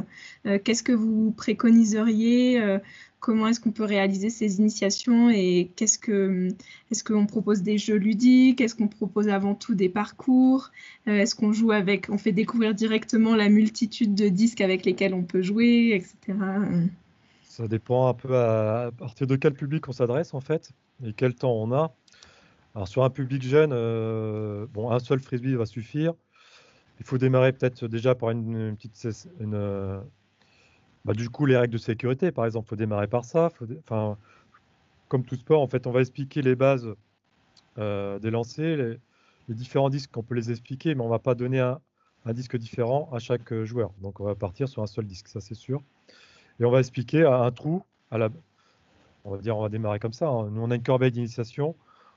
qu'est-ce 0.64 0.82
que 0.82 0.92
vous 0.92 1.30
préconiseriez 1.30 2.78
Comment 3.20 3.48
est-ce 3.48 3.60
qu'on 3.60 3.72
peut 3.72 3.84
réaliser 3.84 4.28
ces 4.28 4.58
initiations 4.58 5.30
et 5.30 5.70
qu'est-ce 5.76 5.98
que 5.98 6.48
est-ce 6.90 7.02
qu'on 7.02 7.24
propose 7.24 7.62
des 7.62 7.78
jeux 7.78 7.96
ludiques 7.96 8.60
Est-ce 8.60 8.74
qu'on 8.74 8.88
propose 8.88 9.28
avant 9.28 9.54
tout 9.54 9.74
des 9.74 9.88
parcours 9.88 10.70
Est-ce 11.06 11.34
qu'on 11.34 11.52
joue 11.52 11.72
avec, 11.72 12.08
on 12.10 12.18
fait 12.18 12.32
découvrir 12.32 12.74
directement 12.74 13.34
la 13.34 13.48
multitude 13.48 14.14
de 14.14 14.28
disques 14.28 14.60
avec 14.60 14.84
lesquels 14.84 15.14
on 15.14 15.22
peut 15.22 15.40
jouer, 15.40 15.94
etc 15.94 16.36
Ça 17.54 17.68
dépend 17.68 18.08
un 18.08 18.14
peu 18.14 18.36
à, 18.36 18.90
partir 18.98 19.28
de 19.28 19.36
quel 19.36 19.54
public 19.54 19.88
on 19.88 19.92
s'adresse 19.92 20.34
en 20.34 20.40
fait 20.40 20.72
et 21.04 21.12
quel 21.12 21.36
temps 21.36 21.52
on 21.52 21.70
a. 21.70 21.94
Alors 22.74 22.88
sur 22.88 23.04
un 23.04 23.10
public 23.10 23.44
jeune, 23.44 23.70
euh, 23.72 24.66
bon, 24.72 24.90
un 24.90 24.98
seul 24.98 25.20
frisbee 25.20 25.54
va 25.54 25.64
suffire. 25.64 26.14
Il 26.98 27.06
faut 27.06 27.16
démarrer 27.16 27.52
peut-être 27.52 27.86
déjà 27.86 28.16
par 28.16 28.30
une, 28.30 28.74
petite, 28.74 29.28
une, 29.38 30.02
bah, 31.04 31.12
du 31.12 31.30
coup 31.30 31.46
les 31.46 31.56
règles 31.56 31.74
de 31.74 31.78
sécurité 31.78 32.32
par 32.32 32.44
exemple. 32.44 32.66
Il 32.66 32.70
faut 32.70 32.76
démarrer 32.76 33.06
par 33.06 33.24
ça. 33.24 33.52
comme 35.06 35.24
tout 35.24 35.36
sport, 35.36 35.62
en 35.62 35.68
fait, 35.68 35.86
on 35.86 35.92
va 35.92 36.00
expliquer 36.00 36.42
les 36.42 36.56
bases 36.56 36.92
euh, 37.78 38.18
des 38.18 38.32
lancers, 38.32 38.98
les, 39.46 39.54
différents 39.54 39.90
disques, 39.90 40.16
on 40.16 40.24
peut 40.24 40.34
les 40.34 40.50
expliquer, 40.50 40.96
mais 40.96 41.02
on 41.02 41.06
ne 41.06 41.10
va 41.10 41.20
pas 41.20 41.36
donner 41.36 41.60
un, 41.60 41.78
disque 42.32 42.56
différent 42.56 43.08
à 43.12 43.20
chaque 43.20 43.52
euh, 43.52 43.64
joueur. 43.64 43.92
Donc 44.02 44.18
on 44.18 44.24
va 44.24 44.34
partir 44.34 44.68
sur 44.68 44.82
un 44.82 44.88
seul 44.88 45.06
disque, 45.06 45.28
ça 45.28 45.40
c'est 45.40 45.54
sûr. 45.54 45.84
Et 46.60 46.64
on 46.64 46.70
va 46.70 46.80
expliquer 46.80 47.24
à 47.24 47.38
un 47.38 47.50
trou, 47.50 47.82
à 48.10 48.18
la... 48.18 48.28
on 49.24 49.30
va 49.30 49.38
dire 49.38 49.56
on 49.56 49.62
va 49.62 49.68
démarrer 49.68 49.98
comme 49.98 50.12
ça. 50.12 50.28
Hein. 50.28 50.50
Nous 50.50 50.62
on 50.62 50.70
a 50.70 50.74
une 50.74 50.82
corbeille 50.82 51.12
d'initiation, 51.12 51.74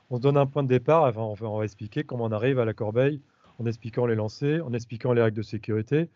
on 0.09 0.17
se 0.17 0.21
donne 0.21 0.37
un 0.37 0.45
point 0.45 0.63
de 0.63 0.67
départ, 0.67 1.03
enfin, 1.03 1.45
on 1.47 1.57
va 1.57 1.65
expliquer 1.65 2.03
comment 2.03 2.25
on 2.25 2.31
arrive 2.31 2.59
à 2.59 2.65
la 2.65 2.73
corbeille 2.73 3.21
en 3.59 3.65
expliquant 3.65 4.05
les 4.05 4.15
lancers, 4.15 4.65
en 4.65 4.73
expliquant 4.73 5.13
les 5.13 5.21
règles 5.21 5.37
de 5.37 5.43
sécurité. 5.43 6.09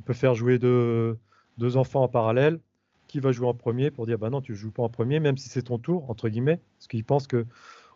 On 0.00 0.02
peut 0.02 0.14
faire 0.14 0.34
jouer 0.34 0.58
deux, 0.58 1.18
enfants 1.76 2.02
en 2.02 2.08
parallèle. 2.08 2.60
Qui 3.08 3.20
va 3.20 3.30
jouer 3.30 3.46
en 3.46 3.54
premier 3.54 3.92
pour 3.92 4.04
dire 4.04 4.18
bah 4.18 4.30
non 4.30 4.40
tu 4.40 4.50
ne 4.50 4.56
joues 4.56 4.72
pas 4.72 4.82
en 4.82 4.88
premier 4.88 5.20
même 5.20 5.36
si 5.36 5.48
c'est 5.48 5.62
ton 5.62 5.78
tour 5.78 6.10
entre 6.10 6.28
guillemets 6.28 6.58
parce 6.76 6.88
qu'ils 6.88 7.04
pensent 7.04 7.28
que 7.28 7.46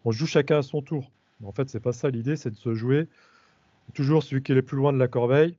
on 0.05 0.13
joue 0.13 0.27
chacun 0.27 0.59
à 0.59 0.63
son 0.63 0.83
tour. 0.83 1.11
en 1.43 1.51
fait 1.51 1.69
c'est 1.69 1.81
pas 1.81 1.93
ça 1.93 2.11
l'idée, 2.11 2.37
c'est 2.37 2.51
de 2.51 2.55
se 2.55 2.75
jouer 2.75 3.09
toujours 3.91 4.23
celui 4.23 4.43
qui 4.43 4.53
est 4.53 4.55
le 4.55 4.63
plus 4.63 4.77
loin 4.77 4.93
de 4.93 4.99
la 4.99 5.09
corbeille, 5.09 5.57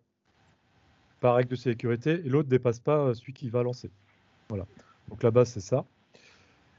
par 1.19 1.35
règle 1.35 1.49
de 1.49 1.55
sécurité, 1.55 2.21
et 2.25 2.29
l'autre 2.29 2.49
dépasse 2.49 2.79
pas 2.79 2.97
euh, 2.97 3.13
celui 3.13 3.33
qui 3.33 3.49
va 3.49 3.63
lancer. 3.63 3.91
Voilà. 4.51 4.67
Donc 5.07 5.23
la 5.23 5.31
base, 5.31 5.49
c'est 5.49 5.61
ça. 5.61 5.85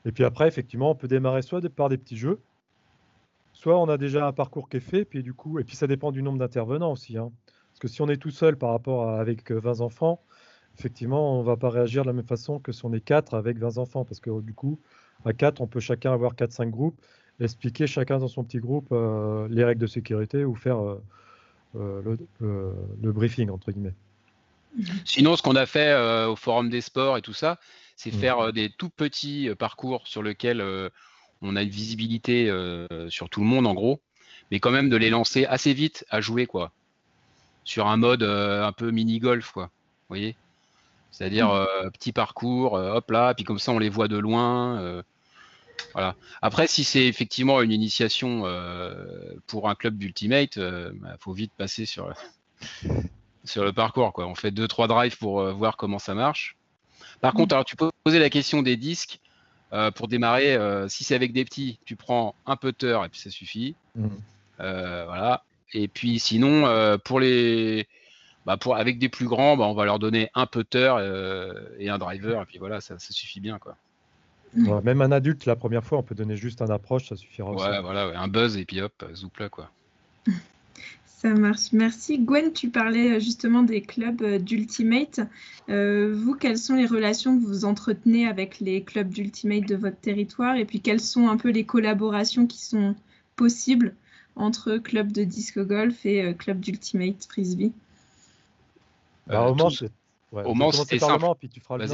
Et 0.04 0.12
puis 0.12 0.24
après, 0.24 0.46
effectivement, 0.46 0.90
on 0.90 0.94
peut 0.94 1.08
démarrer 1.08 1.40
soit 1.40 1.66
par 1.70 1.88
des 1.88 1.96
petits 1.96 2.18
jeux, 2.18 2.38
soit 3.54 3.78
on 3.78 3.88
a 3.88 3.96
déjà 3.96 4.26
un 4.26 4.32
parcours 4.32 4.68
qui 4.68 4.76
est 4.76 4.80
fait, 4.80 5.06
puis 5.06 5.22
du 5.22 5.32
coup, 5.32 5.58
et 5.58 5.64
puis 5.64 5.74
ça 5.74 5.86
dépend 5.86 6.12
du 6.12 6.22
nombre 6.22 6.38
d'intervenants 6.38 6.92
aussi. 6.92 7.16
Hein. 7.16 7.32
Parce 7.46 7.78
que 7.80 7.88
si 7.88 8.02
on 8.02 8.08
est 8.08 8.18
tout 8.18 8.30
seul 8.30 8.56
par 8.56 8.72
rapport 8.72 9.08
à 9.08 9.20
avec 9.20 9.50
20 9.50 9.80
euh, 9.80 9.84
enfants, 9.84 10.20
effectivement, 10.78 11.38
on 11.38 11.40
ne 11.40 11.46
va 11.46 11.56
pas 11.56 11.70
réagir 11.70 12.02
de 12.02 12.08
la 12.08 12.12
même 12.12 12.26
façon 12.26 12.58
que 12.58 12.72
si 12.72 12.84
on 12.84 12.92
est 12.92 13.00
4 13.00 13.32
avec 13.32 13.56
20 13.56 13.78
enfants. 13.78 14.04
Parce 14.04 14.20
que 14.20 14.42
du 14.42 14.52
coup, 14.52 14.78
à 15.24 15.32
4, 15.32 15.62
on 15.62 15.66
peut 15.66 15.80
chacun 15.80 16.12
avoir 16.12 16.34
4-5 16.34 16.68
groupes, 16.68 17.00
expliquer 17.40 17.86
chacun 17.86 18.18
dans 18.18 18.28
son 18.28 18.44
petit 18.44 18.58
groupe 18.58 18.88
euh, 18.92 19.48
les 19.48 19.64
règles 19.64 19.80
de 19.80 19.86
sécurité 19.86 20.44
ou 20.44 20.54
faire 20.54 20.78
euh, 21.76 22.02
le, 23.00 23.12
briefing, 23.12 23.48
entre 23.48 23.72
guillemets. 23.72 23.94
Sinon, 25.04 25.36
ce 25.36 25.42
qu'on 25.42 25.56
a 25.56 25.66
fait 25.66 25.88
euh, 25.88 26.28
au 26.28 26.36
Forum 26.36 26.70
des 26.70 26.80
sports 26.80 27.16
et 27.18 27.22
tout 27.22 27.32
ça, 27.32 27.58
c'est 27.96 28.14
mm. 28.14 28.18
faire 28.18 28.38
euh, 28.38 28.52
des 28.52 28.70
tout 28.70 28.88
petits 28.88 29.50
parcours 29.58 30.06
sur 30.06 30.22
lesquels 30.22 30.64
on 31.42 31.56
a 31.56 31.62
une 31.62 31.68
visibilité 31.68 32.50
sur 33.08 33.28
tout 33.28 33.40
le 33.40 33.46
monde, 33.46 33.66
en 33.66 33.74
gros, 33.74 34.00
mais 34.50 34.60
quand 34.60 34.70
même 34.70 34.88
de 34.88 34.96
les 34.96 35.10
lancer 35.10 35.44
assez 35.46 35.74
vite 35.74 36.04
à 36.10 36.20
jouer, 36.20 36.46
quoi. 36.46 36.72
Sur 37.64 37.86
un 37.86 37.96
mode 37.96 38.22
un 38.22 38.72
peu 38.72 38.90
mini-golf, 38.90 39.52
quoi. 39.52 39.64
Vous 39.64 40.16
voyez 40.16 40.36
C'est-à-dire 41.10 41.52
mm. 41.52 41.90
petit 41.90 42.12
parcours, 42.12 42.74
hop 42.74 43.10
là, 43.10 43.34
puis 43.34 43.44
comme 43.44 43.58
ça 43.58 43.72
on 43.72 43.78
les 43.78 43.90
voit 43.90 44.08
de 44.08 44.18
loin. 44.18 45.02
Voilà. 45.92 46.16
Après, 46.40 46.66
si 46.66 46.84
c'est 46.84 47.06
effectivement 47.06 47.60
une 47.60 47.72
initiation 47.72 48.42
euh, 48.46 49.34
pour 49.46 49.68
un 49.68 49.74
club 49.74 49.98
d'ultimate, 49.98 50.56
il 50.56 50.62
euh, 50.62 50.90
bah, 50.94 51.16
faut 51.18 51.32
vite 51.32 51.52
passer 51.56 51.86
sur, 51.86 52.12
sur 53.44 53.64
le 53.64 53.72
parcours. 53.72 54.12
Quoi. 54.12 54.26
On 54.26 54.34
fait 54.34 54.50
deux 54.50 54.68
trois 54.68 54.86
drives 54.86 55.18
pour 55.18 55.40
euh, 55.40 55.52
voir 55.52 55.76
comment 55.76 55.98
ça 55.98 56.14
marche. 56.14 56.56
Par 57.20 57.34
contre, 57.34 57.54
alors, 57.54 57.64
tu 57.64 57.76
peux 57.76 57.90
poser 58.04 58.18
la 58.18 58.30
question 58.30 58.62
des 58.62 58.76
disques. 58.76 59.20
pour 59.94 60.08
démarrer, 60.08 60.58
si 60.88 61.04
c'est 61.04 61.14
avec 61.14 61.32
des 61.32 61.44
petits, 61.44 61.78
tu 61.84 61.94
prends 61.94 62.34
un 62.46 62.56
putter 62.56 63.00
et 63.04 63.08
puis 63.08 63.20
ça 63.20 63.30
suffit. 63.30 63.76
Mmh. 63.94 64.08
voilà. 64.58 65.44
Et 65.72 65.86
puis 65.86 66.18
sinon, 66.18 66.98
pour 67.04 67.20
les, 67.20 67.86
bah, 68.44 68.56
pour, 68.56 68.74
avec 68.74 68.98
des 68.98 69.08
plus 69.08 69.26
grands, 69.26 69.56
bah, 69.56 69.66
on 69.66 69.74
va 69.74 69.84
leur 69.84 70.00
donner 70.00 70.30
un 70.34 70.46
putter 70.46 70.96
et 71.78 71.88
un 71.88 71.98
driver, 71.98 72.42
et 72.42 72.44
puis 72.44 72.58
voilà, 72.58 72.80
ça, 72.80 72.98
ça 72.98 73.12
suffit 73.12 73.38
bien. 73.38 73.60
quoi 73.60 73.76
même 74.54 75.02
un 75.02 75.12
adulte, 75.12 75.46
la 75.46 75.56
première 75.56 75.84
fois, 75.84 75.98
on 75.98 76.02
peut 76.02 76.14
donner 76.14 76.36
juste 76.36 76.62
un 76.62 76.70
approche, 76.70 77.08
ça 77.08 77.16
suffira 77.16 77.50
aussi. 77.50 77.64
Ouais, 77.64 77.80
voilà, 77.80 78.18
un 78.20 78.28
buzz 78.28 78.56
et 78.56 78.64
puis 78.64 78.80
hop, 78.80 79.04
là 79.38 79.48
quoi. 79.48 79.70
Ça 81.22 81.34
marche. 81.34 81.70
Merci. 81.70 82.18
Gwen, 82.18 82.52
tu 82.52 82.68
parlais 82.68 83.12
euh, 83.12 83.20
justement 83.20 83.62
des 83.62 83.80
clubs 83.80 84.22
euh, 84.22 84.38
d'Ultimate. 84.40 85.20
Euh, 85.68 86.12
vous, 86.12 86.34
quelles 86.34 86.58
sont 86.58 86.74
les 86.74 86.84
relations 86.84 87.38
que 87.38 87.46
vous 87.46 87.64
entretenez 87.64 88.26
avec 88.26 88.58
les 88.58 88.82
clubs 88.82 89.08
d'Ultimate 89.08 89.68
de 89.68 89.76
votre 89.76 90.00
territoire? 90.00 90.56
Et 90.56 90.64
puis, 90.64 90.80
quelles 90.80 90.98
sont 90.98 91.28
un 91.28 91.36
peu 91.36 91.50
les 91.50 91.64
collaborations 91.64 92.48
qui 92.48 92.58
sont 92.58 92.96
possibles 93.36 93.94
entre 94.34 94.78
club 94.78 95.12
de 95.12 95.22
disc 95.22 95.60
golf 95.60 96.04
et 96.04 96.34
club 96.34 96.58
d'Ultimate 96.58 97.24
Frisbee? 97.28 97.72
Bah, 99.28 99.48
Au 99.48 99.54
Mans, 99.54 99.70
c'est 99.70 100.98
simple. 100.98 101.24
Puis 101.38 101.48
tu 101.48 101.60
feras 101.60 101.78
le 101.78 101.86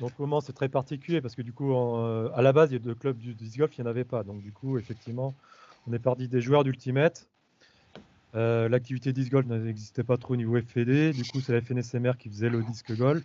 donc 0.00 0.10
au 0.18 0.22
moment 0.22 0.40
c'est 0.40 0.52
très 0.52 0.68
particulier 0.68 1.20
parce 1.20 1.36
que 1.36 1.42
du 1.42 1.52
coup 1.52 1.72
euh, 1.72 2.28
à 2.34 2.42
la 2.42 2.52
base 2.52 2.70
il 2.70 2.72
y 2.72 2.76
a 2.76 2.78
de 2.80 2.92
clubs 2.92 3.16
du 3.16 3.34
disc 3.34 3.56
golf 3.56 3.78
il 3.78 3.82
n'y 3.82 3.86
en 3.86 3.90
avait 3.90 4.04
pas. 4.04 4.24
Donc 4.24 4.42
du 4.42 4.52
coup 4.52 4.78
effectivement 4.78 5.34
on 5.88 5.92
est 5.92 5.98
parti 5.98 6.26
des 6.26 6.40
joueurs 6.40 6.64
d'Ultimate. 6.64 7.28
Euh, 8.36 8.68
l'activité 8.68 9.12
disc 9.12 9.32
golf 9.32 9.46
n'existait 9.46 10.04
pas 10.04 10.18
trop 10.18 10.34
au 10.34 10.36
niveau 10.36 10.60
FED. 10.60 11.12
Du 11.12 11.24
coup 11.24 11.40
c'est 11.40 11.52
la 11.52 11.60
FNSMR 11.60 12.12
qui 12.18 12.28
faisait 12.28 12.50
le 12.50 12.62
disc 12.62 12.94
golf. 12.96 13.24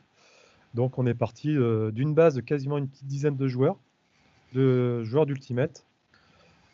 Donc 0.73 0.97
on 0.97 1.05
est 1.05 1.13
parti 1.13 1.55
euh, 1.55 1.91
d'une 1.91 2.13
base 2.13 2.35
de 2.35 2.41
quasiment 2.41 2.77
une 2.77 2.87
petite 2.87 3.07
dizaine 3.07 3.35
de 3.35 3.47
joueurs, 3.47 3.77
de 4.53 5.03
joueurs 5.03 5.25
d'Ultimate. 5.25 5.85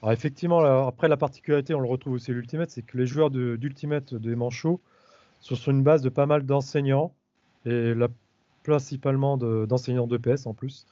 Alors 0.03 0.13
effectivement 0.13 0.59
après 0.87 1.07
la 1.07 1.17
particularité 1.17 1.73
on 1.73 1.79
le 1.79 1.87
retrouve 1.87 2.13
aussi 2.13 2.29
à 2.29 2.35
l'Ultimate 2.35 2.69
c'est 2.69 2.83
que 2.83 2.97
les 2.97 3.07
joueurs 3.07 3.31
d'Ultimate 3.31 4.13
de, 4.13 4.29
des 4.29 4.35
manchots 4.35 4.79
sont 5.39 5.55
sur 5.55 5.71
une 5.71 5.81
base 5.81 6.03
de 6.03 6.09
pas 6.09 6.27
mal 6.27 6.45
d'enseignants 6.45 7.15
et 7.65 7.93
principalement 8.63 9.37
d'enseignants 9.37 10.05
de, 10.05 10.17
d'EPS 10.17 10.45
en 10.45 10.53
plus. 10.53 10.85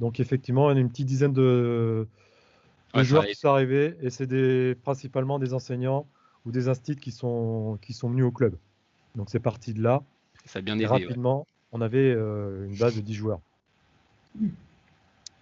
Donc 0.00 0.18
effectivement, 0.18 0.72
y 0.72 0.76
a 0.76 0.80
une 0.80 0.88
petite 0.88 1.06
dizaine 1.06 1.32
de, 1.32 2.08
joueurs 2.96 3.26
qui 3.26 3.36
sont 3.36 3.48
arrivés 3.48 3.96
et 4.00 4.10
c'est 4.10 4.26
des, 4.26 4.76
principalement 4.82 5.38
des 5.38 5.54
enseignants 5.54 6.08
ou 6.44 6.52
des 6.52 6.68
instituts 6.68 7.00
qui 7.00 7.10
sont, 7.10 7.78
qui 7.80 7.92
sont 7.92 8.10
venus 8.10 8.24
au 8.24 8.30
club. 8.30 8.56
Donc 9.16 9.30
c'est 9.30 9.40
parti 9.40 9.74
de 9.74 9.82
là. 9.82 10.02
Ça 10.44 10.58
a 10.58 10.62
bien 10.62 10.74
aidé, 10.76 10.86
rapidement, 10.86 11.46
on 11.72 11.80
avait 11.80 12.12
euh, 12.12 12.66
une 12.66 12.76
base 12.76 12.96
de 12.96 13.00
10 13.00 13.14
joueurs. 13.14 13.40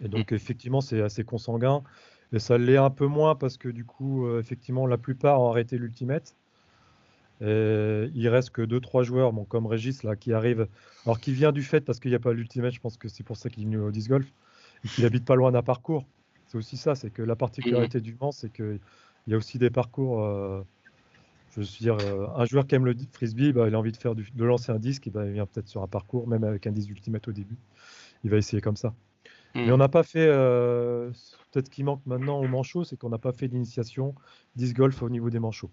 Et 0.01 0.09
donc 0.09 0.33
mm. 0.33 0.35
effectivement, 0.35 0.81
c'est 0.81 1.01
assez 1.01 1.25
consanguin. 1.25 1.83
Et 2.33 2.39
ça 2.39 2.57
l'est 2.57 2.79
un 2.79 2.91
peu 2.91 3.07
moins 3.07 3.35
parce 3.35 3.57
que 3.59 3.69
du 3.69 3.85
coup, 3.85 4.27
euh, 4.27 4.41
effectivement, 4.41 4.87
la 4.87 4.99
plupart 4.99 5.41
ont 5.41 5.51
arrêté 5.51 5.77
l'ultimate. 5.77 6.35
Euh, 7.43 8.09
il 8.15 8.29
reste 8.29 8.51
que 8.51 8.63
2-3 8.63 9.03
joueurs, 9.03 9.33
bon, 9.33 9.45
comme 9.45 9.67
Régis, 9.67 10.05
là, 10.05 10.15
qui 10.17 10.33
arrive, 10.33 10.69
alors 11.05 11.19
qui 11.19 11.33
vient 11.33 11.53
du 11.53 11.63
fait, 11.63 11.81
parce 11.81 11.99
qu'il 11.99 12.11
n'y 12.11 12.15
a 12.15 12.21
pas 12.21 12.33
l'Ultimate, 12.33 12.73
je 12.73 12.81
pense 12.81 12.97
que 12.97 13.09
c'est 13.09 13.25
pour 13.25 13.37
ça 13.37 13.51
qu'il 13.51 13.65
est 13.65 13.67
venu 13.67 13.79
au 13.79 13.91
disc 13.91 14.09
golf, 14.09 14.33
et 14.85 14.89
qu'il 14.89 15.05
habite 15.05 15.25
pas 15.25 15.35
loin 15.35 15.51
d'un 15.51 15.63
parcours. 15.63 16.07
C'est 16.47 16.57
aussi 16.57 16.77
ça, 16.77 16.95
c'est 16.95 17.11
que 17.11 17.23
la 17.23 17.35
particularité 17.35 18.01
du 18.01 18.17
Mans, 18.21 18.31
c'est 18.31 18.53
qu'il 18.53 18.79
y 19.27 19.35
a 19.35 19.37
aussi 19.37 19.59
des 19.59 19.71
parcours. 19.71 20.23
Euh, 20.23 20.63
je 21.57 21.61
veux 21.61 21.67
dire, 21.81 21.97
euh, 22.01 22.27
un 22.37 22.45
joueur 22.45 22.67
qui 22.67 22.75
aime 22.75 22.85
le 22.85 22.97
frisbee, 23.13 23.53
bah, 23.53 23.69
il 23.69 23.75
a 23.75 23.79
envie 23.79 23.93
de, 23.93 23.97
faire 23.97 24.15
de 24.15 24.45
lancer 24.45 24.73
un 24.73 24.79
disque, 24.79 25.07
et 25.07 25.11
bah, 25.11 25.27
il 25.27 25.33
vient 25.33 25.47
peut-être 25.47 25.69
sur 25.69 25.83
un 25.83 25.89
parcours, 25.89 26.27
même 26.27 26.45
avec 26.45 26.67
un 26.67 26.73
disque 26.73 26.91
Ultimate 26.91 27.29
au 27.29 27.33
début. 27.33 27.57
Il 28.25 28.31
va 28.31 28.37
essayer 28.37 28.61
comme 28.61 28.77
ça. 28.77 28.95
Mm. 29.55 29.67
Mais 29.67 29.73
on 29.73 29.77
n'a 29.77 29.89
pas 29.89 30.03
fait, 30.03 30.27
peut-être 30.27 31.69
qu'il 31.69 31.85
manque 31.85 32.03
maintenant 32.07 32.39
au 32.41 32.49
manchot, 32.49 32.85
c'est 32.85 32.97
qu'on 32.97 33.11
n'a 33.11 33.19
pas 33.19 33.33
fait 33.33 33.49
d'initiation 33.49 34.15
disc 34.57 34.75
golf 34.75 35.03
au 35.03 35.11
niveau 35.11 35.31
des 35.31 35.39
manchots. 35.39 35.71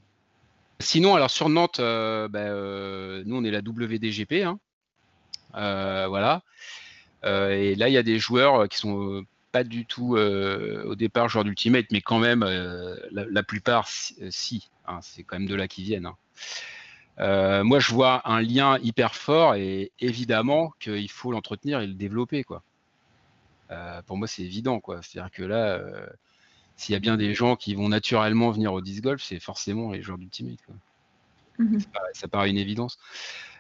Sinon, 0.82 1.16
alors 1.16 1.30
sur 1.30 1.50
Nantes, 1.50 1.82
euh, 1.82 2.30
bah, 2.30 2.40
euh, 2.40 3.24
nous 3.26 3.36
on 3.36 3.44
est 3.44 3.52
la 3.52 3.60
WDGP, 3.60 4.44
hein. 4.44 4.60
euh, 5.56 6.08
voilà. 6.08 6.42
et 7.24 7.76
là, 7.76 7.90
il 7.90 7.94
y 7.94 7.98
a 7.98 8.04
des 8.04 8.18
joueurs 8.18 8.70
qui 8.70 8.78
sont 8.78 9.24
pas 9.52 9.64
du 9.64 9.86
tout 9.86 10.18
au 10.18 10.96
départ 10.96 11.30
joueurs 11.30 11.44
d'Ultimate, 11.44 11.88
mais 11.92 12.02
quand 12.02 12.20
même, 12.20 12.44
la, 13.12 13.44
plupart, 13.44 13.88
si. 13.88 14.70
Hein, 14.88 15.00
c'est 15.02 15.24
quand 15.24 15.38
même 15.38 15.48
de 15.48 15.56
là 15.56 15.68
qu'ils 15.68 15.86
viennent. 15.86 16.10
Hein. 17.18 17.64
moi, 17.64 17.80
je 17.80 17.92
vois 17.92 18.28
un 18.30 18.42
lien 18.42 18.78
hyper 18.80 19.16
fort 19.16 19.56
et 19.56 19.92
évidemment 20.00 20.74
qu'il 20.80 21.10
faut 21.10 21.32
l'entretenir 21.32 21.82
et 21.82 21.88
le 21.88 21.94
développer, 21.94 22.44
quoi. 22.44 22.64
pour 24.06 24.18
moi, 24.18 24.28
c'est 24.28 24.44
évident, 24.44 24.80
quoi. 24.80 25.02
C'est-à-dire 25.02 25.32
que 25.32 25.44
là 25.44 25.80
s'il 26.80 26.94
y 26.94 26.96
a 26.96 27.00
bien 27.00 27.18
des 27.18 27.34
gens 27.34 27.58
qui 27.58 27.76
vont 27.76 27.90
naturellement 27.90 28.52
venir 28.52 28.72
au 28.72 28.80
disc 28.80 29.04
golf, 29.04 29.22
c'est 29.22 29.42
forcément 29.42 29.92
les 29.92 30.02
joueurs 30.02 30.18
d'Ultimate. 30.18 30.60
Mhm. 31.58 31.78
Ça, 32.14 32.30
paraît 32.30 32.50
une 32.50 32.58
évidence. 32.58 32.98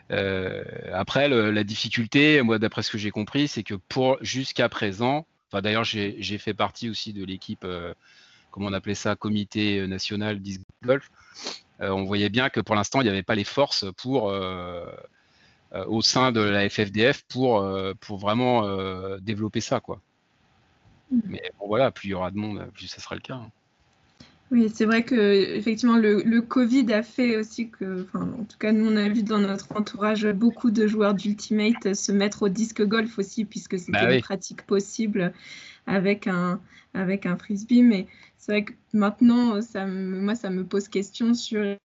Euh, 0.09 0.63
après, 0.93 1.27
la 1.27 1.63
difficulté, 1.65 2.41
moi, 2.41 2.59
d'après 2.59 2.81
ce 2.81 2.89
que 2.89 2.97
j'ai 2.97 3.11
compris, 3.11 3.49
c'est 3.49 3.63
que 3.63 3.73
pour 3.73 4.17
jusqu'à 4.21 4.69
présent, 4.69 5.27
enfin 5.49 5.61
d'ailleurs, 5.61 5.83
j'ai 5.83 6.37
fait 6.37 6.53
partie 6.53 6.89
aussi 6.89 7.13
de 7.13 7.23
l'équipe, 7.25 7.63
euh, 7.63 7.93
comment 8.51 8.67
on 8.67 8.73
appelait 8.73 8.95
ça, 8.95 9.15
comité 9.15 9.85
national 9.87 10.39
disc 10.39 10.61
golf. 10.83 11.09
Euh, 11.81 11.89
on 11.89 12.03
voyait 12.05 12.29
bien 12.29 12.49
que 12.49 12.59
pour 12.59 12.75
l'instant, 12.75 13.01
il 13.01 13.05
n'y 13.05 13.09
avait 13.09 13.23
pas 13.23 13.35
les 13.35 13.43
forces 13.43 13.85
pour 13.97 14.33
au 15.71 16.01
sein 16.01 16.31
de 16.31 16.41
la 16.41 16.67
FFDF 16.67 17.23
pour, 17.27 17.63
pour 17.99 18.17
vraiment 18.17 18.63
développer 19.19 19.61
ça. 19.61 19.79
Quoi. 19.79 20.01
Mm. 21.11 21.19
Mais 21.25 21.51
bon, 21.59 21.67
voilà, 21.67 21.91
plus 21.91 22.09
il 22.09 22.11
y 22.11 22.13
aura 22.13 22.31
de 22.31 22.37
monde, 22.37 22.65
plus 22.73 22.87
ça 22.87 22.99
sera 23.01 23.15
le 23.15 23.21
cas. 23.21 23.35
Hein. 23.35 23.51
Oui, 24.51 24.71
c'est 24.73 24.85
vrai 24.85 25.03
que 25.03 25.15
effectivement 25.55 25.97
le, 25.97 26.23
le, 26.23 26.41
Covid 26.41 26.91
a 26.91 27.03
fait 27.03 27.37
aussi 27.37 27.69
que, 27.69 28.03
enfin, 28.03 28.27
en 28.39 28.45
tout 28.45 28.57
cas 28.57 28.71
nous 28.71 28.89
on 28.89 28.95
a 28.95 29.07
vu 29.07 29.21
dans 29.21 29.37
notre 29.37 29.71
entourage 29.75 30.25
beaucoup 30.27 30.71
de 30.71 30.87
joueurs 30.87 31.13
d'Ultimate 31.13 31.93
se 31.93 32.11
mettre 32.11 32.43
au 32.43 32.49
disque 32.49 32.83
golf 32.83 33.19
aussi 33.19 33.45
puisque 33.45 33.77
c'était 33.77 33.91
bah 33.91 34.15
une 34.15 34.21
pratique 34.21 34.63
possible 34.63 35.33
avec 35.85 36.25
un 36.25 36.59
avec 36.95 37.27
un 37.27 37.37
frisbee. 37.37 37.83
Mais 37.83 38.07
c'est 38.39 38.51
vrai 38.51 38.63
que 38.63 38.73
maintenant 38.91 39.61
ça 39.61 39.85
moi 39.85 40.33
ça 40.33 40.49
me 40.49 40.63
pose 40.63 40.87
question 40.87 41.35
sur 41.35 41.77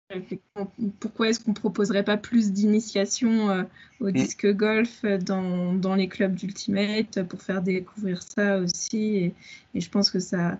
pourquoi 1.01 1.27
est-ce 1.27 1.41
qu'on 1.41 1.53
proposerait 1.53 2.05
pas 2.05 2.15
plus 2.15 2.53
d'initiation 2.53 3.49
euh, 3.49 3.63
au 3.99 4.07
mm. 4.07 4.13
disque 4.13 4.53
golf 4.53 5.03
dans, 5.03 5.73
dans 5.73 5.95
les 5.95 6.07
clubs 6.07 6.33
d'Ultimate 6.33 7.23
pour 7.27 7.41
faire 7.41 7.61
découvrir 7.61 8.21
ça 8.21 8.59
aussi 8.59 9.17
et, 9.17 9.35
et 9.75 9.81
je 9.81 9.89
pense 9.89 10.09
que 10.09 10.19
ça 10.19 10.59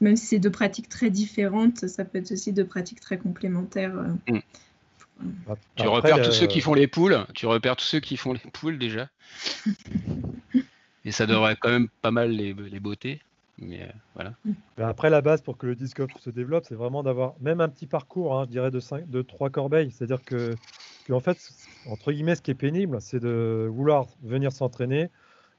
même 0.00 0.16
si 0.16 0.26
c'est 0.26 0.38
deux 0.38 0.50
pratiques 0.50 0.88
très 0.88 1.10
différentes, 1.10 1.86
ça 1.86 2.04
peut 2.04 2.18
être 2.18 2.32
aussi 2.32 2.52
deux 2.52 2.64
pratiques 2.66 3.00
très 3.00 3.18
complémentaires. 3.18 3.96
Euh. 3.96 4.34
Mm. 4.34 4.40
Tu 5.76 5.86
repères 5.86 6.22
tous 6.22 6.32
ceux 6.32 6.46
qui 6.46 6.60
font 6.60 6.74
les 6.74 6.86
poules, 6.86 7.26
tu 7.34 7.46
repères 7.46 7.76
tous 7.76 7.84
ceux 7.84 8.00
qui 8.00 8.16
font 8.16 8.32
les 8.32 8.50
poules 8.52 8.78
déjà. 8.78 9.08
Et 11.04 11.12
ça 11.12 11.26
devrait 11.26 11.56
quand 11.60 11.70
même 11.70 11.88
pas 12.02 12.10
mal 12.10 12.30
les, 12.30 12.52
les 12.54 12.80
beautés. 12.80 13.20
Mais 13.60 13.82
euh, 13.82 13.86
voilà. 14.14 14.34
après, 14.78 15.10
la 15.10 15.20
base 15.20 15.42
pour 15.42 15.58
que 15.58 15.66
le 15.66 15.74
disc 15.74 16.00
se 16.18 16.30
développe, 16.30 16.64
c'est 16.66 16.74
vraiment 16.74 17.02
d'avoir 17.02 17.34
même 17.40 17.60
un 17.60 17.68
petit 17.68 17.86
parcours, 17.86 18.38
hein, 18.38 18.44
je 18.46 18.50
dirais, 18.50 18.70
de, 18.70 18.80
cinq, 18.80 19.08
de 19.08 19.20
trois 19.20 19.50
corbeilles. 19.50 19.90
C'est-à-dire 19.90 20.24
que, 20.24 20.54
en 21.10 21.20
fait, 21.20 21.36
entre 21.86 22.12
guillemets, 22.12 22.36
ce 22.36 22.42
qui 22.42 22.50
est 22.50 22.54
pénible, 22.54 22.98
c'est 23.00 23.20
de 23.20 23.68
vouloir 23.70 24.06
venir 24.22 24.50
s'entraîner, 24.50 25.10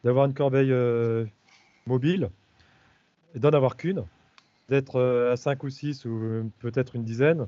d'avoir 0.04 0.26
une 0.26 0.34
corbeille 0.34 0.72
euh, 0.72 1.26
mobile, 1.86 2.32
et 3.36 3.40
d'en 3.40 3.50
avoir 3.50 3.78
qu'une, 3.78 4.04
d'être 4.70 4.98
euh, 4.98 5.34
à 5.34 5.38
5 5.38 5.64
ou 5.64 5.70
6 5.70 6.06
ou 6.06 6.52
peut-être 6.60 6.96
une 6.96 7.04
dizaine, 7.04 7.48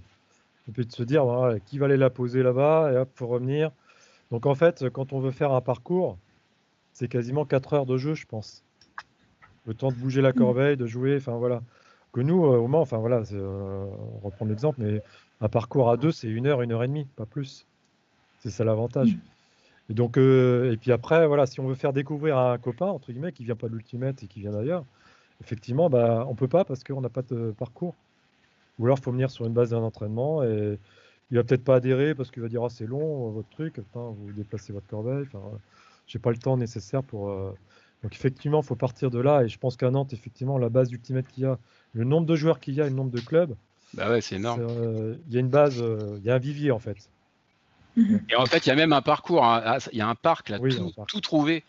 et 0.68 0.72
puis 0.72 0.86
de 0.86 0.92
se 0.92 1.04
dire 1.04 1.26
qui 1.66 1.78
va 1.78 1.86
aller 1.86 1.98
la 1.98 2.10
poser 2.10 2.44
là-bas, 2.44 2.92
et 2.94 2.98
hop, 2.98 3.10
faut 3.16 3.28
revenir. 3.28 3.72
Donc 4.32 4.46
en 4.46 4.56
fait, 4.56 4.90
quand 4.90 5.14
on 5.14 5.20
veut 5.20 5.32
faire 5.32 5.52
un 5.52 5.62
parcours, 5.62 6.18
c'est 6.94 7.08
quasiment 7.08 7.46
4 7.46 7.74
heures 7.74 7.86
de 7.86 7.98
jeu, 7.98 8.14
je 8.14 8.26
pense. 8.26 8.64
Le 9.66 9.74
temps 9.74 9.90
de 9.90 9.96
bouger 9.96 10.22
la 10.22 10.34
corbeille, 10.34 10.78
de 10.78 10.86
jouer, 10.86 11.18
enfin 11.18 11.38
voilà. 11.38 11.62
Que 12.12 12.22
nous, 12.22 12.46
euh, 12.46 12.58
au 12.58 12.68
moins, 12.68 12.82
enfin 12.82 12.98
voilà, 12.98 13.24
euh, 13.32 13.86
on 14.16 14.20
reprend 14.20 14.46
l'exemple, 14.46 14.82
mais 14.82 15.02
un 15.42 15.50
parcours 15.50 15.90
à 15.90 15.98
deux, 15.98 16.12
c'est 16.12 16.28
une 16.28 16.46
heure, 16.46 16.62
une 16.62 16.72
heure 16.72 16.84
et 16.84 16.88
demie, 16.88 17.08
pas 17.16 17.26
plus. 17.26 17.66
C'est 18.40 18.52
ça 18.52 18.64
l'avantage. 18.64 19.18
Et 19.90 19.94
donc, 19.94 20.18
et 20.18 20.78
puis 20.80 20.92
après, 20.92 21.28
voilà, 21.28 21.46
si 21.46 21.60
on 21.60 21.68
veut 21.68 21.76
faire 21.76 21.94
découvrir 21.94 22.38
à 22.38 22.54
un 22.54 22.58
copain, 22.58 22.86
entre 22.86 23.12
guillemets, 23.12 23.32
qui 23.32 23.44
vient 23.44 23.56
pas 23.56 23.68
de 23.68 23.74
l'Ultimate 23.74 24.22
et 24.24 24.28
qui 24.28 24.42
vient 24.42 24.52
d'ailleurs, 24.52 24.86
effectivement, 25.44 25.90
bah, 25.90 26.26
on 26.30 26.36
peut 26.36 26.48
pas 26.48 26.64
parce 26.66 26.84
qu'on 26.84 27.02
n'a 27.02 27.10
pas 27.10 27.22
de 27.22 27.54
parcours. 27.58 27.96
Ou 28.80 28.86
alors, 28.86 28.98
il 29.00 29.04
faut 29.04 29.12
venir 29.12 29.30
sur 29.30 29.46
une 29.46 29.54
base 29.54 29.70
d'un 29.72 29.84
entraînement 29.84 30.44
et 30.44 30.80
il 31.32 31.38
va 31.38 31.44
peut-être 31.44 31.64
pas 31.64 31.76
adhérer 31.76 32.16
parce 32.16 32.32
qu'il 32.32 32.42
va 32.42 32.50
dire 32.50 32.64
ah, 32.64 32.70
c'est 32.70 32.86
long 32.86 33.30
votre 33.30 33.50
truc, 33.50 33.80
vous 33.94 34.32
déplacez 34.36 34.74
votre 34.74 34.88
corbeille. 34.88 35.26
Enfin, 35.28 35.42
j'ai 36.08 36.20
pas 36.20 36.32
le 36.32 36.38
temps 36.38 36.58
nécessaire 36.58 37.04
pour. 37.04 37.30
Euh, 37.30 37.52
donc 38.02 38.14
effectivement, 38.14 38.62
il 38.62 38.66
faut 38.66 38.76
partir 38.76 39.10
de 39.10 39.20
là 39.20 39.44
et 39.44 39.48
je 39.48 39.58
pense 39.58 39.78
qu'à 39.78 39.90
Nantes, 39.90 40.14
effectivement, 40.14 40.58
la 40.58 40.70
base 40.70 40.90
d'Ultimate 40.90 41.28
qu'il 41.28 41.44
y 41.44 41.46
a, 41.46 41.58
le 41.94 42.04
nombre 42.04 42.28
de 42.28 42.36
joueurs 42.36 42.60
qu'il 42.60 42.74
y 42.74 42.82
a, 42.82 42.86
le 42.86 42.90
nombre 42.90 43.12
de 43.12 43.22
clubs. 43.22 43.56
Bah 43.94 44.10
ouais, 44.10 44.22
c'est 44.22 44.36
énorme. 44.36 44.62
Euh, 44.62 45.16
il 45.28 45.34
y 45.34 45.38
a 45.38 45.40
une 45.40 45.50
base, 45.50 45.82
euh, 45.82 46.18
il 46.20 46.26
y 46.26 46.30
a 46.30 46.36
un 46.36 46.40
vivier 46.40 46.72
en 46.72 46.80
fait. 46.80 47.10
Et 47.96 48.36
en 48.36 48.46
fait, 48.48 48.66
il 48.66 48.70
y 48.70 48.72
a 48.72 48.76
même 48.76 48.92
un 48.92 49.04
parcours, 49.04 49.46
hein. 49.46 49.62
ah, 49.64 49.78
il 49.92 50.00
y 50.00 50.02
a 50.02 50.08
un 50.08 50.16
parc 50.16 50.50
là, 50.50 50.58
tout 51.08 51.22
trouvé 51.22 51.64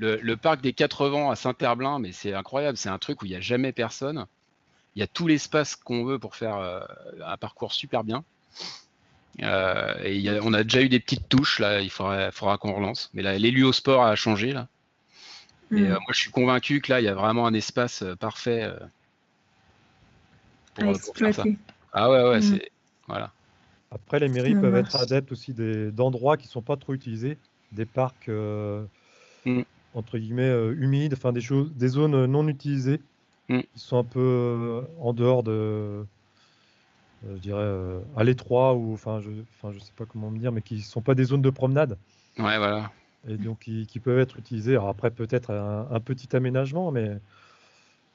le, 0.00 0.36
parc 0.36 0.60
des 0.60 0.72
Quatre 0.72 1.08
Vents 1.08 1.30
à 1.30 1.36
Saint-Herblain, 1.36 1.98
mais 1.98 2.12
c'est 2.12 2.34
incroyable, 2.34 2.78
c'est 2.78 2.88
un 2.88 2.98
truc 2.98 3.22
où 3.22 3.26
il 3.26 3.30
n'y 3.30 3.36
a 3.36 3.40
jamais 3.40 3.72
personne. 3.72 4.26
Il 4.96 5.00
y 5.00 5.02
a 5.02 5.06
tout 5.06 5.26
l'espace 5.26 5.76
qu'on 5.76 6.04
veut 6.04 6.18
pour 6.18 6.34
faire 6.34 6.56
euh, 6.56 6.80
un 7.24 7.36
parcours 7.36 7.72
super 7.72 8.02
bien. 8.02 8.24
Euh, 9.42 9.94
et 10.02 10.40
on 10.42 10.52
a 10.52 10.64
déjà 10.64 10.82
eu 10.82 10.88
des 10.88 11.00
petites 11.00 11.28
touches, 11.28 11.60
là, 11.60 11.80
il 11.80 11.90
faudra, 11.90 12.30
faudra 12.32 12.58
qu'on 12.58 12.72
relance. 12.72 13.10
Mais 13.14 13.22
là, 13.22 13.38
l'héliosport 13.38 14.04
a 14.04 14.16
changé, 14.16 14.52
là. 14.52 14.68
Et 15.70 15.74
mm. 15.76 15.84
euh, 15.84 15.90
moi, 15.90 16.12
je 16.12 16.18
suis 16.18 16.30
convaincu 16.30 16.80
que 16.80 16.92
là, 16.92 17.00
il 17.00 17.04
y 17.04 17.08
a 17.08 17.14
vraiment 17.14 17.46
un 17.46 17.54
espace 17.54 18.02
parfait 18.18 18.68
pour, 20.74 20.96
faire 21.14 21.34
ça. 21.34 21.44
Ah 21.92 22.10
ouais, 22.10 22.22
ouais, 22.22 22.38
mm. 22.38 22.42
c'est. 22.42 22.70
Voilà. 23.06 23.32
Après, 23.92 24.20
les 24.20 24.28
mairies 24.28 24.54
peuvent 24.54 24.76
être 24.76 24.96
adeptes 24.96 25.32
aussi 25.32 25.52
d'endroits 25.52 26.36
qui 26.36 26.46
ne 26.46 26.52
sont 26.52 26.62
pas 26.62 26.76
trop 26.76 26.94
utilisés, 26.94 27.36
des 27.72 27.86
parcs. 27.86 28.28
Mm 29.44 29.62
entre 29.94 30.18
guillemets 30.18 30.48
euh, 30.48 30.74
humides, 30.78 31.14
enfin 31.14 31.32
des 31.32 31.40
choses, 31.40 31.72
des 31.74 31.88
zones 31.88 32.14
euh, 32.14 32.26
non 32.26 32.46
utilisées 32.48 33.00
mm. 33.48 33.60
qui 33.60 33.80
sont 33.80 33.98
un 33.98 34.04
peu 34.04 34.20
euh, 34.20 34.82
en 35.00 35.12
dehors 35.12 35.42
de, 35.42 36.04
je 37.28 37.36
dirais 37.36 38.00
à 38.16 38.24
l'étroit 38.24 38.74
ou 38.74 38.92
enfin 38.94 39.20
je, 39.20 39.30
enfin 39.58 39.72
je 39.72 39.78
sais 39.80 39.92
pas 39.96 40.04
comment 40.06 40.30
me 40.30 40.38
dire, 40.38 40.52
mais 40.52 40.62
qui 40.62 40.80
sont 40.80 41.02
pas 41.02 41.14
des 41.14 41.24
zones 41.24 41.42
de 41.42 41.50
promenade. 41.50 41.98
Ouais, 42.38 42.58
voilà. 42.58 42.90
Et 43.28 43.36
donc 43.36 43.60
qui, 43.60 44.00
peuvent 44.02 44.18
être 44.18 44.38
utilisées. 44.38 44.72
Alors 44.72 44.88
après 44.88 45.10
peut-être 45.10 45.52
un, 45.52 46.00
petit 46.00 46.34
aménagement, 46.34 46.90
mais 46.90 47.18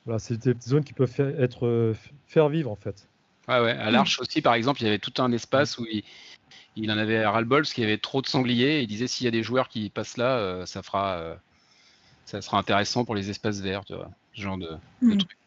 voilà, 0.06 0.18
c'est 0.18 0.48
des 0.48 0.56
zones 0.62 0.84
qui 0.84 0.94
peuvent 0.94 1.12
faire, 1.12 1.40
être 1.40 1.94
faire 2.26 2.50
vivre 2.50 2.72
en 2.72 2.76
fait. 2.76 3.08
Ouais, 3.48 3.60
ouais. 3.60 3.72
À 3.74 3.92
l'Arche 3.92 4.20
aussi, 4.20 4.42
par 4.42 4.56
exemple, 4.56 4.82
il 4.82 4.86
y 4.86 4.88
avait 4.88 4.98
tout 4.98 5.22
un 5.22 5.32
espace 5.32 5.78
où 5.78 5.86
il, 5.86 6.04
il 6.76 6.92
en 6.92 6.98
avait 6.98 7.24
ras-le-bol 7.24 7.62
parce 7.62 7.74
qu'il 7.74 7.84
y 7.84 7.88
avait 7.88 8.00
trop 8.00 8.24
de 8.24 8.28
sangliers. 8.28 8.82
il 8.82 8.88
disait 8.88 9.06
s'il 9.06 9.26
y 9.26 9.28
a 9.28 9.32
des 9.32 9.44
joueurs 9.44 9.70
qui 9.70 9.92
passent 9.92 10.18
là, 10.18 10.66
ça 10.66 10.82
fera 10.82 11.38
ça 12.26 12.42
sera 12.42 12.58
intéressant 12.58 13.06
pour 13.06 13.16
les 13.16 13.30
espaces 13.30 13.62
verts, 13.62 13.86
tu 13.86 13.94
vois, 13.94 14.10
ce 14.34 14.42
genre 14.42 14.58
de, 14.58 14.70
mm. 15.02 15.18
truc. 15.18 15.38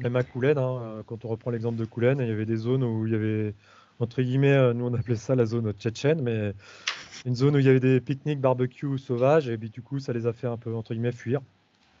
Même 0.00 0.16
à 0.16 0.22
Coulennes, 0.22 0.58
hein, 0.58 0.80
euh, 0.82 1.02
quand 1.06 1.24
on 1.24 1.28
reprend 1.28 1.50
l'exemple 1.50 1.76
de 1.76 1.84
Coulennes, 1.84 2.18
il 2.20 2.28
y 2.28 2.32
avait 2.32 2.46
des 2.46 2.56
zones 2.56 2.84
où 2.84 3.06
il 3.06 3.12
y 3.12 3.16
avait, 3.16 3.54
entre 4.00 4.22
guillemets, 4.22 4.52
euh, 4.52 4.74
nous 4.74 4.86
on 4.86 4.94
appelait 4.94 5.16
ça 5.16 5.34
la 5.34 5.46
zone 5.46 5.72
tchétchène, 5.72 6.20
mais 6.22 6.52
une 7.24 7.34
zone 7.34 7.56
où 7.56 7.58
il 7.58 7.64
y 7.64 7.68
avait 7.68 7.80
des 7.80 8.00
pique-niques, 8.00 8.40
barbecue 8.40 8.98
sauvages, 8.98 9.48
et 9.48 9.56
puis 9.56 9.70
du 9.70 9.82
coup 9.82 9.98
ça 9.98 10.12
les 10.12 10.26
a 10.26 10.32
fait 10.32 10.46
un 10.46 10.56
peu, 10.56 10.74
entre 10.74 10.92
guillemets, 10.92 11.12
fuir, 11.12 11.40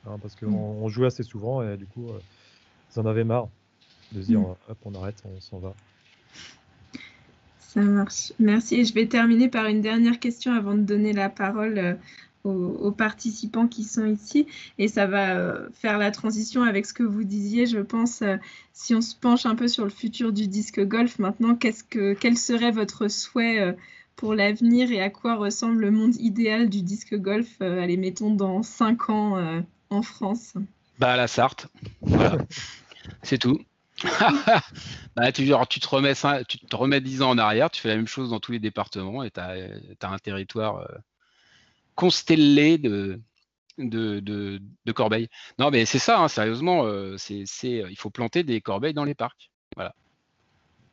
hein, 0.06 0.18
parce 0.20 0.36
qu'on 0.36 0.86
mm. 0.86 0.90
jouait 0.90 1.06
assez 1.06 1.22
souvent, 1.22 1.62
et 1.62 1.76
du 1.76 1.86
coup, 1.86 2.08
euh, 2.08 2.18
ils 2.94 3.00
en 3.00 3.06
avaient 3.06 3.24
marre 3.24 3.48
de 4.12 4.22
se 4.22 4.26
dire, 4.26 4.40
mm. 4.40 4.54
hop, 4.68 4.78
on 4.84 4.94
arrête, 4.94 5.22
on 5.24 5.40
s'en 5.40 5.58
va. 5.58 5.74
Ça 7.58 7.82
marche. 7.82 8.32
Merci. 8.38 8.84
je 8.84 8.94
vais 8.94 9.06
terminer 9.06 9.48
par 9.48 9.66
une 9.66 9.82
dernière 9.82 10.18
question 10.18 10.52
avant 10.54 10.74
de 10.74 10.82
donner 10.82 11.12
la 11.12 11.28
parole 11.28 11.98
aux, 12.44 12.92
participants 12.92 13.68
qui 13.68 13.84
sont 13.84 14.06
ici. 14.06 14.46
Et 14.78 14.88
ça 14.88 15.06
va 15.06 15.36
euh, 15.36 15.68
faire 15.72 15.98
la 15.98 16.10
transition 16.10 16.62
avec 16.62 16.86
ce 16.86 16.92
que 16.92 17.02
vous 17.02 17.24
disiez, 17.24 17.66
je 17.66 17.78
pense, 17.78 18.22
euh, 18.22 18.36
si 18.72 18.94
on 18.94 19.00
se 19.00 19.14
penche 19.14 19.46
un 19.46 19.54
peu 19.54 19.68
sur 19.68 19.84
le 19.84 19.90
futur 19.90 20.32
du 20.32 20.48
disque 20.48 20.80
golf 20.84 21.18
maintenant, 21.18 21.54
qu'est-ce 21.54 21.84
que, 21.84 22.14
quel 22.14 22.36
serait 22.36 22.70
votre 22.70 23.08
souhait 23.08 23.60
euh, 23.60 23.72
pour 24.16 24.34
l'avenir 24.34 24.90
et 24.90 25.00
à 25.00 25.10
quoi 25.10 25.36
ressemble 25.36 25.80
le 25.80 25.90
monde 25.90 26.16
idéal 26.16 26.68
du 26.68 26.82
disque 26.82 27.14
golf, 27.14 27.60
allez, 27.60 27.96
mettons, 27.96 28.34
dans 28.34 28.64
5 28.64 29.10
ans 29.10 29.62
en 29.90 30.02
France? 30.02 30.54
Bah, 30.98 31.12
à 31.12 31.16
la 31.16 31.28
Sarthe. 31.28 31.68
Voilà. 32.02 32.38
C'est 33.22 33.38
tout. 33.38 33.60
bah, 35.14 35.30
tu, 35.30 35.48
tu, 35.68 35.80
te 35.80 35.88
remets, 35.88 36.14
tu 36.48 36.58
te 36.58 36.76
remets 36.76 37.00
10 37.00 37.22
ans 37.22 37.30
en 37.30 37.38
arrière, 37.38 37.70
tu 37.70 37.80
fais 37.80 37.90
la 37.90 37.96
même 37.96 38.08
chose 38.08 38.30
dans 38.30 38.40
tous 38.40 38.50
les 38.50 38.58
départements 38.58 39.22
et 39.22 39.30
tu 39.30 39.38
as, 39.38 39.54
as, 40.02 40.08
un 40.08 40.18
territoire 40.18 40.84
constellé 41.98 42.78
de, 42.78 43.20
corbeilles. 44.94 45.28
Non, 45.58 45.72
mais 45.72 45.84
c'est 45.84 45.98
ça, 45.98 46.20
hein, 46.20 46.28
sérieusement, 46.28 46.84
euh, 46.84 47.16
c'est, 47.18 47.44
il 47.62 47.96
faut 47.98 48.10
planter 48.10 48.44
des 48.44 48.60
corbeilles 48.60 48.94
dans 48.94 49.04
les 49.04 49.16
parcs. 49.16 49.50
Voilà. 49.74 49.96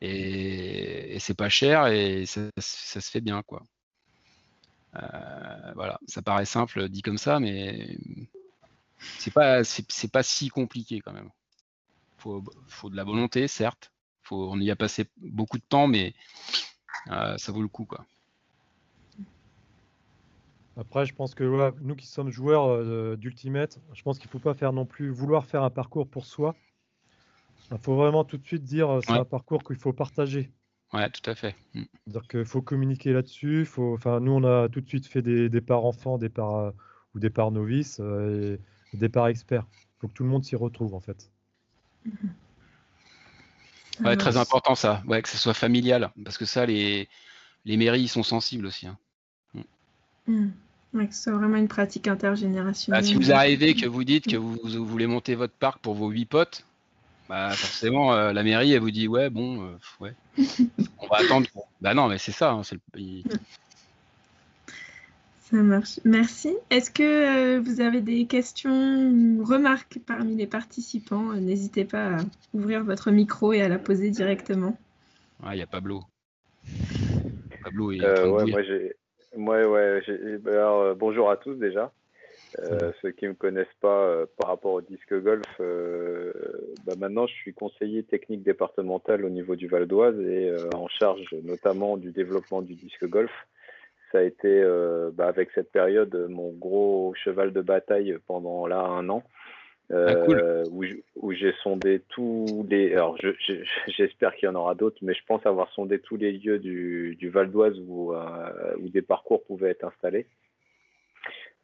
Et, 0.01 1.17
c'est 1.19 1.35
pas 1.35 1.47
cher 1.47 1.87
et 1.87 2.25
ça, 2.25 2.49
se 2.57 2.99
fait 2.99 3.21
bien, 3.21 3.43
quoi. 3.43 3.61
Euh, 4.95 5.73
voilà, 5.75 5.99
ça 6.07 6.23
paraît 6.23 6.45
simple 6.45 6.89
dit 6.89 7.03
comme 7.03 7.19
ça, 7.19 7.39
mais 7.39 7.97
c'est 9.19 9.33
pas, 9.33 9.61
pas 10.11 10.23
si 10.23 10.49
compliqué 10.49 11.01
quand 11.01 11.13
même. 11.13 11.29
Faut, 12.17 12.43
faut 12.67 12.89
de 12.89 12.95
la 12.95 13.03
volonté, 13.03 13.47
certes. 13.47 13.91
Faut, 14.23 14.49
on 14.51 14.59
y 14.59 14.71
a 14.71 14.75
passé 14.75 15.05
beaucoup 15.17 15.59
de 15.59 15.63
temps, 15.69 15.85
mais 15.85 16.15
euh, 17.11 17.37
ça 17.37 17.51
vaut 17.51 17.61
le 17.61 17.67
coup. 17.67 17.87
Après, 20.77 21.05
je 21.05 21.13
pense 21.13 21.35
que 21.35 21.73
nous 21.81 21.95
qui 21.95 22.05
sommes 22.05 22.29
joueurs 22.29 22.67
euh, 22.67 23.15
d'Ultimate, 23.15 23.79
je 23.93 24.01
pense 24.03 24.19
qu'il 24.19 24.27
ne 24.27 24.31
faut 24.31 24.39
pas 24.39 24.53
faire 24.53 24.73
non 24.73 24.85
plus 24.85 25.09
vouloir 25.09 25.45
faire 25.45 25.63
un 25.63 25.69
parcours 25.69 26.07
pour 26.07 26.25
soi. 26.25 26.55
Il 27.71 27.77
faut 27.77 27.95
vraiment 27.95 28.25
tout 28.25 28.37
de 28.37 28.45
suite 28.45 28.63
dire 28.63 28.89
euh, 28.89 29.01
c'est 29.01 29.13
un 29.13 29.25
parcours 29.25 29.63
qu'il 29.63 29.77
faut 29.77 29.93
partager. 29.93 30.51
Ouais, 30.93 31.09
tout 31.09 31.27
à 31.29 31.35
fait. 31.35 31.55
Mm. 31.73 31.83
C'est-à-dire 31.83 32.27
qu'il 32.27 32.45
faut 32.45 32.61
communiquer 32.61 33.13
là-dessus. 33.13 33.65
Faut... 33.65 33.93
Enfin, 33.93 34.19
nous, 34.19 34.33
on 34.33 34.43
a 34.43 34.67
tout 34.69 34.81
de 34.81 34.87
suite 34.87 35.07
fait 35.07 35.21
des 35.21 35.49
départs 35.49 35.85
enfants, 35.85 36.17
départs 36.17 36.55
euh, 36.55 36.71
ou 37.15 37.19
départs 37.19 37.51
novices 37.51 37.99
et 37.99 38.59
des 38.93 38.99
départs 38.99 39.27
experts. 39.27 39.65
Il 39.71 39.99
faut 40.01 40.07
que 40.09 40.13
tout 40.13 40.23
le 40.23 40.29
monde 40.29 40.43
s'y 40.43 40.57
retrouve 40.57 40.93
en 40.93 40.99
fait. 40.99 41.31
Ouais, 44.03 44.17
très 44.17 44.35
important 44.35 44.75
ça, 44.75 45.01
ouais, 45.07 45.21
que 45.21 45.29
ce 45.29 45.37
soit 45.37 45.53
familial, 45.53 46.11
parce 46.23 46.37
que 46.37 46.43
ça, 46.43 46.65
les, 46.65 47.07
les 47.63 47.77
mairies 47.77 48.09
sont 48.09 48.23
sensibles 48.23 48.65
aussi. 48.65 48.87
Hein. 48.87 48.97
Mm. 49.53 49.61
Hmm. 50.27 50.51
Ouais, 50.95 51.07
que 51.07 51.13
ce 51.13 51.23
soit 51.23 51.33
vraiment 51.33 51.57
une 51.57 51.67
pratique 51.67 52.07
intergénérationnelle. 52.07 53.01
Bah, 53.01 53.05
si 53.07 53.15
vous 53.15 53.31
arrivez, 53.31 53.75
que 53.75 53.85
vous 53.85 54.03
dites 54.03 54.27
que 54.27 54.37
vous, 54.37 54.57
vous 54.63 54.85
voulez 54.85 55.07
monter 55.07 55.35
votre 55.35 55.53
parc 55.53 55.79
pour 55.79 55.93
vos 55.93 56.09
huit 56.09 56.25
potes, 56.25 56.63
bah 57.27 57.49
forcément, 57.49 58.13
euh, 58.13 58.31
la 58.31 58.43
mairie, 58.43 58.71
elle 58.73 58.79
vous 58.79 58.91
dit 58.91 59.07
ouais, 59.07 59.29
bon, 59.29 59.65
euh, 59.65 59.77
ouais, 59.99 60.13
on 60.99 61.07
va 61.07 61.17
attendre. 61.17 61.47
Bah 61.81 61.93
non, 61.93 62.07
mais 62.07 62.17
c'est 62.17 62.31
ça. 62.31 62.51
hein, 62.51 62.63
c'est 62.63 62.77
le- 62.93 63.23
Ça 65.51 65.57
marche. 65.57 65.99
Merci. 66.05 66.55
Est-ce 66.69 66.89
que 66.89 67.03
euh, 67.03 67.61
vous 67.61 67.81
avez 67.81 68.01
des 68.01 68.25
questions 68.25 69.09
ou 69.11 69.43
remarques 69.43 69.99
parmi 70.05 70.35
les 70.35 70.47
participants? 70.47 71.33
N'hésitez 71.33 71.85
pas 71.85 72.17
à 72.17 72.25
ouvrir 72.53 72.83
votre 72.83 73.11
micro 73.11 73.53
et 73.53 73.61
à 73.61 73.67
la 73.69 73.77
poser 73.77 74.09
directement. 74.09 74.77
Ah, 75.43 75.55
il 75.55 75.59
y 75.59 75.61
a 75.61 75.67
Pablo. 75.67 76.03
Pablo 77.63 77.91
il 77.91 78.01
est 78.01 78.09
en 78.09 78.13
train 78.13 78.27
Euh, 78.27 78.27
de 78.27 78.31
ouais, 78.31 78.39
bouillir. 78.39 78.55
moi 78.55 78.63
j'ai, 78.63 78.95
ouais, 79.37 80.01
j'ai- 80.05 80.37
bah, 80.37 80.51
alors, 80.51 80.81
euh, 80.81 80.93
bonjour 80.93 81.29
à 81.29 81.37
tous 81.37 81.55
déjà. 81.55 81.91
Euh, 82.59 82.93
ceux 83.01 83.11
qui 83.11 83.27
me 83.27 83.33
connaissent 83.33 83.67
pas 83.81 84.05
euh, 84.05 84.25
par 84.37 84.49
rapport 84.49 84.71
au 84.71 84.81
disque 84.81 85.13
golf, 85.21 85.43
bah, 86.85 86.93
maintenant 86.97 87.27
je 87.27 87.33
suis 87.33 87.53
conseiller 87.53 88.03
technique 88.03 88.43
départemental 88.43 89.25
au 89.25 89.29
niveau 89.29 89.57
du 89.57 89.67
Val 89.67 89.87
d'Oise 89.87 90.17
et 90.21 90.53
en 90.73 90.87
charge 90.87 91.35
notamment 91.43 91.97
du 91.97 92.11
développement 92.11 92.61
du 92.61 92.75
disque 92.75 93.05
golf. 93.07 93.31
Ça 94.11 94.19
a 94.19 94.21
été 94.21 94.63
bah, 95.13 95.27
avec 95.27 95.49
cette 95.53 95.71
période 95.71 96.15
mon 96.29 96.51
gros 96.51 97.13
cheval 97.15 97.51
de 97.51 97.59
bataille 97.59 98.17
pendant 98.25 98.67
là 98.67 98.79
un 98.79 99.09
an. 99.09 99.23
Ah, 99.91 100.15
cool. 100.25 100.39
euh, 100.39 100.65
où, 100.71 100.83
où 101.15 101.31
j'ai 101.33 101.53
sondé 101.61 102.01
tous 102.09 102.65
les. 102.69 102.93
Alors, 102.93 103.17
je- 103.21 103.35
je- 103.47 103.63
j'espère 103.87 104.35
qu'il 104.35 104.47
y 104.47 104.49
en 104.49 104.55
aura 104.55 104.73
d'autres, 104.75 104.97
mais 105.01 105.13
je 105.13 105.23
pense 105.27 105.45
avoir 105.45 105.71
sondé 105.73 105.99
tous 105.99 106.17
les 106.17 106.31
lieux 106.31 106.59
du, 106.59 107.15
du 107.19 107.29
Val 107.29 107.51
d'Oise 107.51 107.79
où, 107.87 108.13
euh, 108.13 108.75
où 108.79 108.89
des 108.89 109.01
parcours 109.03 109.43
pouvaient 109.45 109.69
être 109.71 109.83
installés. 109.85 110.25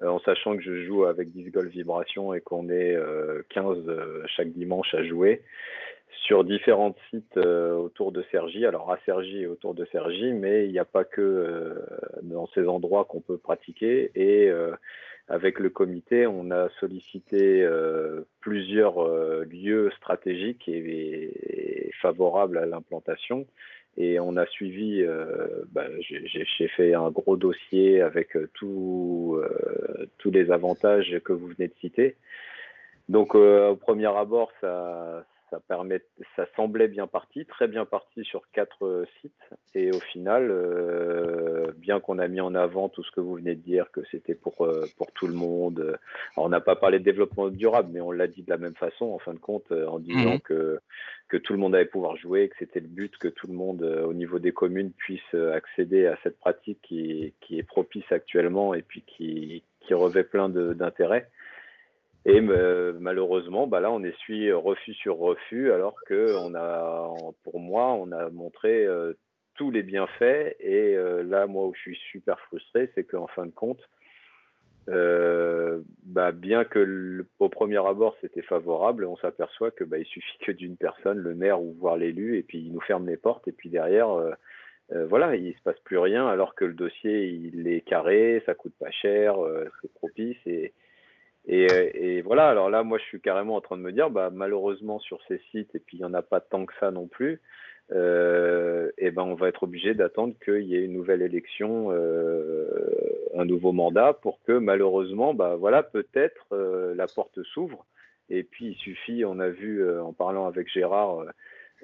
Euh, 0.04 0.08
en 0.08 0.20
sachant 0.20 0.56
que 0.56 0.64
je 0.64 0.84
joue 0.86 1.06
avec 1.06 1.32
10 1.32 1.50
Golf 1.52 1.70
Vibration 1.72 2.34
et 2.34 2.42
qu'on 2.42 2.70
est 2.70 2.96
euh, 2.96 3.44
15 3.50 3.78
euh, 3.88 4.24
chaque 4.28 4.52
dimanche 4.52 4.94
à 4.94 5.04
jouer 5.04 5.42
sur 6.26 6.44
différents 6.44 6.96
sites 7.10 7.38
euh, 7.38 7.74
autour 7.74 8.12
de 8.12 8.24
Cergy. 8.32 8.66
Alors 8.66 8.92
à 8.92 8.98
Cergy 9.06 9.42
et 9.44 9.48
autour 9.48 9.74
de 9.74 9.86
Cergy, 9.92 10.34
mais 10.34 10.66
il 10.66 10.72
n'y 10.72 10.80
a 10.80 10.86
pas 10.86 11.04
que 11.04 11.22
euh, 11.22 11.76
dans 12.24 12.48
ces 12.48 12.68
endroits 12.68 13.06
qu'on 13.06 13.22
peut 13.22 13.38
pratiquer. 13.38 14.12
Et 14.16 14.50
euh, 14.50 14.72
avec 15.32 15.60
le 15.60 15.70
comité, 15.70 16.28
on 16.28 16.52
a 16.52 16.68
sollicité 16.82 17.64
euh, 17.64 18.28
plusieurs 18.42 19.02
euh, 19.02 19.46
lieux 19.46 19.90
stratégiques 19.96 20.68
et, 20.68 21.90
favorables 22.02 22.58
à 22.58 22.66
l'implantation. 22.66 23.46
Et 23.98 24.20
on 24.20 24.36
a 24.36 24.46
suivi, 24.48 25.04
euh, 25.04 25.64
bah, 25.72 25.86
j'ai 26.00 26.68
fait 26.70 26.94
un 26.94 27.12
gros 27.12 27.38
dossier 27.38 28.02
avec 28.02 28.36
tous 28.54 29.40
les 30.26 30.52
avantages 30.52 31.20
que 31.24 31.32
vous 31.32 31.48
venez 31.48 31.68
de 31.68 31.76
citer. 31.80 32.16
Donc 33.08 33.36
au 33.36 33.76
premier 33.76 34.08
abord, 34.08 34.52
ça, 34.60 35.26
ça, 35.52 35.60
permet, 35.68 36.02
ça 36.36 36.48
semblait 36.56 36.88
bien 36.88 37.06
parti, 37.06 37.46
très 37.46 37.68
bien 37.68 37.86
parti 37.86 38.24
sur 38.24 38.42
quatre 38.52 38.84
euh, 38.86 39.06
sites. 39.20 39.34
Et 39.76 39.92
au 39.92 40.00
final, 40.00 40.50
euh, 40.50 41.72
bien 41.78 42.00
qu'on 42.00 42.18
a 42.18 42.28
mis 42.28 42.42
en 42.42 42.56
avant 42.56 42.90
tout 42.90 43.04
ce 43.04 43.12
que 43.12 43.22
vous 43.22 43.36
venez 43.36 43.54
de 43.54 43.62
dire, 43.62 43.92
que 43.92 44.02
c'était 44.10 44.34
pour, 44.34 44.66
euh, 44.66 44.88
pour 44.98 45.12
tout 45.12 45.28
le 45.28 45.34
monde. 45.36 45.80
Alors, 46.36 46.48
on 46.48 46.50
n'a 46.50 46.62
pas 46.62 46.76
parlé 46.76 46.98
de 47.00 47.04
développement 47.04 47.50
durable, 47.50 47.90
mais 47.94 48.02
on 48.02 48.12
l'a 48.12 48.28
dit 48.28 48.42
de 48.42 48.50
la 48.50 48.58
même 48.58 48.76
façon, 48.76 49.06
en 49.06 49.20
fin 49.20 49.34
de 49.34 49.40
compte, 49.40 49.72
en 49.72 50.00
disant 50.00 50.34
Mhm. 50.36 50.40
que, 50.42 50.80
que 51.28 51.38
tout 51.38 51.54
le 51.54 51.60
monde 51.60 51.76
allait 51.76 51.86
pouvoir 51.86 52.16
jouer, 52.16 52.50
que 52.50 52.56
c'était 52.58 52.80
le 52.80 52.88
but, 52.88 53.16
que 53.18 53.28
tout 53.28 53.48
le 53.48 53.54
monde, 53.54 53.84
au 53.84 54.14
niveau 54.14 54.40
des 54.40 54.52
communes, 54.54 54.92
puisse 54.92 55.34
accéder 55.54 56.08
à 56.08 56.18
cette 56.24 56.40
pratique 56.40 56.80
qui, 56.82 57.34
qui 57.42 57.60
est 57.60 57.64
propice 57.64 58.10
actuellement 58.12 58.74
et 58.74 58.82
puis 58.82 59.04
qui, 59.04 59.64
qui 59.82 59.94
revêt 59.94 60.24
plein 60.24 60.50
de- 60.50 60.74
d'intérêt. 60.74 61.30
Et 62.26 62.40
euh, 62.40 62.94
malheureusement, 63.00 63.66
bah 63.68 63.80
là, 63.80 63.92
on 63.92 64.04
essuie 64.04 64.52
refus 64.52 64.94
sur 64.94 65.18
refus, 65.18 65.72
alors 65.72 65.96
que 66.06 66.36
on 66.38 66.54
a, 66.56 67.10
pour 67.44 67.60
moi, 67.60 67.94
on 67.94 68.12
a 68.12 68.30
montré 68.30 68.86
euh, 68.86 69.14
tous 69.56 69.72
les 69.72 69.82
bienfaits. 69.84 70.56
Et 70.60 70.96
euh, 70.96 71.24
là, 71.24 71.48
moi, 71.48 71.66
où 71.68 71.74
je 71.74 71.82
suis 71.82 72.00
super 72.12 72.40
frustré, 72.42 72.92
c'est 72.94 73.06
qu'en 73.06 73.28
fin 73.28 73.46
de 73.48 73.52
compte, 73.52 73.82
euh, 74.90 75.82
bah, 76.04 76.32
bien 76.32 76.64
que 76.66 76.80
le- 76.80 77.28
au 77.40 77.50
premier 77.50 77.78
abord 77.86 78.16
c'était 78.22 78.42
favorable, 78.42 79.06
on 79.06 79.16
s'aperçoit 79.18 79.72
que 79.72 79.84
bah, 79.84 80.00
il 80.00 80.06
suffit 80.06 80.38
que 80.40 80.52
d'une 80.52 80.76
personne, 80.78 81.20
le 81.20 81.36
maire 81.36 81.62
ou 81.62 81.74
voire 81.74 81.98
l'élu, 81.98 82.38
et 82.38 82.44
puis 82.44 82.60
il 82.60 82.74
nous 82.74 82.82
ferme 82.82 83.08
les 83.08 83.18
portes, 83.18 83.48
et 83.48 83.52
puis 83.52 83.70
derrière, 83.70 84.10
euh, 84.12 84.32
euh, 84.94 85.06
voilà, 85.08 85.36
il 85.36 85.54
se 85.56 85.62
passe 85.64 85.80
plus 85.86 86.00
rien, 86.00 86.28
alors 86.28 86.56
que 86.56 86.66
le 86.66 86.74
dossier 86.74 87.28
il 87.30 87.68
est 87.68 87.82
carré, 87.82 88.42
ça 88.48 88.56
coûte 88.56 88.74
pas 88.80 88.92
cher, 88.92 89.44
euh, 89.44 89.66
c'est 89.82 89.94
propice, 89.94 90.38
et, 90.48 90.74
et, 91.48 92.18
et 92.18 92.22
voilà. 92.22 92.50
Alors 92.50 92.70
là, 92.70 92.84
moi, 92.84 92.98
je 92.98 93.04
suis 93.06 93.22
carrément 93.22 93.56
en 93.56 93.62
train 93.62 93.78
de 93.78 93.82
me 93.82 93.92
dire, 93.92 94.10
bah, 94.10 94.30
malheureusement 94.32 95.00
sur 95.00 95.20
ces 95.28 95.40
sites, 95.52 95.74
et 95.76 95.80
puis 95.80 95.98
il 95.98 96.02
y 96.02 96.06
en 96.06 96.14
a 96.14 96.22
pas 96.22 96.40
tant 96.40 96.66
que 96.66 96.74
ça 96.80 96.92
non 96.92 97.08
plus. 97.08 97.42
Euh, 97.94 98.90
et 98.98 99.12
ben 99.12 99.24
on 99.24 99.34
va 99.34 99.50
être 99.50 99.64
obligé 99.64 99.94
d'attendre 99.94 100.34
qu'il 100.46 100.64
y 100.64 100.76
ait 100.78 100.86
une 100.86 100.94
nouvelle 100.94 101.22
élection, 101.22 101.90
euh, 101.92 102.70
un 103.36 103.44
nouveau 103.44 103.74
mandat, 103.74 104.14
pour 104.14 104.40
que 104.44 104.54
malheureusement, 104.54 105.34
bah 105.34 105.56
voilà, 105.58 105.84
peut-être 105.84 106.46
euh, 106.54 106.96
la 106.96 107.08
porte 107.08 107.44
s'ouvre. 107.44 107.86
Et 108.30 108.44
puis 108.44 108.68
il 108.68 108.76
suffit, 108.76 109.26
on 109.26 109.40
a 109.40 109.50
vu 109.50 109.84
euh, 109.84 110.02
en 110.02 110.14
parlant 110.14 110.48
avec 110.48 110.72
Gérard 110.72 111.26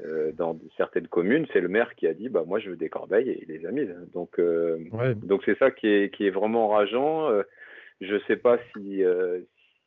euh, 0.05 0.31
dans 0.31 0.57
certaines 0.77 1.07
communes, 1.07 1.45
c'est 1.51 1.59
le 1.59 1.67
maire 1.67 1.93
qui 1.95 2.07
a 2.07 2.13
dit, 2.13 2.29
bah 2.29 2.43
moi 2.47 2.59
je 2.59 2.69
veux 2.69 2.77
des 2.77 2.87
corbeilles 2.87 3.29
et 3.31 3.43
il 3.43 3.49
les 3.53 3.65
a 3.65 3.71
mises. 3.71 3.93
Donc 4.13 4.39
euh, 4.39 4.77
Ouais. 4.93 5.13
donc 5.15 5.41
c'est 5.43 5.57
ça 5.57 5.71
qui 5.71 5.87
est, 5.87 6.13
qui 6.13 6.25
est 6.25 6.29
vraiment 6.31 6.69
rageant. 6.69 7.29
Euh, 7.31 7.43
je 8.01 8.15
ne 8.15 8.19
sais 8.21 8.35
pas 8.35 8.57
si, 8.73 9.03
euh, 9.03 9.39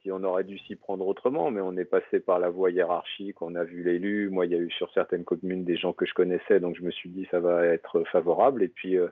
si 0.02 0.10
on 0.10 0.22
aurait 0.24 0.44
dû 0.44 0.58
s'y 0.58 0.76
prendre 0.76 1.06
autrement, 1.06 1.50
mais 1.50 1.60
on 1.60 1.76
est 1.76 1.84
passé 1.84 2.20
par 2.20 2.38
la 2.38 2.50
voie 2.50 2.70
hiérarchique, 2.70 3.40
on 3.42 3.54
a 3.54 3.64
vu 3.64 3.82
l'élu. 3.82 4.30
Moi, 4.30 4.46
il 4.46 4.52
y 4.52 4.54
a 4.54 4.58
eu 4.58 4.70
sur 4.70 4.92
certaines 4.92 5.24
communes 5.24 5.64
des 5.64 5.76
gens 5.76 5.92
que 5.92 6.06
je 6.06 6.14
connaissais, 6.14 6.60
donc 6.60 6.76
je 6.76 6.82
me 6.82 6.90
suis 6.90 7.10
dit 7.10 7.26
ça 7.30 7.40
va 7.40 7.66
être 7.66 8.04
favorable. 8.04 8.62
Et 8.62 8.68
puis, 8.68 8.96
euh, 8.96 9.08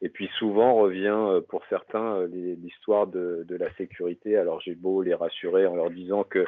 et 0.00 0.08
puis 0.08 0.28
souvent 0.38 0.74
revient 0.74 1.14
euh, 1.14 1.40
pour 1.40 1.62
certains 1.68 2.26
l'histoire 2.26 3.06
de, 3.06 3.44
de 3.46 3.56
la 3.56 3.72
sécurité. 3.74 4.36
Alors 4.36 4.60
j'ai 4.60 4.74
beau 4.74 5.02
les 5.02 5.14
rassurer 5.14 5.66
en 5.66 5.76
leur 5.76 5.90
disant 5.90 6.24
que 6.24 6.44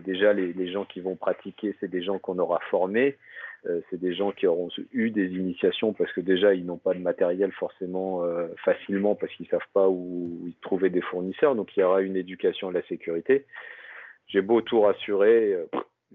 déjà 0.00 0.32
les 0.32 0.72
gens 0.72 0.84
qui 0.84 1.00
vont 1.00 1.16
pratiquer, 1.16 1.74
c'est 1.80 1.88
des 1.88 2.02
gens 2.02 2.18
qu'on 2.18 2.38
aura 2.38 2.60
formés. 2.70 3.16
Euh, 3.66 3.80
c'est 3.88 3.98
des 3.98 4.14
gens 4.14 4.30
qui 4.32 4.46
auront 4.46 4.68
eu 4.92 5.10
des 5.10 5.28
initiations 5.32 5.92
parce 5.94 6.12
que 6.12 6.20
déjà 6.20 6.52
ils 6.54 6.66
n'ont 6.66 6.76
pas 6.76 6.92
de 6.92 6.98
matériel 6.98 7.50
forcément 7.52 8.22
euh, 8.24 8.46
facilement 8.64 9.14
parce 9.14 9.32
qu'ils 9.34 9.48
savent 9.48 9.60
pas 9.72 9.88
où, 9.88 10.50
trouver 10.60 10.90
des 10.90 11.00
fournisseurs. 11.00 11.54
Donc 11.54 11.74
il 11.76 11.80
y 11.80 11.82
aura 11.82 12.02
une 12.02 12.16
éducation 12.16 12.68
à 12.68 12.72
la 12.72 12.82
sécurité. 12.86 13.46
J'ai 14.26 14.42
beau 14.42 14.60
tout 14.60 14.80
rassurer, 14.82 15.54
euh, 15.54 15.66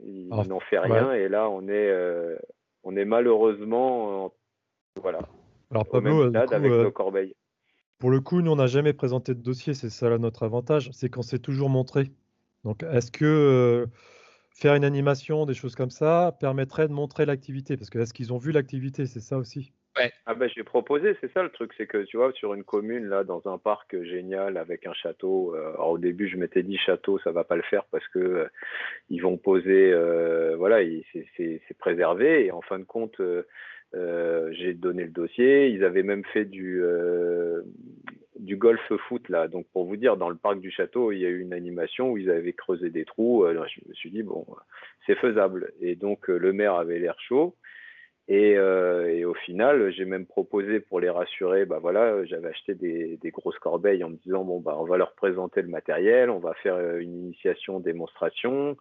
il 0.06 0.28
Ah, 0.32 0.44
n'en 0.48 0.60
fait 0.60 0.80
rien 0.80 1.14
et 1.14 1.28
là 1.28 1.50
on 1.50 1.64
est 1.64 1.72
euh, 1.90 2.36
on 2.84 2.96
est 2.96 3.06
malheureusement 3.06 4.26
en- 4.26 4.34
voilà 5.02 5.20
Alors 5.72 5.86
au 5.92 6.02
même 6.02 6.14
Pablo, 6.14 6.24
du 6.26 6.30
stade 6.30 6.50
coup, 6.50 6.54
avec 6.56 6.72
euh, 6.72 6.84
nos 6.84 6.92
corbeilles. 6.92 7.36
pour 8.00 8.12
le 8.12 8.20
coup, 8.22 8.42
nous, 8.42 8.52
on 8.52 8.56
n'a 8.58 8.68
jamais 8.68 8.94
présenté 8.94 9.34
de 9.34 9.42
dossier, 9.42 9.74
c'est 9.74 9.90
ça 9.90 10.10
là, 10.10 10.18
notre 10.18 10.44
avantage, 10.44 10.90
c'est 10.94 11.10
qu'on 11.10 11.22
s'est 11.24 11.40
toujours 11.40 11.70
montré. 11.70 12.12
Donc, 12.64 12.84
est-ce 12.84 13.12
que 13.12 13.88
faire 14.60 14.76
une 14.76 14.84
animation, 14.84 15.46
des 15.46 15.54
choses 15.54 15.76
comme 15.76 15.90
ça, 15.90 16.36
permettrait 16.40 16.88
de 16.88 16.94
montrer 16.94 17.26
l'activité? 17.26 17.78
Parce 17.78 17.90
que 17.90 18.00
est-ce 18.00 18.14
qu'ils 18.14 18.34
ont 18.34 18.38
vu 18.38 18.52
l'activité? 18.52 19.06
C'est 19.06 19.22
ça 19.22 19.38
aussi. 19.38 19.72
Ah 20.26 20.34
ben 20.34 20.50
j'ai 20.56 20.64
proposé, 20.64 21.18
c'est 21.20 21.32
ça 21.34 21.44
le 21.44 21.50
truc, 21.50 21.74
c'est 21.76 21.88
que 21.88 22.04
tu 22.04 22.16
vois 22.16 22.32
sur 22.32 22.54
une 22.54 22.64
commune 22.64 23.08
là 23.08 23.26
dans 23.26 23.42
un 23.52 23.58
parc 23.58 24.02
génial 24.04 24.56
avec 24.56 24.86
un 24.88 24.94
château. 24.94 25.54
euh, 25.56 25.74
alors 25.74 25.90
au 25.90 25.98
début 25.98 26.30
je 26.30 26.38
m'étais 26.38 26.64
dit 26.64 26.78
château 26.78 27.20
ça 27.20 27.32
va 27.32 27.44
pas 27.44 27.58
le 27.58 27.64
faire 27.64 27.84
parce 27.92 28.08
que 28.08 28.20
euh, 28.20 28.48
ils 29.10 29.20
vont 29.22 29.38
poser, 29.38 29.92
euh, 29.92 30.56
voilà, 30.58 30.84
il- 30.84 31.04
c'est- 31.12 31.26
c'est 31.36 31.62
c'est 31.68 31.78
préservé 31.78 32.46
et 32.46 32.52
en 32.52 32.62
fin 32.62 32.80
de 32.80 32.86
compte 32.86 33.20
euh, 33.20 33.44
euh, 33.96 34.54
j'ai 34.54 34.74
donné 34.74 35.04
le 35.04 35.10
dossier. 35.12 35.68
Ils 35.70 35.84
avaient 35.84 36.04
même 36.04 36.24
fait 36.26 36.46
du 36.46 36.82
euh, 36.82 37.64
du 38.40 38.58
golf 38.58 38.82
foot 39.08 39.30
là, 39.30 39.48
donc 39.48 39.68
pour 39.74 39.86
vous 39.86 39.98
dire 39.98 40.18
dans 40.18 40.30
le 40.30 40.36
parc 40.36 40.60
du 40.60 40.72
château 40.72 41.12
il 41.12 41.20
y 41.20 41.26
a 41.26 41.30
eu 41.30 41.42
une 41.42 41.54
animation 41.54 42.12
où 42.12 42.18
ils 42.18 42.30
avaient 42.30 42.54
creusé 42.54 42.90
des 42.90 43.06
trous. 43.06 43.44
Euh, 43.44 43.66
je 43.68 43.82
me 43.88 43.94
suis 43.94 44.12
dit 44.12 44.24
bon 44.24 44.46
c'est 45.06 45.16
faisable 45.16 45.72
et 45.82 45.96
donc 45.96 46.30
euh, 46.30 46.38
le 46.38 46.54
maire 46.54 46.76
avait 46.76 47.00
l'air 47.00 47.20
chaud. 47.20 47.56
Et, 48.30 48.56
euh, 48.58 49.12
et 49.12 49.26
au 49.26 49.34
final, 49.34 49.92
j'ai 49.92 50.06
même 50.06 50.28
proposé 50.28 50.80
pour 50.80 51.00
les 51.00 51.10
rassurer, 51.10 51.66
bah 51.66 51.80
voilà, 51.82 52.24
j'avais 52.26 52.50
acheté 52.50 52.76
des, 52.76 53.18
grosses 53.32 53.58
corbeilles 53.58 54.04
en 54.04 54.12
me 54.12 54.18
disant 54.18 54.44
bon 54.44 54.60
bah 54.60 54.76
on 54.78 54.86
va 54.86 54.98
leur 54.98 55.14
présenter 55.16 55.64
le 55.64 55.68
matériel, 55.68 56.30
on 56.30 56.38
va 56.38 56.54
faire 56.62 56.76
euh, 56.76 57.00
une 57.00 57.16
initiation, 57.18 57.80
démonstration. 57.80 58.78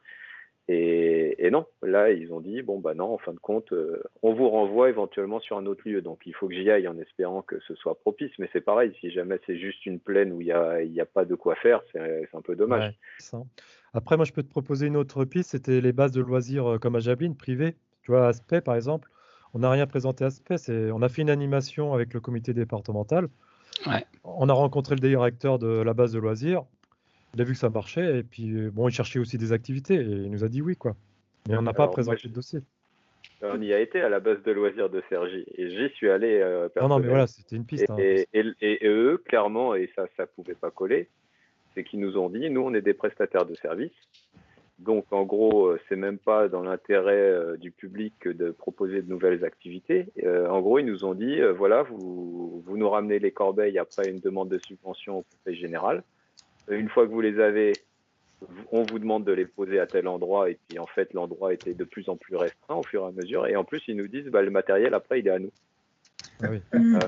Et, 0.71 1.47
et 1.47 1.51
non, 1.51 1.65
là 1.83 2.11
ils 2.11 2.31
ont 2.33 2.41
dit 2.41 2.61
bon 2.61 2.79
bah 2.79 2.93
non, 2.95 3.15
en 3.15 3.19
fin 3.19 3.33
de 3.33 3.39
compte, 3.39 3.73
euh, 3.73 4.03
on 4.23 4.35
vous 4.35 4.51
renvoie 4.51 4.91
éventuellement 4.91 5.41
sur 5.41 5.57
un 5.57 5.65
autre 5.65 5.81
lieu. 5.87 6.03
Donc 6.03 6.21
il 6.27 6.35
faut 6.35 6.47
que 6.47 6.55
j'y 6.55 6.71
aille 6.71 6.87
en 6.87 6.99
espérant 6.99 7.41
que 7.43 7.59
ce 7.67 7.75
soit 7.75 7.95
propice. 7.99 8.33
Mais 8.39 8.51
c'est 8.53 8.61
pareil, 8.61 8.93
si 9.01 9.11
jamais 9.11 9.41
c'est 9.47 9.57
juste 9.59 9.87
une 9.87 9.99
plaine 9.99 10.31
où 10.33 10.41
il 10.43 10.49
y 10.49 10.53
a, 10.53 10.83
y 10.83 11.01
a 11.01 11.07
pas 11.07 11.25
de 11.25 11.35
quoi 11.35 11.55
faire, 11.55 11.81
c'est 11.93 12.29
un 12.35 12.43
peu 12.43 12.55
dommage. 12.55 12.95
Ouais. 13.33 13.41
Après, 13.95 14.17
moi, 14.17 14.27
je 14.27 14.33
peux 14.35 14.43
te 14.43 14.51
proposer 14.51 14.87
une 14.87 14.97
autre 14.99 15.25
piste, 15.25 15.53
c'était 15.53 15.81
les 15.81 15.93
bases 15.93 16.13
de 16.13 16.21
loisirs 16.21 16.73
euh, 16.73 16.79
comme 16.79 16.97
à 16.97 17.01
Jablin, 17.01 17.33
privées. 17.33 17.75
Tu 18.03 18.11
vois, 18.11 18.29
Aspect, 18.29 18.61
par 18.61 18.75
exemple, 18.77 19.09
on 19.55 19.61
n'a 19.61 19.71
rien 19.71 19.87
présenté 19.87 20.25
à 20.25 20.27
Aspect, 20.27 20.59
c'est- 20.59 20.91
on 20.93 21.01
a 21.01 21.09
fait 21.09 21.23
une 21.23 21.31
animation 21.31 21.95
avec 21.95 22.13
le 22.13 22.21
comité 22.21 22.53
départemental. 22.53 23.29
On 24.25 24.49
a 24.51 24.53
rencontré 24.53 24.95
le 24.95 25.01
directeur 25.01 25.59
de 25.59 25.69
la 25.81 25.95
base 25.95 26.13
de 26.13 26.19
loisirs. 26.19 26.65
Il 27.35 27.41
a 27.41 27.45
vu 27.45 27.53
que 27.53 27.59
ça 27.59 27.71
marchait 27.71 28.19
et 28.19 28.23
puis 28.23 28.69
bon, 28.71 28.89
il 28.89 28.93
cherchait 28.93 29.19
aussi 29.19 29.39
des 29.39 29.53
activités 29.53 29.95
et 29.95 30.03
il 30.03 30.31
nous 30.31 30.45
a 30.45 30.49
dit 30.49 30.63
oui 30.63 30.77
quoi. 30.77 30.97
Mais 31.49 31.57
on 31.57 31.63
n'a 31.63 31.73
pas 31.73 31.89
présenté 31.89 32.23
le 32.25 32.35
dossier. 32.35 32.61
On 33.41 33.61
y 33.63 33.73
a 33.73 33.79
été 33.79 34.01
à 34.01 34.09
la 34.09 34.19
base 34.19 34.43
de 34.43 34.51
loisirs 34.51 34.91
de 34.91 35.03
Sergi 35.09 35.45
et 35.57 35.71
j'y 35.71 35.95
suis 35.95 36.11
allé. 36.11 36.41
Euh, 36.41 36.69
non, 36.81 36.89
non, 36.89 36.99
mais 36.99 37.09
voilà, 37.09 37.27
c'était 37.27 37.57
une 37.57 37.65
piste. 37.65 37.87
Et, 37.99 38.27
hein. 38.35 38.53
et, 38.61 38.87
eux, 38.87 39.23
clairement, 39.25 39.75
et 39.75 39.91
ça, 39.95 40.07
ça 40.17 40.27
pouvait 40.27 40.57
pas 40.57 40.71
coller, 40.71 41.09
c'est 41.75 41.85
qu'ils 41.85 42.01
nous 42.01 42.19
ont 42.19 42.29
dit, 42.29 42.51
nous, 42.51 42.63
on 42.63 42.75
est 42.75 42.81
des 42.81 42.95
prestataires 42.95 43.47
de 43.47 43.55
services. 43.55 43.93
Donc, 44.81 45.07
en 45.13 45.25
gros, 45.25 45.67
euh, 45.67 45.81
c'est 45.89 45.97
même 45.97 46.19
pas 46.19 46.49
dans 46.49 46.63
l'intérêt 46.63 47.15
euh, 47.15 47.57
du 47.57 47.71
public 47.71 48.27
de 48.27 48.51
proposer 48.51 49.03
de 49.03 49.09
nouvelles 49.09 49.45
activités. 49.45 50.07
en 50.25 50.61
gros, 50.61 50.81
ils 50.81 50.87
nous 50.87 51.05
ont 51.05 51.15
dit, 51.15 51.41
voilà, 51.57 51.83
vous, 51.83 52.63
vous 52.65 52.77
nous 52.77 52.91
ramenez 52.91 53.21
les 53.21 53.31
corbeilles 53.31 53.79
après 53.79 54.09
une 54.09 54.21
demande 54.21 54.49
de 54.49 54.59
subvention 54.59 55.19
au 55.19 55.23
Conseil 55.23 55.57
général. 55.57 56.03
Une 56.71 56.89
fois 56.89 57.07
que 57.07 57.13
vous 57.13 57.21
les 57.21 57.41
avez, 57.41 57.73
on 58.73 58.83
vous 58.83 58.99
demande 58.99 59.25
de 59.25 59.33
les 59.33 59.47
poser 59.47 59.81
à 59.81 59.87
tel 59.87 60.07
endroit 60.09 60.51
et 60.51 60.59
puis 60.69 60.79
en 60.79 60.87
fait 60.87 61.13
l'endroit 61.15 61.53
était 61.53 61.75
de 61.75 61.85
plus 61.85 62.09
en 62.09 62.17
plus 62.17 62.37
restreint 62.37 62.77
au 62.77 62.83
fur 62.83 63.05
et 63.05 63.09
à 63.09 63.11
mesure 63.13 63.47
et 63.47 63.57
en 63.57 63.65
plus 63.65 63.83
ils 63.89 63.97
nous 63.97 64.09
disent 64.09 64.27
bah, 64.27 64.43
le 64.43 64.51
matériel 64.51 64.95
après 64.95 65.21
il 65.21 65.27
est 65.27 65.33
à 65.33 65.39
nous. 65.39 65.53
Ah 66.41 66.47
oui. 66.51 66.61
Mm. 66.73 66.99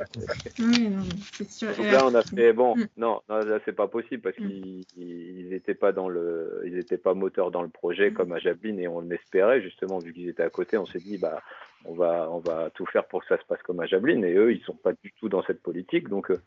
oui 0.59 0.89
non, 0.89 1.03
sûr. 1.49 1.69
Donc 1.69 1.87
là 1.87 2.05
on 2.05 2.15
a 2.15 2.23
fait 2.23 2.53
bon 2.53 2.77
mm. 2.77 2.87
non, 2.97 3.21
non 3.29 3.39
là 3.39 3.61
c'est 3.65 3.75
pas 3.75 3.87
possible 3.87 4.23
parce 4.23 4.39
mm. 4.39 4.49
qu'ils 4.49 5.49
n'étaient 5.51 5.75
pas 5.75 5.93
dans 5.93 6.09
le 6.09 6.63
ils 6.67 6.79
étaient 6.79 6.99
pas 6.99 7.15
moteurs 7.15 7.51
dans 7.51 7.63
le 7.63 7.69
projet 7.69 8.13
comme 8.13 8.33
à 8.33 8.39
Jablin 8.39 8.79
et 8.79 8.89
on 8.89 9.01
l'espérait 9.01 9.63
justement 9.63 9.99
vu 9.99 10.13
qu'ils 10.13 10.29
étaient 10.29 10.43
à 10.43 10.51
côté 10.51 10.79
on 10.79 10.87
s'est 10.87 10.99
dit 10.99 11.19
bah 11.19 11.41
on 11.85 11.95
va 11.95 12.29
on 12.31 12.39
va 12.39 12.71
tout 12.71 12.87
faire 12.87 13.07
pour 13.07 13.21
que 13.21 13.29
ça 13.29 13.39
se 13.39 13.45
passe 13.47 13.63
comme 13.63 13.81
à 13.81 13.87
Jablin 13.87 14.23
et 14.23 14.35
eux 14.35 14.53
ils 14.53 14.63
sont 14.63 14.75
pas 14.75 14.93
du 14.93 15.13
tout 15.13 15.29
dans 15.29 15.45
cette 15.45 15.63
politique 15.63 16.09
donc 16.09 16.31
euh, 16.31 16.41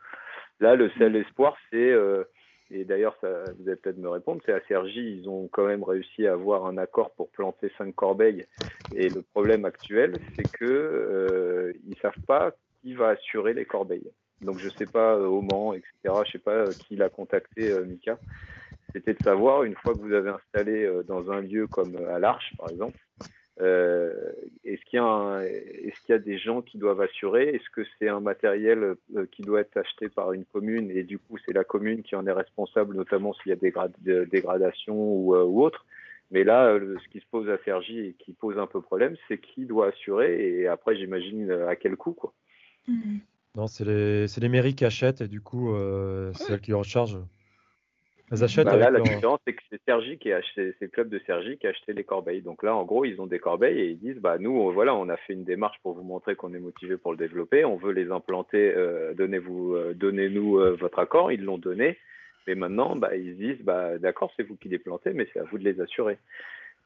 là 0.59 0.75
le 0.75 0.89
seul 0.97 1.15
espoir 1.15 1.55
c'est 1.71 1.91
euh, 1.91 2.25
et 2.73 2.85
d'ailleurs, 2.85 3.17
vous 3.21 3.67
allez 3.67 3.75
peut-être 3.75 3.97
me 3.97 4.09
répondre, 4.09 4.41
c'est 4.45 4.53
à 4.53 4.61
Sergi, 4.67 5.19
ils 5.19 5.29
ont 5.29 5.47
quand 5.47 5.65
même 5.65 5.83
réussi 5.83 6.27
à 6.27 6.33
avoir 6.33 6.65
un 6.65 6.77
accord 6.77 7.11
pour 7.11 7.29
planter 7.29 7.71
cinq 7.77 7.93
corbeilles. 7.95 8.45
Et 8.95 9.09
le 9.09 9.21
problème 9.21 9.65
actuel, 9.65 10.19
c'est 10.35 10.49
que 10.49 10.65
euh, 10.65 11.73
savent 12.01 12.19
pas 12.27 12.53
qui 12.81 12.93
va 12.93 13.09
assurer 13.09 13.53
les 13.53 13.65
corbeilles. 13.65 14.11
Donc 14.43 14.59
je 14.59 14.69
sais 14.69 14.85
pas 14.85 15.15
euh, 15.15 15.25
au 15.25 15.41
Mans, 15.41 15.73
etc. 15.73 15.91
Je 16.25 16.31
sais 16.33 16.39
pas 16.39 16.51
euh, 16.51 16.73
qui 16.73 16.95
l'a 16.95 17.09
contacté, 17.09 17.71
euh, 17.71 17.85
Mika. 17.85 18.19
C'était 18.93 19.13
de 19.13 19.23
savoir 19.23 19.63
une 19.63 19.75
fois 19.75 19.93
que 19.95 19.99
vous 19.99 20.13
avez 20.13 20.29
installé 20.29 20.87
dans 21.07 21.31
un 21.31 21.41
lieu 21.41 21.65
comme 21.65 21.95
à 21.95 22.19
l'Arche, 22.19 22.53
par 22.59 22.69
exemple, 22.69 22.99
euh, 23.61 24.31
est-ce 24.63 24.83
qu'il 24.85 24.99
y, 24.99 25.87
est 25.87 26.09
y, 26.09 26.13
a 26.13 26.17
des 26.17 26.37
gens 26.39 26.61
qui 26.61 26.77
doivent 26.77 27.01
assurer? 27.01 27.49
Est-ce 27.49 27.69
que 27.69 27.85
c'est 27.99 28.07
un 28.07 28.19
matériel 28.19 28.95
euh, 29.15 29.25
qui 29.31 29.43
doit 29.43 29.61
être 29.61 29.77
acheté 29.77 30.09
par 30.09 30.33
une 30.33 30.45
commune 30.45 30.89
et 30.89 31.03
du 31.03 31.19
coup 31.19 31.37
c'est 31.45 31.53
la 31.53 31.63
commune 31.63 32.01
qui 32.01 32.15
en 32.15 32.25
est 32.25 32.31
responsable, 32.31 32.95
notamment 32.95 33.33
s'il 33.33 33.49
y 33.49 33.53
a 33.53 33.55
des 33.55 34.25
dégradations 34.25 34.95
ou, 34.95 35.35
euh, 35.35 35.43
ou, 35.43 35.61
autre? 35.61 35.85
Mais 36.31 36.43
là, 36.43 36.79
ce 36.79 37.09
qui 37.09 37.19
se 37.19 37.25
pose 37.29 37.47
à 37.49 37.59
Sergi 37.63 37.99
et 37.99 38.15
qui 38.17 38.33
pose 38.33 38.57
un 38.57 38.65
peu 38.65 38.81
problème, 38.81 39.15
c'est 39.27 39.37
qui 39.37 39.65
doit 39.65 39.89
assurer 39.89 40.61
et 40.61 40.67
après 40.67 40.95
j'imagine 40.95 41.51
à 41.51 41.75
quel 41.75 41.95
coût 41.95 42.13
quoi. 42.13 42.33
Mmh. 42.87 43.17
Non, 43.55 43.67
c'est 43.67 43.85
les, 43.85 44.25
les, 44.25 44.49
mairies 44.49 44.73
qui 44.73 44.83
achètent 44.83 45.21
et 45.21 45.27
du 45.27 45.41
coup 45.41 45.75
c'est 46.33 46.53
elles 46.53 46.61
qui 46.61 46.73
en 46.73 46.81
chargent. 46.81 47.19
Bah 48.63 48.77
là, 48.77 48.89
la 48.89 48.99
différence, 48.99 49.39
c'est 49.45 49.53
que 49.53 49.61
c'est 49.69 49.81
Sergi 49.85 50.17
qui 50.17 50.31
a 50.31 50.37
acheté, 50.37 50.73
c'est 50.79 50.85
le 50.85 50.91
club 50.91 51.09
de 51.09 51.19
Sergi 51.25 51.57
qui 51.57 51.67
a 51.67 51.69
acheté 51.69 51.93
les 51.93 52.03
corbeilles. 52.03 52.41
Donc 52.41 52.63
là, 52.63 52.75
en 52.75 52.83
gros, 52.83 53.05
ils 53.05 53.21
ont 53.21 53.27
des 53.27 53.39
corbeilles 53.39 53.79
et 53.79 53.89
ils 53.89 53.99
disent, 53.99 54.19
bah 54.19 54.37
nous, 54.39 54.71
voilà, 54.71 54.95
on 54.95 55.09
a 55.09 55.17
fait 55.17 55.33
une 55.33 55.43
démarche 55.43 55.77
pour 55.83 55.93
vous 55.93 56.03
montrer 56.03 56.35
qu'on 56.35 56.53
est 56.53 56.59
motivé 56.59 56.97
pour 56.97 57.11
le 57.11 57.17
développer. 57.17 57.63
On 57.65 57.77
veut 57.77 57.91
les 57.91 58.11
implanter. 58.11 58.73
Euh, 58.75 59.13
donnez-vous, 59.13 59.75
euh, 59.75 59.93
donnez-nous 59.93 60.59
euh, 60.59 60.75
votre 60.79 60.99
accord. 60.99 61.31
Ils 61.31 61.43
l'ont 61.43 61.57
donné. 61.57 61.97
Mais 62.47 62.55
maintenant, 62.55 62.95
bah, 62.95 63.15
ils 63.15 63.33
se 63.33 63.37
disent, 63.37 63.61
bah 63.63 63.97
d'accord, 63.99 64.33
c'est 64.35 64.43
vous 64.43 64.55
qui 64.55 64.67
les 64.67 64.79
plantez, 64.79 65.13
mais 65.13 65.27
c'est 65.31 65.39
à 65.39 65.43
vous 65.43 65.57
de 65.57 65.63
les 65.63 65.79
assurer. 65.79 66.17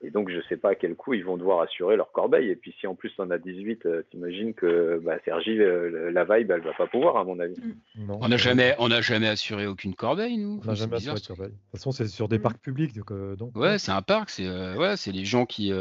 Et 0.01 0.11
donc, 0.11 0.29
je 0.29 0.37
ne 0.37 0.41
sais 0.43 0.57
pas 0.57 0.71
à 0.71 0.75
quel 0.75 0.95
coup 0.95 1.15
ils 1.15 1.25
vont 1.25 1.37
devoir 1.37 1.61
assurer 1.61 1.95
leur 1.95 2.11
corbeille. 2.11 2.49
Et 2.49 2.55
puis, 2.55 2.75
si 2.79 2.85
en 2.85 2.93
plus 2.93 3.11
on 3.17 3.31
a 3.31 3.39
18, 3.39 3.85
euh, 3.85 4.03
t'imagines 4.11 4.53
que 4.53 5.01
bah, 5.03 5.17
Sergi, 5.25 5.59
euh, 5.59 6.11
la 6.11 6.23
vibe, 6.23 6.51
elle 6.51 6.61
va 6.61 6.73
pas 6.73 6.85
pouvoir, 6.85 7.17
à 7.17 7.23
mon 7.23 7.39
avis. 7.39 7.55
Mm. 7.95 8.11
on 8.11 8.27
n'a 8.27 8.37
jamais, 8.37 8.75
on 8.77 8.89
jamais 9.01 9.27
assuré 9.27 9.65
aucune 9.65 9.95
corbeille, 9.95 10.37
nous. 10.37 10.61
On 10.63 10.67
n'a 10.67 10.75
jamais 10.75 10.97
assuré 10.97 11.19
de 11.19 11.25
corbeille. 11.25 11.47
De 11.47 11.53
toute 11.53 11.71
façon, 11.71 11.91
c'est 11.91 12.07
sur 12.07 12.27
des 12.27 12.37
mm. 12.37 12.41
parcs 12.43 12.59
publics. 12.59 12.95
Donc, 12.95 13.09
euh, 13.11 13.35
ouais, 13.55 13.79
c'est 13.79 13.91
un 13.91 14.03
parc. 14.03 14.29
C'est 14.29 14.47
ouais, 14.47 14.97
c'est 14.97 15.11
les 15.11 15.25
gens 15.25 15.47
qui. 15.47 15.73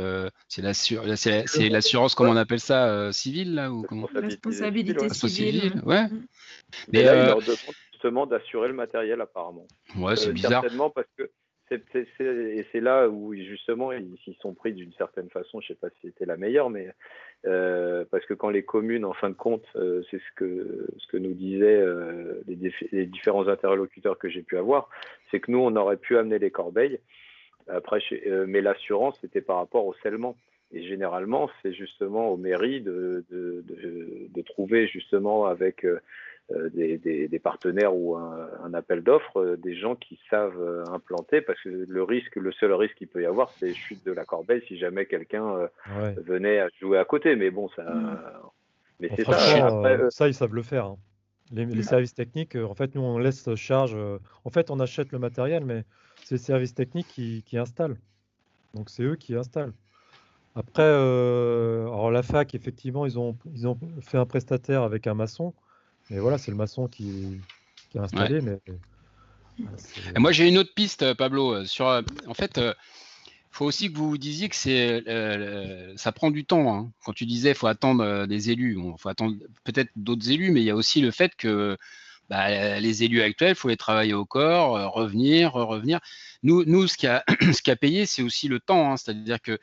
c'est 0.49 0.63
l'assurance, 0.63 2.15
comment 2.15 2.31
on 2.31 2.37
appelle 2.37 2.61
ça, 2.61 3.13
civile, 3.13 3.55
là 3.55 3.71
ou 3.71 3.83
comment? 3.83 4.09
Responsabilité 4.15 5.11
civile. 5.11 5.83
Ouais. 5.85 6.05
Mm. 6.05 6.27
Mais, 6.91 7.03
là, 7.03 7.17
ils 7.17 7.27
leur 7.27 7.41
demandent 7.41 7.59
justement 7.93 8.27
d'assurer 8.27 8.69
le 8.69 8.75
matériel, 8.75 9.21
apparemment. 9.21 9.67
Ouais, 9.99 10.17
c'est 10.17 10.33
bizarre. 10.33 10.63
Certainement 10.63 10.89
parce 10.89 11.09
que 11.19 11.31
et 11.71 12.67
c'est 12.71 12.81
là 12.81 13.09
où 13.09 13.35
justement 13.35 13.91
ils 13.93 14.17
s'y 14.25 14.35
sont 14.41 14.55
pris 14.55 14.73
d'une 14.73 14.93
certaine 14.93 15.29
façon. 15.31 15.61
Je 15.61 15.69
sais 15.69 15.75
pas 15.75 15.91
si 15.91 15.97
c'était 16.03 16.25
la 16.25 16.37
meilleure, 16.37 16.71
mais 16.71 16.93
euh, 17.47 18.05
parce 18.11 18.25
que 18.27 18.35
quand 18.35 18.51
les 18.51 18.63
communes, 18.63 19.05
en 19.05 19.13
fin 19.13 19.31
de 19.31 19.35
compte, 19.35 19.67
euh, 19.75 20.03
c'est 20.11 20.19
ce 20.19 20.35
que 20.37 20.87
ce 20.99 21.07
que 21.09 21.17
nous 21.17 21.35
disaient 21.35 21.81
euh, 21.81 22.43
les, 22.47 23.07
différents 23.07 23.49
interlocuteurs 23.49 24.19
que 24.19 24.29
j'ai 24.29 24.43
pu 24.43 24.57
avoir, 24.57 24.89
c'est 25.31 25.41
que 25.41 25.51
nous 25.51 25.59
on 25.59 25.75
aurait 25.77 25.97
pu 25.97 26.17
amener 26.17 26.39
les 26.39 26.51
corbeilles. 26.51 27.01
Après, 27.69 27.99
mais 28.47 28.61
l'assurance 28.61 29.19
c'était 29.21 29.41
par 29.41 29.57
rapport 29.57 29.87
au 29.87 29.95
scellement. 29.95 30.37
Et 30.73 30.83
généralement, 30.83 31.49
c'est 31.63 31.73
justement 31.73 32.29
aux 32.29 32.37
mairies 32.37 32.81
de, 32.81 33.25
de, 33.31 33.65
de 34.29 34.43
trouver 34.43 34.89
justement 34.89 35.47
avec 35.47 35.87
euh, 36.53 36.71
des, 36.71 37.27
des, 37.27 37.39
partenaires 37.41 37.93
ou 37.93 38.15
un, 38.15 38.73
appel 38.73 39.03
d'offres, 39.03 39.41
euh, 39.41 39.57
des 39.57 39.75
gens 39.75 39.97
qui 39.97 40.17
savent 40.31 40.61
euh, 40.61 40.85
implanter, 40.93 41.41
parce 41.41 41.61
que 41.61 41.69
le 41.69 42.03
risque, 42.05 42.37
le 42.37 42.53
seul 42.53 42.73
risque 42.73 42.95
qu'il 42.95 43.09
peut 43.09 43.21
y 43.21 43.27
avoir, 43.27 43.51
c'est 43.51 43.75
chute 43.75 44.07
de 44.07 44.13
la 44.13 44.25
corbeille 44.25 44.63
si 44.69 44.79
jamais 44.79 45.07
quelqu'un 45.07 45.69
venait 46.25 46.61
à 46.61 46.69
jouer 46.81 46.99
à 46.99 47.05
côté. 47.05 47.35
Mais 47.35 47.51
bon, 47.51 47.69
ça. 47.71 47.83
Mm. 47.83 48.19
Mais 49.01 49.11
c'est 49.17 49.25
ça. 49.25 50.11
ça, 50.11 50.29
ils 50.29 50.35
savent 50.35 50.55
le 50.55 50.63
faire. 50.63 50.87
Hein. 50.87 50.99
Les, 51.51 51.65
les, 51.65 51.83
services 51.83 52.15
techniques, 52.15 52.55
en 52.55 52.75
fait, 52.75 52.95
nous, 52.95 53.03
on 53.03 53.19
laisse 53.19 53.53
charge. 53.57 53.97
En 54.45 54.51
fait, 54.51 54.71
on 54.71 54.79
achète 54.79 55.11
le 55.11 55.19
matériel, 55.19 55.65
mais 55.65 55.83
c'est 56.23 56.37
les 56.37 56.41
services 56.41 56.75
techniques 56.75 57.09
qui, 57.09 57.43
qui 57.43 57.59
installent. 57.59 57.97
Donc, 58.75 58.89
c'est 58.89 59.03
eux 59.03 59.17
qui 59.17 59.35
installent. 59.35 59.73
Après, 60.55 60.85
alors 60.85 62.13
la 62.13 62.23
fac, 62.23 62.55
effectivement, 62.55 63.05
ils 63.05 63.19
ont, 63.19 63.37
ils 63.53 63.67
ont 63.67 63.77
fait 64.01 64.19
un 64.19 64.27
prestataire 64.27 64.83
avec 64.83 65.09
un 65.09 65.15
maçon. 65.15 65.53
Mais 66.11 66.19
voilà, 66.19 66.39
c'est 66.39 66.51
le 66.51 66.57
maçon 66.57 66.87
qui, 66.87 67.41
qui 67.91 67.99
a 67.99 68.03
installé. 68.03 68.41
Mais, 68.41 68.59
moi, 70.19 70.33
j'ai 70.33 70.49
une 70.49 70.59
autre 70.59 70.73
piste, 70.75 71.03
euh, 71.03 71.15
Pablo. 71.15 71.55
Euh, 71.55 71.65
sur, 71.65 71.89
euh, 71.89 72.03
en 72.27 72.35
fait, 72.35 72.59
il 72.59 72.75
faut 73.51 73.65
aussi 73.65 73.91
que 73.91 73.97
vous 73.97 74.11
vous 74.11 74.19
disiez 74.19 74.49
que 74.49 74.57
c'est, 74.57 75.03
ça 75.97 76.13
prend 76.13 76.31
du 76.31 76.45
temps. 76.45 76.75
Hein. 76.75 76.93
Quand 77.05 77.13
tu 77.13 77.27
disais, 77.27 77.51
il 77.51 77.55
faut 77.55 77.67
attendre 77.67 78.27
des 78.27 78.51
élus. 78.51 78.79
Il 78.79 78.95
faut 78.99 79.09
attendre 79.09 79.37
peut-être 79.65 79.91
d'autres 79.97 80.31
élus, 80.31 80.51
mais 80.51 80.61
il 80.61 80.67
y 80.67 80.71
a 80.71 80.77
aussi 80.77 81.01
le 81.01 81.11
fait 81.11 81.35
que 81.37 81.77
bah, 82.29 82.79
les 82.81 83.03
élus 83.03 83.23
actuels, 83.23 83.51
il 83.51 83.55
faut 83.55 83.69
les 83.69 83.77
travailler 83.77 84.15
au 84.15 84.27
corps, 84.27 84.93
revenir, 84.93 85.53
revenir. 85.53 86.01
Nous, 86.43 86.65
nous 86.65 86.87
ce, 86.87 86.97
qui 86.97 87.07
a, 87.07 87.25
ce 87.53 87.63
qui 87.63 87.71
a 87.71 87.77
payé, 87.77 88.05
c'est 88.05 88.23
aussi 88.23 88.49
le 88.49 88.61
temps. 88.61 88.93
Hein. 88.93 88.97
C'est-à-dire 88.97 89.41
que 89.41 89.59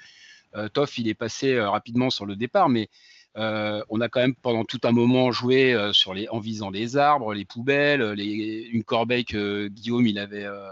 Toff, 0.74 0.98
il 0.98 1.08
est 1.08 1.14
passé 1.14 1.60
rapidement 1.60 2.10
sur 2.10 2.26
le 2.26 2.36
départ, 2.36 2.70
mais 2.70 2.90
euh, 3.36 3.84
on 3.90 4.00
a 4.02 4.10
quand 4.10 4.20
même 4.20 4.36
pendant 4.36 4.64
tout 4.64 4.80
un 4.84 4.92
moment 4.92 5.32
joué 5.32 5.74
euh, 5.74 5.92
sur 5.92 6.14
les, 6.14 6.30
en 6.30 6.40
visant 6.40 6.70
les 6.70 6.98
arbres, 6.98 7.34
les 7.34 7.46
poubelles, 7.46 8.12
les, 8.12 8.70
une 8.72 8.84
corbeille 8.84 9.26
que 9.26 9.68
Guillaume 9.70 10.06
il 10.06 10.20
avait 10.20 10.46
euh, 10.46 10.70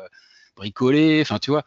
bricolée, 0.56 1.22
enfin 1.22 1.40
tu 1.40 1.50
vois. 1.52 1.64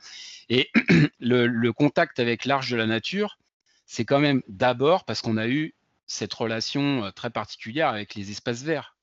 Et 0.49 0.71
le, 1.21 1.71
contact 1.73 2.21
avec 2.21 2.45
l'arche 2.45 2.71
de 2.71 2.77
la 2.77 2.87
nature, 2.87 3.39
c'est 3.87 4.05
quand 4.05 4.21
même 4.21 4.43
d'abord 4.49 5.05
parce 5.05 5.21
qu'on 5.21 5.37
a 5.37 5.49
eu 5.49 5.75
cette 6.07 6.35
relation 6.35 7.11
très 7.15 7.31
particulière 7.31 7.89
avec 7.89 8.15
les 8.15 8.31
espaces 8.31 8.63
verts. 8.63 8.97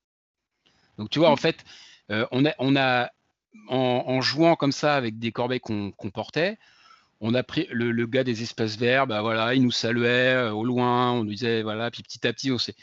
Donc 0.98 1.10
tu 1.10 1.18
vois, 1.18 1.30
en 1.30 1.36
fait, 1.36 1.64
on 2.08 2.46
a, 2.46 2.54
on 2.58 2.76
a 2.76 3.10
en, 3.68 4.20
jouant 4.20 4.54
comme 4.56 4.72
ça 4.72 4.94
avec 4.94 5.18
des 5.18 5.32
corbeilles 5.32 5.60
qu'on 5.60 5.92
portait, 6.12 6.58
on 7.22 7.34
a 7.34 7.44
pris 7.44 7.68
le, 7.70 8.06
gars 8.06 8.24
des 8.24 8.42
espaces 8.42 8.76
verts, 8.76 9.06
bah 9.06 9.22
voilà, 9.22 9.54
il 9.54 9.62
nous 9.62 9.70
saluait 9.70 10.34
euh, 10.34 10.50
au 10.50 10.64
loin, 10.64 11.12
on 11.12 11.24
nous 11.24 11.30
disait 11.30 11.62
voilà, 11.62 11.90
puis 11.90 12.02
petit 12.02 12.26
à 12.26 12.32
petit, 12.32 12.50
on 12.50 12.58
s'est. 12.58 12.74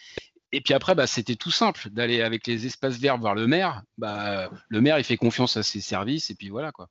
Et 0.51 0.61
puis 0.61 0.73
après, 0.73 0.95
bah, 0.95 1.05
c'était 1.05 1.35
tout 1.35 1.51
simple 1.51 1.89
d'aller 1.91 2.21
avec 2.21 2.47
les 2.47 2.65
espaces 2.65 2.97
verts 2.97 3.17
voir 3.17 3.35
le 3.35 3.45
maire. 3.45 3.83
Bah, 3.97 4.49
le 4.69 4.81
maire, 4.81 4.97
il 4.97 5.03
fait 5.03 5.17
confiance 5.17 5.57
à 5.57 5.63
ses 5.63 5.81
services 5.81 6.31
et 6.31 6.35
puis 6.35 6.49
voilà 6.49 6.71
quoi. 6.71 6.89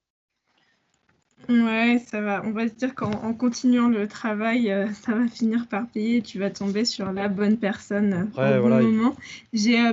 Ouais, 1.48 2.02
ça 2.06 2.20
va. 2.20 2.42
On 2.44 2.52
va 2.52 2.68
se 2.68 2.74
dire 2.74 2.94
qu'en 2.94 3.32
continuant 3.32 3.88
le 3.88 4.06
travail, 4.06 4.70
euh, 4.70 4.92
ça 4.92 5.14
va 5.14 5.26
finir 5.26 5.66
par 5.68 5.88
payer. 5.88 6.20
Tu 6.20 6.38
vas 6.38 6.50
tomber 6.50 6.84
sur 6.84 7.12
la 7.12 7.28
bonne 7.28 7.56
personne 7.56 8.30
au 8.34 8.40
bon 8.40 8.82
moment. 8.82 9.16
J'ai 9.54 9.80
euh, 9.80 9.92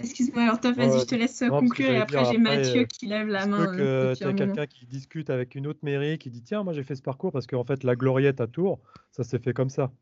Excuse-moi, 0.00 0.42
alors 0.44 0.60
toi, 0.60 0.72
vas-y, 0.72 1.00
je 1.00 1.06
te 1.06 1.14
laisse 1.14 1.44
conclure 1.48 1.90
et 1.90 1.98
après 1.98 2.24
j'ai 2.24 2.38
Mathieu 2.38 2.84
qui 2.84 3.06
lève 3.06 3.28
la 3.28 3.46
main. 3.46 3.66
que 3.76 4.14
tu 4.14 4.24
as 4.24 4.32
quelqu'un 4.32 4.66
qui 4.66 4.86
discute 4.86 5.30
avec 5.30 5.54
une 5.54 5.66
autre 5.66 5.80
mairie 5.82 6.18
qui 6.18 6.30
dit 6.30 6.42
Tiens, 6.42 6.62
moi 6.62 6.72
j'ai 6.72 6.82
fait 6.82 6.94
ce 6.94 7.02
parcours 7.02 7.32
parce 7.32 7.46
qu'en 7.46 7.64
fait, 7.64 7.84
la 7.84 7.94
Gloriette 7.94 8.40
à 8.40 8.46
Tours, 8.46 8.80
ça 9.10 9.22
s'est 9.24 9.38
fait 9.38 9.52
comme 9.52 9.70
ça. 9.70 9.92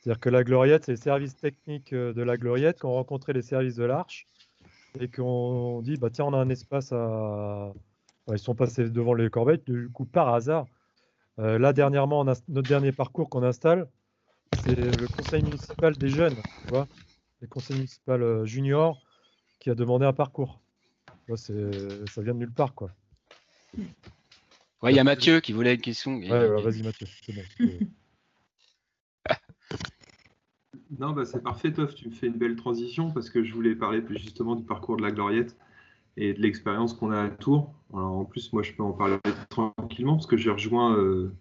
C'est-à-dire 0.00 0.20
que 0.20 0.30
la 0.30 0.44
Gloriette, 0.44 0.84
c'est 0.86 0.92
les 0.92 0.96
services 0.96 1.36
techniques 1.36 1.92
euh, 1.92 2.12
de 2.12 2.22
la 2.22 2.36
Gloriette 2.36 2.78
qui 2.78 2.86
ont 2.86 2.94
rencontré 2.94 3.32
les 3.32 3.42
services 3.42 3.76
de 3.76 3.84
l'Arche 3.84 4.28
et 4.98 5.08
qu'on 5.08 5.82
dit 5.82 5.96
bah 5.96 6.10
tiens 6.10 6.24
on 6.24 6.32
a 6.32 6.38
un 6.38 6.48
espace 6.48 6.92
à 6.92 7.72
ils 8.32 8.38
sont 8.38 8.54
passés 8.54 8.88
devant 8.88 9.14
les 9.14 9.30
corbeilles 9.30 9.62
du 9.66 9.88
coup 9.90 10.04
par 10.04 10.34
hasard 10.34 10.66
euh, 11.38 11.58
là 11.58 11.72
dernièrement 11.72 12.24
notre 12.24 12.62
dernier 12.62 12.92
parcours 12.92 13.28
qu'on 13.28 13.42
installe 13.42 13.88
c'est 14.64 14.74
le 14.74 15.06
conseil 15.08 15.42
municipal 15.42 15.96
des 15.96 16.08
jeunes 16.08 16.34
tu 16.34 16.68
vois 16.70 16.86
le 17.40 17.48
conseil 17.48 17.76
municipal 17.76 18.22
euh, 18.22 18.44
junior 18.44 19.02
qui 19.58 19.70
a 19.70 19.74
demandé 19.74 20.06
un 20.06 20.12
parcours 20.12 20.60
ça 21.36 21.52
vient 22.22 22.34
de 22.34 22.40
nulle 22.40 22.52
part 22.52 22.74
quoi 22.74 22.90
ouais 24.82 24.92
il 24.92 24.96
y 24.96 24.98
a 24.98 25.04
Mathieu 25.04 25.40
qui 25.40 25.52
voulait 25.52 25.74
une 25.74 25.80
question 25.80 26.16
ouais, 26.16 26.62
vas-y 26.62 26.82
Mathieu 26.82 27.06
Non, 30.98 31.12
bah, 31.12 31.24
c'est 31.24 31.42
parfait, 31.42 31.72
Toff. 31.72 31.94
Tu 31.94 32.08
me 32.08 32.12
fais 32.12 32.26
une 32.26 32.36
belle 32.36 32.56
transition 32.56 33.10
parce 33.10 33.30
que 33.30 33.44
je 33.44 33.54
voulais 33.54 33.74
parler 33.74 34.00
plus 34.00 34.18
justement 34.18 34.56
du 34.56 34.64
parcours 34.64 34.96
de 34.96 35.02
la 35.02 35.10
Gloriette 35.10 35.56
et 36.16 36.34
de 36.34 36.40
l'expérience 36.40 36.94
qu'on 36.94 37.12
a 37.12 37.22
à 37.22 37.28
Tours. 37.28 37.72
en 37.92 38.24
plus, 38.24 38.52
moi, 38.52 38.62
je 38.62 38.72
peux 38.72 38.82
en 38.82 38.92
parler 38.92 39.16
tranquillement 39.48 40.16
parce 40.16 40.26
que 40.26 40.36
j'ai 40.36 40.50
rejoint 40.50 40.96
euh, 40.96 41.32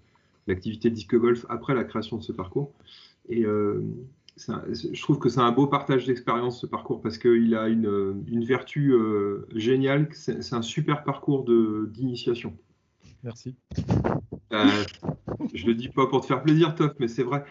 l'activité 0.48 0.90
disque 0.90 1.16
golf 1.16 1.46
après 1.50 1.74
la 1.74 1.84
création 1.84 2.18
de 2.18 2.24
ce 2.24 2.32
parcours. 2.32 2.72
Et 3.28 3.44
euh, 3.44 3.82
je 4.48 5.02
trouve 5.02 5.20
que 5.20 5.30
c'est 5.30 5.40
un 5.40 5.52
beau 5.52 5.68
partage 5.68 6.06
d'expérience 6.06 6.62
ce 6.62 6.66
parcours 6.66 7.02
parce 7.02 7.18
qu'il 7.18 7.56
a 7.56 7.68
une, 7.68 8.24
une 8.28 8.46
vertu 8.46 8.94
euh, 8.94 9.48
géniale. 9.54 10.10
C'est 10.14 10.54
un 10.54 10.62
super 10.62 11.04
parcours 11.04 11.46
d'initiation. 11.46 12.56
Merci. 13.24 13.56
je 14.52 15.66
le 15.66 15.74
dis 15.74 15.90
pas 15.90 16.08
pour 16.08 16.22
te 16.22 16.26
faire 16.26 16.42
plaisir, 16.42 16.76
Toff, 16.76 16.94
mais 17.00 17.08
c'est 17.08 17.24
vrai. 17.24 17.44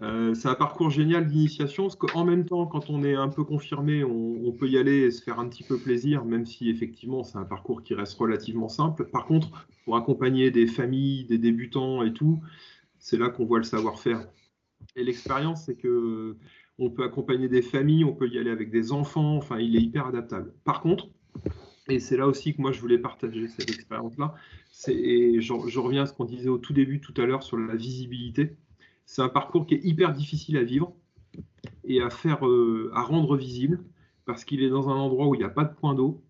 Euh, 0.00 0.34
c'est 0.34 0.48
un 0.48 0.54
parcours 0.54 0.90
génial 0.90 1.28
d'initiation, 1.28 1.84
parce 1.84 1.96
qu'en 1.96 2.24
même 2.24 2.44
temps, 2.44 2.66
quand 2.66 2.90
on 2.90 3.04
est 3.04 3.14
un 3.14 3.28
peu 3.28 3.44
confirmé, 3.44 4.02
on, 4.02 4.50
peut 4.52 4.68
y 4.68 4.76
aller 4.76 5.02
et 5.02 5.10
se 5.10 5.22
faire 5.22 5.38
un 5.38 5.48
petit 5.48 5.62
peu 5.62 5.78
plaisir, 5.78 6.24
même 6.24 6.44
si 6.44 6.68
effectivement 6.70 7.22
c'est 7.22 7.38
un 7.38 7.44
parcours 7.44 7.82
qui 7.82 7.94
reste 7.94 8.18
relativement 8.18 8.68
simple. 8.68 9.04
Par 9.04 9.26
contre, 9.26 9.66
pour 9.84 9.96
accompagner 9.96 10.50
des 10.50 10.66
familles, 10.66 11.24
des 11.24 11.38
débutants 11.38 12.02
et 12.02 12.12
tout, 12.12 12.40
c'est 12.98 13.16
là 13.16 13.28
qu'on 13.28 13.44
voit 13.44 13.58
le 13.58 13.64
savoir-faire. 13.64 14.26
Et 14.96 15.04
l'expérience, 15.04 15.64
c'est 15.64 15.76
que 15.76 16.36
on 16.78 16.90
peut 16.90 17.04
accompagner 17.04 17.48
des 17.48 17.62
familles, 17.62 18.04
on 18.04 18.14
peut 18.14 18.28
y 18.28 18.38
aller 18.38 18.50
avec 18.50 18.70
des 18.70 18.92
enfants, 18.92 19.36
enfin, 19.36 19.58
il 19.58 19.76
est 19.76 19.80
hyper 19.80 20.06
adaptable. 20.06 20.54
Par 20.64 20.80
contre, 20.80 21.08
et 21.88 22.00
c'est 22.00 22.16
là 22.16 22.26
aussi 22.26 22.54
que 22.54 22.62
moi 22.62 22.72
je 22.72 22.80
voulais 22.80 22.98
partager 22.98 23.48
cette 23.48 23.70
expérience-là, 23.70 24.34
et 24.88 25.40
je 25.40 25.78
reviens 25.78 26.02
à 26.02 26.06
ce 26.06 26.12
qu'on 26.12 26.24
disait 26.24 26.48
au 26.48 26.58
tout 26.58 26.72
début 26.72 27.00
tout 27.00 27.14
à 27.16 27.26
l'heure 27.26 27.42
sur 27.42 27.56
la 27.56 27.74
visibilité 27.74 28.56
c'est 29.06 29.22
un 29.22 29.28
parcours 29.28 29.66
qui 29.66 29.74
est 29.74 29.84
hyper 29.84 30.12
difficile 30.12 30.56
à 30.56 30.62
vivre 30.62 30.94
et 31.84 32.00
à 32.00 32.10
faire, 32.10 32.46
euh, 32.46 32.90
à 32.94 33.02
rendre 33.02 33.36
visible 33.36 33.84
parce 34.24 34.44
qu'il 34.44 34.62
est 34.62 34.70
dans 34.70 34.88
un 34.88 34.94
endroit 34.94 35.26
où 35.26 35.34
il 35.34 35.38
n'y 35.38 35.44
a 35.44 35.50
pas 35.50 35.64
de 35.64 35.74
point 35.74 35.94
d'eau, 35.94 36.22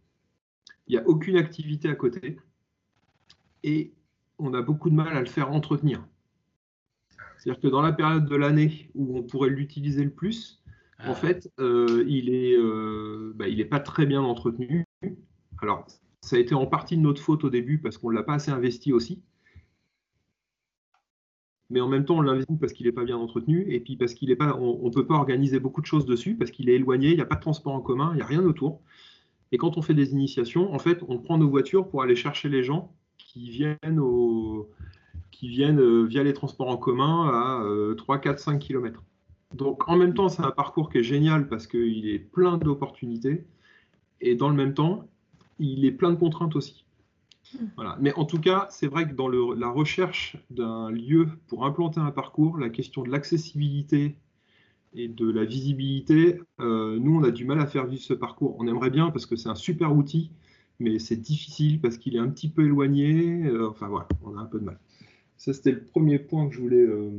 il 0.88 0.96
n'y 0.96 0.98
a 0.98 1.06
aucune 1.06 1.36
activité 1.36 1.88
à 1.88 1.94
côté 1.94 2.38
et 3.62 3.94
on 4.38 4.54
a 4.54 4.62
beaucoup 4.62 4.90
de 4.90 4.94
mal 4.94 5.16
à 5.16 5.20
le 5.20 5.26
faire 5.26 5.52
entretenir. 5.52 6.04
C'est-à-dire 7.43 7.61
que 7.61 7.68
dans 7.68 7.82
la 7.82 7.93
période 7.93 8.26
de 8.26 8.36
l'année 8.36 8.88
où 8.95 9.18
on 9.18 9.24
pourrait 9.24 9.51
l'utiliser 9.51 10.05
le 10.05 10.11
plus, 10.11 10.62
en 11.01 11.11
ah. 11.11 11.14
fait, 11.14 11.51
euh, 11.59 12.05
il 12.07 12.30
n'est 12.30 12.55
euh, 12.55 13.32
bah, 13.34 13.47
pas 13.68 13.80
très 13.80 14.07
bien 14.07 14.22
entretenu. 14.22 14.84
Alors, 15.61 15.84
ça 16.20 16.36
a 16.36 16.38
été 16.38 16.55
en 16.55 16.66
partie 16.66 16.97
de 16.97 17.03
notre 17.03 17.20
faute 17.20 17.43
au 17.43 17.51
début 17.51 17.78
parce 17.78 17.99
qu'on 17.99 18.11
ne 18.11 18.14
l'a 18.14 18.22
pas 18.22 18.34
assez 18.34 18.53
investi 18.53 18.93
aussi 18.93 19.22
mais 21.72 21.80
en 21.80 21.88
même 21.88 22.05
temps, 22.05 22.18
on 22.18 22.20
l'investit 22.20 22.59
parce 22.61 22.74
qu'il 22.74 22.84
n'est 22.84 22.93
pas 22.93 23.05
bien 23.05 23.16
entretenu, 23.16 23.64
et 23.72 23.80
puis 23.80 23.97
parce 23.97 24.12
qu'il 24.12 24.30
est 24.30 24.36
pas, 24.36 24.55
on 24.57 24.84
ne 24.84 24.93
peut 24.93 25.07
pas 25.07 25.14
organiser 25.14 25.59
beaucoup 25.59 25.80
de 25.80 25.86
choses 25.86 26.05
dessus, 26.05 26.36
parce 26.36 26.51
qu'il 26.51 26.68
est 26.68 26.74
éloigné, 26.74 27.09
il 27.09 27.14
n'y 27.14 27.22
a 27.22 27.26
pas 27.26 27.36
de 27.36 27.40
transport 27.40 27.72
en 27.72 27.80
commun, 27.80 28.11
il 28.12 28.16
n'y 28.16 28.22
a 28.22 28.26
rien 28.26 28.45
autour. 28.45 28.82
Et 29.53 29.57
quand 29.57 29.78
on 29.78 29.82
fait 29.82 29.95
des 29.95 30.12
initiations, 30.12 30.74
en 30.74 30.78
fait, 30.78 31.03
on 31.09 31.18
prend 31.18 31.38
nos 31.38 31.49
voitures 31.49 31.88
pour 31.88 32.03
aller 32.03 32.14
chercher 32.14 32.51
les 32.51 32.62
gens 32.62 32.95
qui 33.16 33.49
viennent, 33.49 33.99
au, 33.99 34.70
qui 35.43 35.49
viennent 35.49 35.80
euh, 35.80 36.05
via 36.05 36.22
les 36.22 36.34
transports 36.34 36.68
en 36.68 36.76
commun 36.76 37.28
à 37.28 37.95
3, 37.97 38.18
4, 38.18 38.38
5 38.38 38.61
km. 38.61 39.03
Donc 39.53 39.88
en 39.88 39.97
même 39.97 40.14
temps, 40.14 40.28
c'est 40.28 40.45
un 40.45 40.53
parcours 40.53 40.88
qui 40.88 40.99
est 40.99 41.03
génial 41.03 41.49
parce 41.49 41.66
qu'il 41.66 42.09
est 42.09 42.20
plein 42.20 42.59
d'opportunités, 42.59 43.45
et 44.20 44.36
dans 44.36 44.49
le 44.49 44.55
même 44.55 44.72
temps, 44.72 45.09
il 45.59 45.84
est 45.84 45.90
plein 45.90 46.11
de 46.11 46.16
contraintes 46.16 46.55
aussi. 46.55 46.86
Voilà. 47.74 47.99
Mais 48.01 48.14
en 48.14 48.24
tout 48.24 48.38
cas, 48.38 48.68
c'est 48.70 48.86
vrai 48.86 49.09
que 49.09 49.14
dans 49.14 49.28
la 49.28 49.68
recherche 49.68 50.36
d'un 50.51 50.93
lieu 50.93 51.28
pour 51.49 51.66
implanter 51.66 51.99
un 51.99 52.12
parcours, 52.12 52.57
la 52.57 52.68
question 52.68 53.03
de 53.03 53.11
l'accessibilité 53.11 54.16
et 54.95 55.09
de 55.09 55.28
la 55.28 55.45
visibilité, 55.45 56.40
euh, 56.61 57.01
nous, 57.01 57.18
on 57.18 57.24
a 57.24 57.32
du 57.32 57.45
mal 57.45 57.61
à 57.61 57.66
faire 57.66 57.86
vivre 57.86 58.03
ce 58.03 58.14
parcours. 58.14 58.55
On 58.61 58.68
aimerait 58.68 58.90
bien 58.90 59.11
parce 59.11 59.26
que 59.26 59.34
c'est 59.34 59.49
un 59.49 59.57
super 59.57 59.95
outil, 59.95 60.30
mais 60.78 61.01
c'est 61.01 61.16
difficile 61.16 61.80
parce 61.80 61.99
qu'il 61.99 62.14
est 62.14 62.20
un 62.20 62.28
petit 62.28 62.49
peu 62.49 62.64
éloigné. 62.64 63.45
Euh, 63.45 63.68
enfin 63.68 63.88
voilà, 63.88 64.07
on 64.22 64.36
a 64.38 64.40
un 64.40 64.47
peu 64.47 64.61
de 64.61 64.64
mal. 64.64 64.78
Ça, 65.43 65.53
c'était 65.53 65.72
le 65.72 65.84
premier 65.84 66.18
point 66.18 66.49
que 66.49 66.55
je 66.55 66.61
voulais, 66.61 66.76
euh, 66.76 67.11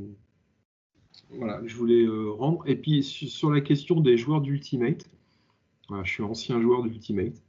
voilà, 1.32 1.62
je 1.66 1.76
voulais 1.76 2.06
rendre. 2.38 2.64
Et 2.68 2.76
puis 2.76 3.04
sur 3.04 3.52
la 3.52 3.62
question 3.62 4.00
des 4.00 4.18
joueurs 4.18 4.42
d'Ultimate, 4.42 5.10
je 6.04 6.10
suis 6.10 6.24
ancien 6.24 6.62
joueur 6.62 6.84
d'Ultimate 6.84 7.42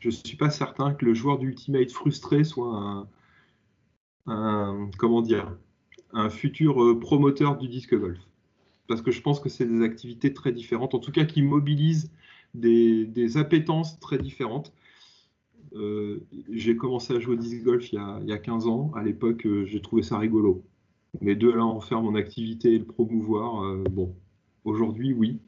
je 0.00 0.08
ne 0.08 0.12
suis 0.12 0.36
pas 0.36 0.50
certain 0.50 0.94
que 0.94 1.04
le 1.04 1.14
joueur 1.14 1.38
d'Ultimate 1.38 1.90
frustré 1.92 2.42
soit 2.42 3.06
un, 4.26 4.90
comment 4.98 5.22
dire, 5.22 5.56
un 6.12 6.30
futur 6.30 6.82
euh, 6.82 6.98
promoteur 6.98 7.58
du 7.58 7.68
disque 7.68 7.94
golf. 7.94 8.18
Parce 8.88 9.02
que 9.02 9.10
je 9.10 9.20
pense 9.20 9.38
que 9.38 9.48
c'est 9.48 9.66
des 9.66 9.82
activités 9.82 10.32
très 10.32 10.52
différentes, 10.52 10.94
en 10.94 10.98
tout 10.98 11.12
cas 11.12 11.24
qui 11.24 11.42
mobilisent 11.42 12.10
des, 12.54 13.36
appétences 13.36 14.00
très 14.00 14.18
différentes. 14.18 14.72
Euh, 15.74 16.26
j'ai 16.50 16.76
commencé 16.76 17.14
à 17.14 17.20
jouer 17.20 17.34
au 17.34 17.38
disque 17.38 17.62
golf 17.62 17.92
il 17.92 18.00
y 18.26 18.32
a, 18.32 18.38
15 18.38 18.66
ans. 18.66 18.90
À 18.94 19.02
l'époque, 19.02 19.46
euh, 19.46 19.64
j'ai 19.64 19.80
trouvé 19.80 20.02
ça 20.02 20.18
rigolo. 20.18 20.64
Mais 21.20 21.34
de 21.34 21.48
là 21.48 21.64
en 21.64 21.80
faire 21.80 22.02
mon 22.02 22.14
activité 22.14 22.74
et 22.74 22.78
le 22.78 22.84
promouvoir, 22.84 23.76
bon, 23.90 24.14
aujourd'hui, 24.64 25.12
oui. 25.12 25.40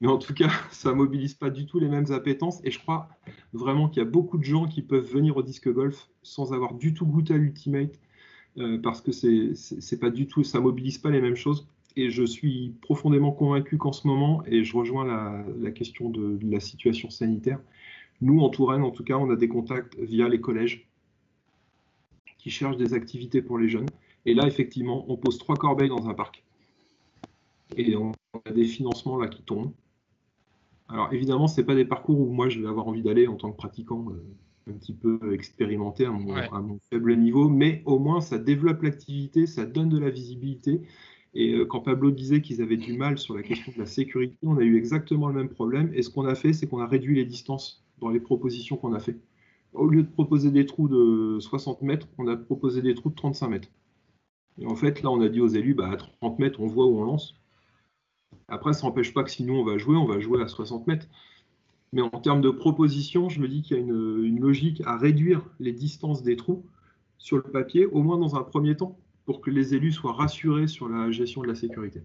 Mais 0.00 0.08
en 0.08 0.18
tout 0.18 0.34
cas, 0.34 0.48
ça 0.70 0.92
mobilise 0.92 1.34
pas 1.34 1.50
du 1.50 1.66
tout 1.66 1.78
les 1.78 1.88
mêmes 1.88 2.10
appétences. 2.10 2.60
Et 2.64 2.70
je 2.70 2.78
crois 2.78 3.08
vraiment 3.52 3.88
qu'il 3.88 4.02
y 4.02 4.06
a 4.06 4.08
beaucoup 4.08 4.38
de 4.38 4.44
gens 4.44 4.66
qui 4.66 4.82
peuvent 4.82 5.04
venir 5.04 5.36
au 5.36 5.42
disque 5.42 5.70
golf 5.72 6.08
sans 6.22 6.52
avoir 6.52 6.74
du 6.74 6.94
tout 6.94 7.06
goûté 7.06 7.34
à 7.34 7.36
l'ultimate, 7.36 7.98
euh, 8.58 8.78
parce 8.78 9.00
que 9.00 9.12
c'est 9.12 10.00
pas 10.00 10.10
du 10.10 10.26
tout, 10.26 10.44
ça 10.44 10.60
mobilise 10.60 10.98
pas 10.98 11.10
les 11.10 11.20
mêmes 11.20 11.36
choses. 11.36 11.66
Et 11.96 12.10
je 12.10 12.24
suis 12.24 12.74
profondément 12.82 13.32
convaincu 13.32 13.76
qu'en 13.76 13.92
ce 13.92 14.06
moment, 14.06 14.42
et 14.46 14.62
je 14.62 14.76
rejoins 14.76 15.04
la, 15.04 15.70
question 15.72 16.08
de, 16.08 16.38
la 16.42 16.60
situation 16.60 17.10
sanitaire, 17.10 17.58
nous 18.20 18.40
en 18.40 18.48
Touraine, 18.50 18.82
en 18.82 18.90
tout 18.90 19.04
cas, 19.04 19.16
on 19.16 19.30
a 19.30 19.36
des 19.36 19.48
contacts 19.48 19.96
via 19.98 20.28
les 20.28 20.40
collèges 20.40 20.88
qui 22.38 22.50
cherchent 22.50 22.76
des 22.76 22.94
activités 22.94 23.42
pour 23.42 23.58
les 23.58 23.68
jeunes. 23.68 23.88
Et 24.26 24.34
là, 24.34 24.46
effectivement, 24.46 25.04
on 25.08 25.16
pose 25.16 25.38
trois 25.38 25.56
corbeilles 25.56 25.88
dans 25.88 26.08
un 26.08 26.14
parc. 26.14 26.44
Et 27.76 27.96
on 27.96 28.12
a 28.44 28.50
des 28.50 28.64
financements 28.64 29.16
là 29.16 29.28
qui 29.28 29.42
tombent. 29.42 29.72
Alors 30.88 31.12
évidemment, 31.12 31.46
ce 31.46 31.60
n'est 31.60 31.66
pas 31.66 31.74
des 31.74 31.84
parcours 31.84 32.20
où 32.20 32.32
moi 32.32 32.48
je 32.48 32.60
vais 32.60 32.66
avoir 32.66 32.88
envie 32.88 33.02
d'aller 33.02 33.28
en 33.28 33.36
tant 33.36 33.52
que 33.52 33.56
pratiquant 33.56 34.06
euh, 34.10 34.70
un 34.70 34.72
petit 34.72 34.92
peu 34.92 35.32
expérimenté 35.32 36.04
à 36.04 36.10
mon, 36.10 36.78
faible 36.90 37.16
niveau, 37.16 37.48
mais 37.48 37.82
au 37.86 37.98
moins 37.98 38.20
ça 38.20 38.38
développe 38.38 38.82
l'activité, 38.82 39.46
ça 39.46 39.66
donne 39.66 39.88
de 39.88 39.98
la 39.98 40.10
visibilité. 40.10 40.80
Et 41.34 41.54
euh, 41.54 41.64
quand 41.64 41.80
Pablo 41.80 42.10
disait 42.10 42.42
qu'ils 42.42 42.60
avaient 42.60 42.76
du 42.76 42.94
mal 42.94 43.18
sur 43.18 43.34
la 43.34 43.42
question 43.42 43.72
de 43.72 43.78
la 43.78 43.86
sécurité, 43.86 44.36
on 44.42 44.58
a 44.58 44.62
eu 44.62 44.76
exactement 44.76 45.28
le 45.28 45.34
même 45.34 45.48
problème. 45.48 45.92
Et 45.94 46.02
ce 46.02 46.10
qu'on 46.10 46.26
a 46.26 46.34
fait, 46.34 46.52
c'est 46.52 46.66
qu'on 46.66 46.80
a 46.80 46.86
réduit 46.86 47.14
les 47.14 47.24
distances 47.24 47.84
dans 48.00 48.08
les 48.08 48.20
propositions 48.20 48.76
qu'on 48.76 48.92
a 48.92 49.00
fait. 49.00 49.18
Au 49.72 49.86
lieu 49.86 50.02
de 50.02 50.08
proposer 50.08 50.50
des 50.50 50.66
trous 50.66 50.88
de 50.88 51.38
60 51.40 51.82
mètres, 51.82 52.08
on 52.18 52.26
a 52.26 52.36
proposé 52.36 52.82
des 52.82 52.94
trous 52.94 53.10
de 53.10 53.14
35 53.14 53.48
mètres. 53.48 53.68
Et 54.58 54.66
en 54.66 54.74
fait, 54.74 55.02
là, 55.02 55.10
on 55.10 55.20
a 55.20 55.28
dit 55.28 55.40
aux 55.40 55.48
élus, 55.48 55.74
bah, 55.74 55.90
à 55.90 55.96
30 55.96 56.38
mètres, 56.38 56.60
on 56.60 56.66
voit 56.66 56.86
où 56.86 56.98
on 56.98 57.04
lance. 57.04 57.36
Après, 58.48 58.72
ça 58.72 58.86
n'empêche 58.86 59.14
pas 59.14 59.22
que 59.22 59.30
si 59.30 59.44
nous 59.44 59.54
on 59.54 59.64
va 59.64 59.78
jouer, 59.78 59.96
on 59.96 60.06
va 60.06 60.18
jouer 60.18 60.42
à 60.42 60.48
60 60.48 60.86
mètres. 60.86 61.06
Mais 61.92 62.02
en 62.02 62.20
termes 62.20 62.40
de 62.40 62.50
proposition, 62.50 63.28
je 63.28 63.40
me 63.40 63.48
dis 63.48 63.62
qu'il 63.62 63.76
y 63.76 63.80
a 63.80 63.82
une, 63.82 64.40
logique 64.40 64.82
à 64.86 64.96
réduire 64.96 65.42
les 65.58 65.72
distances 65.72 66.22
des 66.22 66.36
trous 66.36 66.64
sur 67.18 67.36
le 67.36 67.42
papier, 67.42 67.86
au 67.86 68.02
moins 68.02 68.18
dans 68.18 68.36
un 68.36 68.42
premier 68.42 68.76
temps, 68.76 68.98
pour 69.24 69.40
que 69.40 69.50
les 69.50 69.74
élus 69.74 69.92
soient 69.92 70.12
rassurés 70.12 70.68
sur 70.68 70.88
la 70.88 71.10
gestion 71.10 71.42
de 71.42 71.48
la 71.48 71.54
sécurité. 71.54 72.02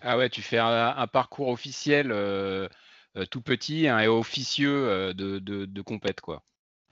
Ah 0.00 0.18
ouais, 0.18 0.28
tu 0.28 0.42
fais 0.42 0.58
un, 0.58 1.06
parcours 1.06 1.48
officiel 1.48 2.10
euh, 2.10 2.68
tout 3.30 3.40
petit 3.40 3.86
et 3.86 4.08
officieux 4.08 4.88
euh, 4.88 5.12
de, 5.12 5.38
de, 5.38 5.82
compète, 5.82 6.20
quoi. 6.20 6.42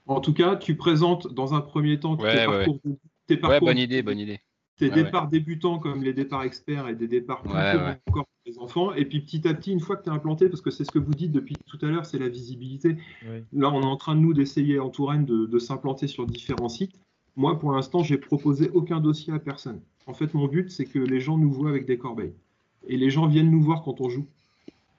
En 0.07 0.21
tout 0.21 0.33
cas, 0.33 0.55
tu 0.55 0.75
présentes 0.75 1.33
dans 1.33 1.53
un 1.53 1.61
premier 1.61 1.99
temps 1.99 2.17
tes, 2.17 2.45
parcours, 2.45 2.79
tes 3.27 3.37
parcours. 3.37 3.67
bonne 3.67 3.77
idée, 3.77 4.01
bonne 4.01 4.19
idée 4.19 4.41
des 4.79 4.89
départs 4.89 5.27
débutants 5.27 5.79
comme 5.79 6.03
les 6.03 6.13
départs 6.13 6.43
experts 6.43 6.87
et 6.87 6.95
des 6.95 7.07
départs 7.07 7.41
plus 7.41 7.51
encore 7.51 8.25
pour 8.25 8.25
les 8.45 8.57
enfants. 8.59 8.93
Et 8.93 9.05
puis 9.05 9.21
petit 9.21 9.47
à 9.47 9.53
petit, 9.53 9.71
une 9.71 9.79
fois 9.79 9.97
que 9.97 10.03
tu 10.03 10.09
es 10.09 10.13
implanté, 10.13 10.49
parce 10.49 10.61
que 10.61 10.71
c'est 10.71 10.85
ce 10.85 10.91
que 10.91 10.99
vous 10.99 11.13
dites 11.13 11.31
depuis 11.31 11.55
tout 11.67 11.77
à 11.81 11.87
l'heure, 11.87 12.05
c'est 12.05 12.19
la 12.19 12.29
visibilité. 12.29 12.97
Là, 13.53 13.69
on 13.71 13.81
est 13.81 13.85
en 13.85 13.97
train 13.97 14.15
de 14.15 14.21
nous 14.21 14.33
d'essayer 14.33 14.79
en 14.79 14.89
Touraine 14.89 15.25
de, 15.25 15.59
s'implanter 15.59 16.07
sur 16.07 16.25
différents 16.25 16.69
sites. 16.69 16.99
Moi, 17.35 17.59
pour 17.59 17.71
l'instant, 17.71 18.03
j'ai 18.03 18.17
proposé 18.17 18.69
aucun 18.73 18.99
dossier 18.99 19.33
à 19.33 19.39
personne. 19.39 19.81
En 20.07 20.13
fait, 20.13 20.33
mon 20.33 20.47
but, 20.47 20.71
c'est 20.71 20.85
que 20.85 20.99
les 20.99 21.19
gens 21.19 21.37
nous 21.37 21.51
voient 21.51 21.69
avec 21.69 21.85
des 21.85 21.97
corbeilles. 21.97 22.33
Et 22.87 22.97
les 22.97 23.09
gens 23.09 23.27
viennent 23.27 23.51
nous 23.51 23.61
voir 23.61 23.83
quand 23.83 24.01
on 24.01 24.09
joue. 24.09 24.25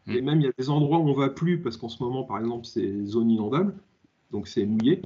Mm. 0.07 0.13
Et 0.13 0.21
même, 0.23 0.41
il 0.41 0.45
y 0.45 0.49
a 0.49 0.53
des 0.57 0.71
endroits 0.71 0.99
où 0.99 1.09
on 1.09 1.15
va 1.15 1.29
plus, 1.29 1.61
parce 1.61 1.77
qu'en 1.77 1.89
ce 1.89 2.03
moment, 2.03 2.25
par 2.25 2.39
exemple, 2.39 2.67
c'est 2.67 3.05
zone 3.05 3.31
inondable, 3.31 3.75
donc 4.31 4.49
c'est 4.49 4.67
mouillé. 4.67 5.03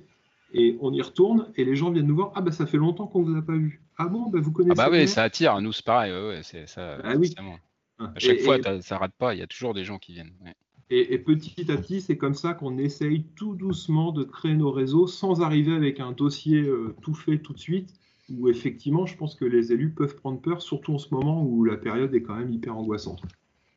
Et 0.53 0.79
on 0.81 0.93
y 0.93 1.03
retourne, 1.03 1.49
et 1.57 1.65
les 1.65 1.75
gens 1.75 1.91
viennent 1.91 2.07
nous 2.07 2.15
voir. 2.15 2.33
Ah, 2.37 2.41
bah, 2.41 2.53
ça 2.53 2.67
fait 2.67 2.77
longtemps 2.77 3.07
qu'on 3.07 3.23
vous 3.23 3.37
a 3.37 3.43
pas 3.43 3.57
vu. 3.57 3.83
Ah 3.99 4.07
bon, 4.07 4.29
bah, 4.29 4.39
vous 4.41 4.53
connaissez. 4.53 4.81
Ah, 4.81 4.89
bah 4.89 4.97
oui, 4.97 5.09
ça 5.09 5.25
attire. 5.25 5.61
Nous, 5.61 5.73
c'est 5.73 5.85
pareil. 5.85 6.13
Ouais, 6.13 6.41
c'est 6.43 6.69
ça. 6.69 6.99
Ah, 7.03 7.17
oui. 7.17 7.35
À 7.99 8.19
chaque 8.19 8.41
fois, 8.41 8.61
ça 8.63 8.81
ça 8.83 8.99
rate 8.99 9.15
pas. 9.19 9.35
Il 9.35 9.41
y 9.41 9.43
a 9.43 9.47
toujours 9.47 9.75
des 9.75 9.85
gens 9.85 9.99
qui 9.99 10.13
viennent. 10.13 10.33
Et, 10.91 11.19
petit 11.19 11.71
à 11.73 11.77
petit, 11.77 12.01
c'est 12.01 12.17
comme 12.17 12.35
ça 12.35 12.55
qu'on 12.55 12.79
essaye 12.79 13.25
tout 13.37 13.55
doucement 13.55 14.13
de 14.13 14.23
créer 14.23 14.55
nos 14.55 14.71
réseaux 14.71 15.07
sans 15.07 15.41
arriver 15.41 15.75
avec 15.75 15.99
un 15.99 16.13
dossier 16.13 16.61
euh, 16.61 16.95
tout 17.03 17.15
fait 17.15 17.39
tout 17.39 17.53
de 17.53 17.59
suite, 17.59 17.95
où 18.31 18.49
effectivement, 18.49 19.07
je 19.07 19.17
pense 19.17 19.35
que 19.35 19.45
les 19.45 19.73
élus 19.73 19.91
peuvent 19.91 20.15
prendre 20.15 20.41
peur, 20.41 20.63
surtout 20.63 20.95
en 20.95 20.99
ce 20.99 21.13
moment 21.13 21.43
où 21.43 21.65
la 21.65 21.77
période 21.77 22.15
est 22.15 22.23
quand 22.23 22.37
même 22.37 22.53
hyper 22.53 22.77
angoissante. 22.77 23.23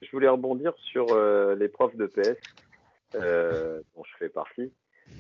Je 0.08 0.14
voulais 0.14 0.30
rebondir 0.30 0.74
sur 0.78 1.08
euh, 1.12 1.56
les 1.56 1.68
profs 1.68 1.98
de 1.98 2.06
PS, 2.06 2.38
euh, 3.16 3.82
dont 3.94 4.04
je 4.06 4.18
fais 4.18 4.30
partie. 4.30 4.72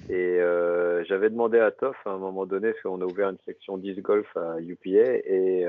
Et 0.09 0.39
euh, 0.39 1.03
j'avais 1.03 1.29
demandé 1.29 1.59
à 1.59 1.71
Toff 1.71 1.97
à 2.05 2.11
un 2.11 2.17
moment 2.17 2.45
donné, 2.45 2.71
parce 2.71 2.83
qu'on 2.83 3.01
a 3.01 3.05
ouvert 3.05 3.29
une 3.29 3.37
section 3.45 3.77
disc 3.77 3.99
golf 3.99 4.25
à 4.37 4.61
UPA, 4.61 5.17
et 5.25 5.65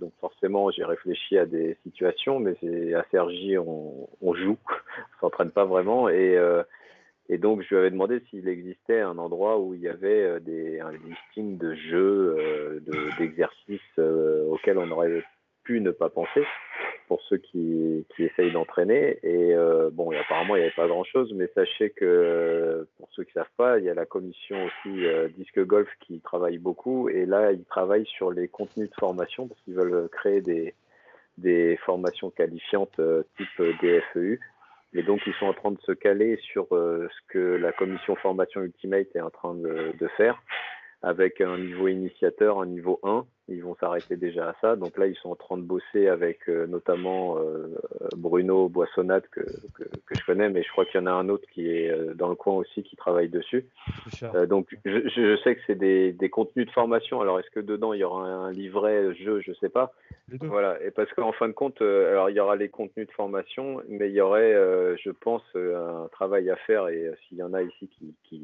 donc 0.00 0.12
forcément 0.20 0.70
j'ai 0.70 0.84
réfléchi 0.84 1.36
à 1.36 1.44
des 1.44 1.76
situations, 1.82 2.38
mais 2.38 2.54
à 2.94 3.04
Sergi 3.10 3.58
on, 3.58 4.34
joue, 4.34 4.56
on 4.68 5.20
s'entraîne 5.20 5.50
pas 5.50 5.64
vraiment, 5.64 6.08
et, 6.08 6.38
donc 7.38 7.62
je 7.62 7.68
lui 7.70 7.76
avais 7.76 7.90
demandé 7.90 8.20
s'il 8.30 8.48
existait 8.48 9.00
un 9.00 9.16
endroit 9.18 9.58
où 9.58 9.74
il 9.74 9.80
y 9.80 9.88
avait 9.88 10.38
des, 10.40 10.80
un 10.80 10.92
listing 10.92 11.56
de 11.56 11.74
jeux, 11.74 12.82
d'exercices 13.18 13.98
auxquels 13.98 14.78
on 14.78 14.90
aurait 14.90 15.22
ne 15.68 15.90
pas 15.90 16.08
penser 16.08 16.44
pour 17.08 17.22
ceux 17.22 17.36
qui, 17.36 18.04
qui 18.14 18.24
essayent 18.24 18.52
d'entraîner. 18.52 19.18
Et 19.22 19.54
euh, 19.54 19.90
bon, 19.92 20.10
apparemment, 20.10 20.56
il 20.56 20.60
n'y 20.60 20.64
avait 20.64 20.74
pas 20.74 20.88
grand-chose, 20.88 21.32
mais 21.34 21.48
sachez 21.54 21.90
que 21.90 22.86
pour 22.98 23.08
ceux 23.12 23.24
qui 23.24 23.32
savent 23.32 23.46
pas, 23.56 23.78
il 23.78 23.84
y 23.84 23.90
a 23.90 23.94
la 23.94 24.06
commission 24.06 24.56
aussi 24.64 25.06
euh, 25.06 25.28
Disque 25.36 25.64
Golf 25.64 25.88
qui 26.00 26.20
travaille 26.20 26.58
beaucoup. 26.58 27.08
Et 27.08 27.26
là, 27.26 27.52
ils 27.52 27.64
travaillent 27.64 28.06
sur 28.06 28.30
les 28.30 28.48
contenus 28.48 28.90
de 28.90 28.94
formation 28.98 29.46
parce 29.46 29.60
qu'ils 29.62 29.74
veulent 29.74 30.08
créer 30.08 30.40
des, 30.40 30.74
des 31.38 31.76
formations 31.84 32.30
qualifiantes 32.30 32.98
euh, 32.98 33.22
type 33.36 33.62
DFEU. 33.82 34.40
Et 34.94 35.02
donc, 35.02 35.20
ils 35.26 35.34
sont 35.34 35.46
en 35.46 35.52
train 35.52 35.72
de 35.72 35.80
se 35.82 35.92
caler 35.92 36.38
sur 36.52 36.74
euh, 36.74 37.08
ce 37.10 37.32
que 37.32 37.38
la 37.38 37.72
commission 37.72 38.16
formation 38.16 38.62
Ultimate 38.62 39.08
est 39.14 39.20
en 39.20 39.30
train 39.30 39.54
de, 39.54 39.92
de 39.98 40.08
faire 40.16 40.40
avec 41.02 41.40
un 41.40 41.58
niveau 41.58 41.88
initiateur, 41.88 42.60
un 42.60 42.66
niveau 42.66 42.98
1. 43.02 43.26
Ils 43.48 43.62
vont 43.62 43.76
s'arrêter 43.76 44.16
déjà 44.16 44.48
à 44.48 44.54
ça. 44.60 44.74
Donc 44.74 44.98
là, 44.98 45.06
ils 45.06 45.14
sont 45.16 45.30
en 45.30 45.36
train 45.36 45.56
de 45.56 45.62
bosser 45.62 46.08
avec 46.08 46.48
euh, 46.48 46.66
notamment 46.66 47.38
euh, 47.38 47.68
Bruno 48.16 48.68
Boissonnade, 48.68 49.24
que, 49.30 49.40
que, 49.74 49.84
que, 49.84 50.18
je 50.18 50.24
connais, 50.26 50.48
mais 50.48 50.64
je 50.64 50.70
crois 50.70 50.84
qu'il 50.84 51.00
y 51.00 51.02
en 51.02 51.06
a 51.06 51.12
un 51.12 51.28
autre 51.28 51.46
qui 51.52 51.70
est 51.70 51.88
euh, 51.88 52.14
dans 52.14 52.28
le 52.28 52.34
coin 52.34 52.54
aussi, 52.54 52.82
qui 52.82 52.96
travaille 52.96 53.28
dessus. 53.28 53.64
Donc 54.48 54.76
je, 54.84 55.08
je, 55.08 55.36
sais 55.44 55.54
que 55.54 55.60
c'est 55.66 55.76
des, 55.76 56.12
des, 56.12 56.28
contenus 56.28 56.66
de 56.66 56.72
formation. 56.72 57.20
Alors 57.20 57.38
est-ce 57.38 57.50
que 57.50 57.60
dedans, 57.60 57.92
il 57.92 58.00
y 58.00 58.04
aura 58.04 58.26
un 58.26 58.50
livret 58.50 59.14
jeu 59.14 59.40
Je 59.40 59.52
sais 59.52 59.68
pas. 59.68 59.92
Voilà. 60.40 60.82
Et 60.82 60.90
parce 60.90 61.12
qu'en 61.12 61.30
fin 61.30 61.46
de 61.46 61.52
compte, 61.52 61.80
alors 61.80 62.30
il 62.30 62.36
y 62.36 62.40
aura 62.40 62.56
les 62.56 62.68
contenus 62.68 63.06
de 63.06 63.12
formation, 63.12 63.80
mais 63.88 64.08
il 64.08 64.14
y 64.14 64.20
aurait, 64.20 64.54
je 64.96 65.10
pense, 65.10 65.44
un 65.54 66.08
travail 66.10 66.50
à 66.50 66.56
faire. 66.56 66.88
Et 66.88 67.12
s'il 67.28 67.38
y 67.38 67.44
en 67.44 67.54
a 67.54 67.62
ici 67.62 67.88
qui, 67.96 68.12
qui, 68.24 68.42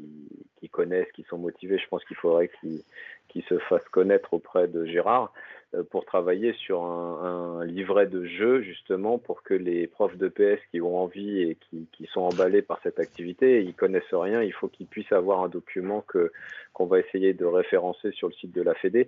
qui 0.61 0.69
connaissent, 0.69 1.11
qui 1.13 1.23
sont 1.23 1.37
motivés, 1.37 1.77
je 1.77 1.87
pense 1.89 2.05
qu'il 2.05 2.15
faudrait 2.15 2.49
qu'ils 2.61 2.83
qui 3.29 3.41
se 3.49 3.57
fasse 3.57 3.83
connaître 3.89 4.33
auprès 4.33 4.67
de 4.67 4.85
Gérard 4.85 5.33
euh, 5.75 5.83
pour 5.83 6.05
travailler 6.05 6.53
sur 6.53 6.83
un, 6.83 7.65
livret 7.65 8.05
de 8.05 8.25
jeu 8.25 8.61
justement 8.61 9.17
pour 9.17 9.43
que 9.43 9.53
les 9.53 9.87
profs 9.87 10.17
de 10.17 10.27
PS 10.27 10.61
qui 10.71 10.81
ont 10.81 10.97
envie 10.97 11.41
et 11.41 11.57
qui, 11.69 12.05
sont 12.11 12.21
emballés 12.21 12.61
par 12.61 12.79
cette 12.83 12.99
activité, 12.99 13.63
ils 13.63 13.73
connaissent 13.73 14.13
rien, 14.13 14.43
il 14.43 14.53
faut 14.53 14.67
qu'ils 14.67 14.85
puissent 14.85 15.11
avoir 15.11 15.43
un 15.43 15.49
document 15.49 16.05
qu'on 16.73 16.85
va 16.85 16.99
essayer 16.99 17.33
de 17.33 17.45
référencer 17.45 18.11
sur 18.11 18.27
le 18.27 18.33
site 18.33 18.51
de 18.51 18.61
la 18.61 18.75
Fédé 18.75 19.07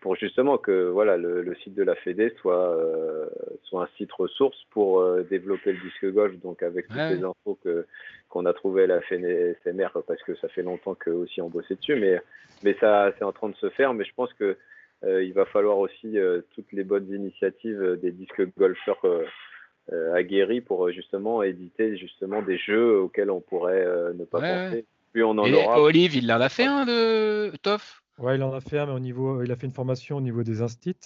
pour 0.00 0.16
justement 0.16 0.58
que 0.58 0.88
voilà 0.88 1.16
le, 1.16 1.42
le 1.42 1.54
site 1.56 1.74
de 1.74 1.82
la 1.82 1.94
Fédé 1.94 2.32
soit 2.40 2.70
euh, 2.70 3.26
soit 3.64 3.84
un 3.84 3.88
site 3.96 4.12
ressource 4.12 4.56
pour 4.70 5.00
euh, 5.00 5.22
développer 5.28 5.72
le 5.72 5.78
disque 5.78 6.10
golf 6.12 6.34
donc 6.40 6.62
avec 6.62 6.88
toutes 6.88 6.96
les 6.96 7.22
infos 7.22 7.58
que 7.62 7.86
qu'on 8.28 8.46
a 8.46 8.52
trouvé 8.52 8.84
à 8.84 8.86
la 8.86 9.00
FNSMR 9.02 9.88
parce 10.06 10.22
que 10.22 10.34
ça 10.36 10.48
fait 10.48 10.62
longtemps 10.62 10.94
que 10.94 11.10
aussi 11.10 11.40
on 11.42 11.48
bossait 11.48 11.76
dessus 11.76 11.96
mais 11.96 12.20
mais 12.62 12.74
ça 12.80 13.12
c'est 13.18 13.24
en 13.24 13.32
train 13.32 13.50
de 13.50 13.56
se 13.56 13.68
faire 13.70 13.92
mais 13.94 14.04
je 14.04 14.14
pense 14.14 14.32
que 14.34 14.56
euh, 15.04 15.22
il 15.22 15.34
va 15.34 15.44
falloir 15.44 15.78
aussi 15.78 16.18
euh, 16.18 16.40
toutes 16.54 16.72
les 16.72 16.84
bonnes 16.84 17.12
initiatives 17.12 17.98
des 18.00 18.10
disques 18.10 18.42
golfeurs 18.56 19.04
euh, 19.04 20.14
aguerris 20.14 20.62
pour 20.62 20.90
justement 20.92 21.42
éditer 21.42 21.98
justement 21.98 22.40
des 22.40 22.56
jeux 22.56 23.00
auxquels 23.00 23.30
on 23.30 23.40
pourrait 23.40 23.84
ne 24.14 24.24
pas 24.24 24.40
ouais. 24.40 24.68
penser. 24.70 24.84
puis 25.12 25.22
on 25.22 25.32
en 25.32 25.44
Et 25.44 25.52
aura 25.52 25.82
Olive 25.82 26.16
il 26.16 26.32
en 26.32 26.40
a 26.40 26.48
fait 26.48 26.64
un 26.64 26.86
de 26.86 27.54
Toff? 27.62 28.03
Ouais, 28.18 28.36
il 28.36 28.42
en 28.42 28.52
a 28.52 28.60
fait 28.60 28.78
un, 28.78 28.86
mais 28.86 28.92
au 28.92 29.00
niveau, 29.00 29.42
il 29.42 29.50
a 29.50 29.56
fait 29.56 29.66
une 29.66 29.72
formation 29.72 30.16
au 30.16 30.20
niveau 30.20 30.42
des 30.42 30.62
instits. 30.62 30.96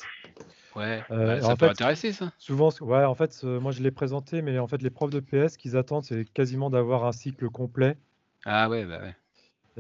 Ouais, 0.77 1.03
euh, 1.11 1.41
ça 1.41 1.57
peut 1.57 1.67
fait, 1.67 1.73
intéresser 1.73 2.13
ça. 2.13 2.31
Souvent, 2.39 2.71
ouais, 2.81 3.05
en 3.05 3.15
fait, 3.15 3.41
euh, 3.45 3.59
moi 3.59 3.73
je 3.73 3.83
l'ai 3.83 3.91
présenté, 3.91 4.43
mais 4.43 4.59
en 4.59 4.69
fait, 4.69 4.83
les 4.83 4.91
profs 4.91 5.11
de 5.11 5.21
PS, 5.21 5.57
qu'ils 5.57 5.77
attendent, 5.77 6.05
c'est 6.05 6.25
quasiment 6.33 6.71
d'avoir 6.71 7.07
un 7.07 7.13
cycle 7.13 7.49
complet. 7.49 7.97
Ah 8.45 8.69
ouais, 8.69 8.85
bah 8.85 9.01
ouais. 9.01 9.17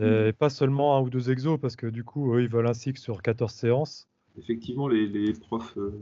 Et 0.01 0.31
mmh. 0.31 0.33
pas 0.35 0.49
seulement 0.49 0.97
un 0.97 1.01
ou 1.01 1.11
deux 1.11 1.31
exos, 1.31 1.59
parce 1.61 1.76
que 1.76 1.87
du 1.87 2.05
coup, 2.05 2.35
eux, 2.35 2.43
ils 2.43 2.49
veulent 2.49 2.68
un 2.68 2.74
cycle 2.74 3.01
sur 3.01 3.20
14 3.20 3.53
séances. 3.53 4.09
Effectivement, 4.39 4.89
les, 4.89 5.07
les 5.07 5.33
profs, 5.33 5.76
euh, 5.76 5.93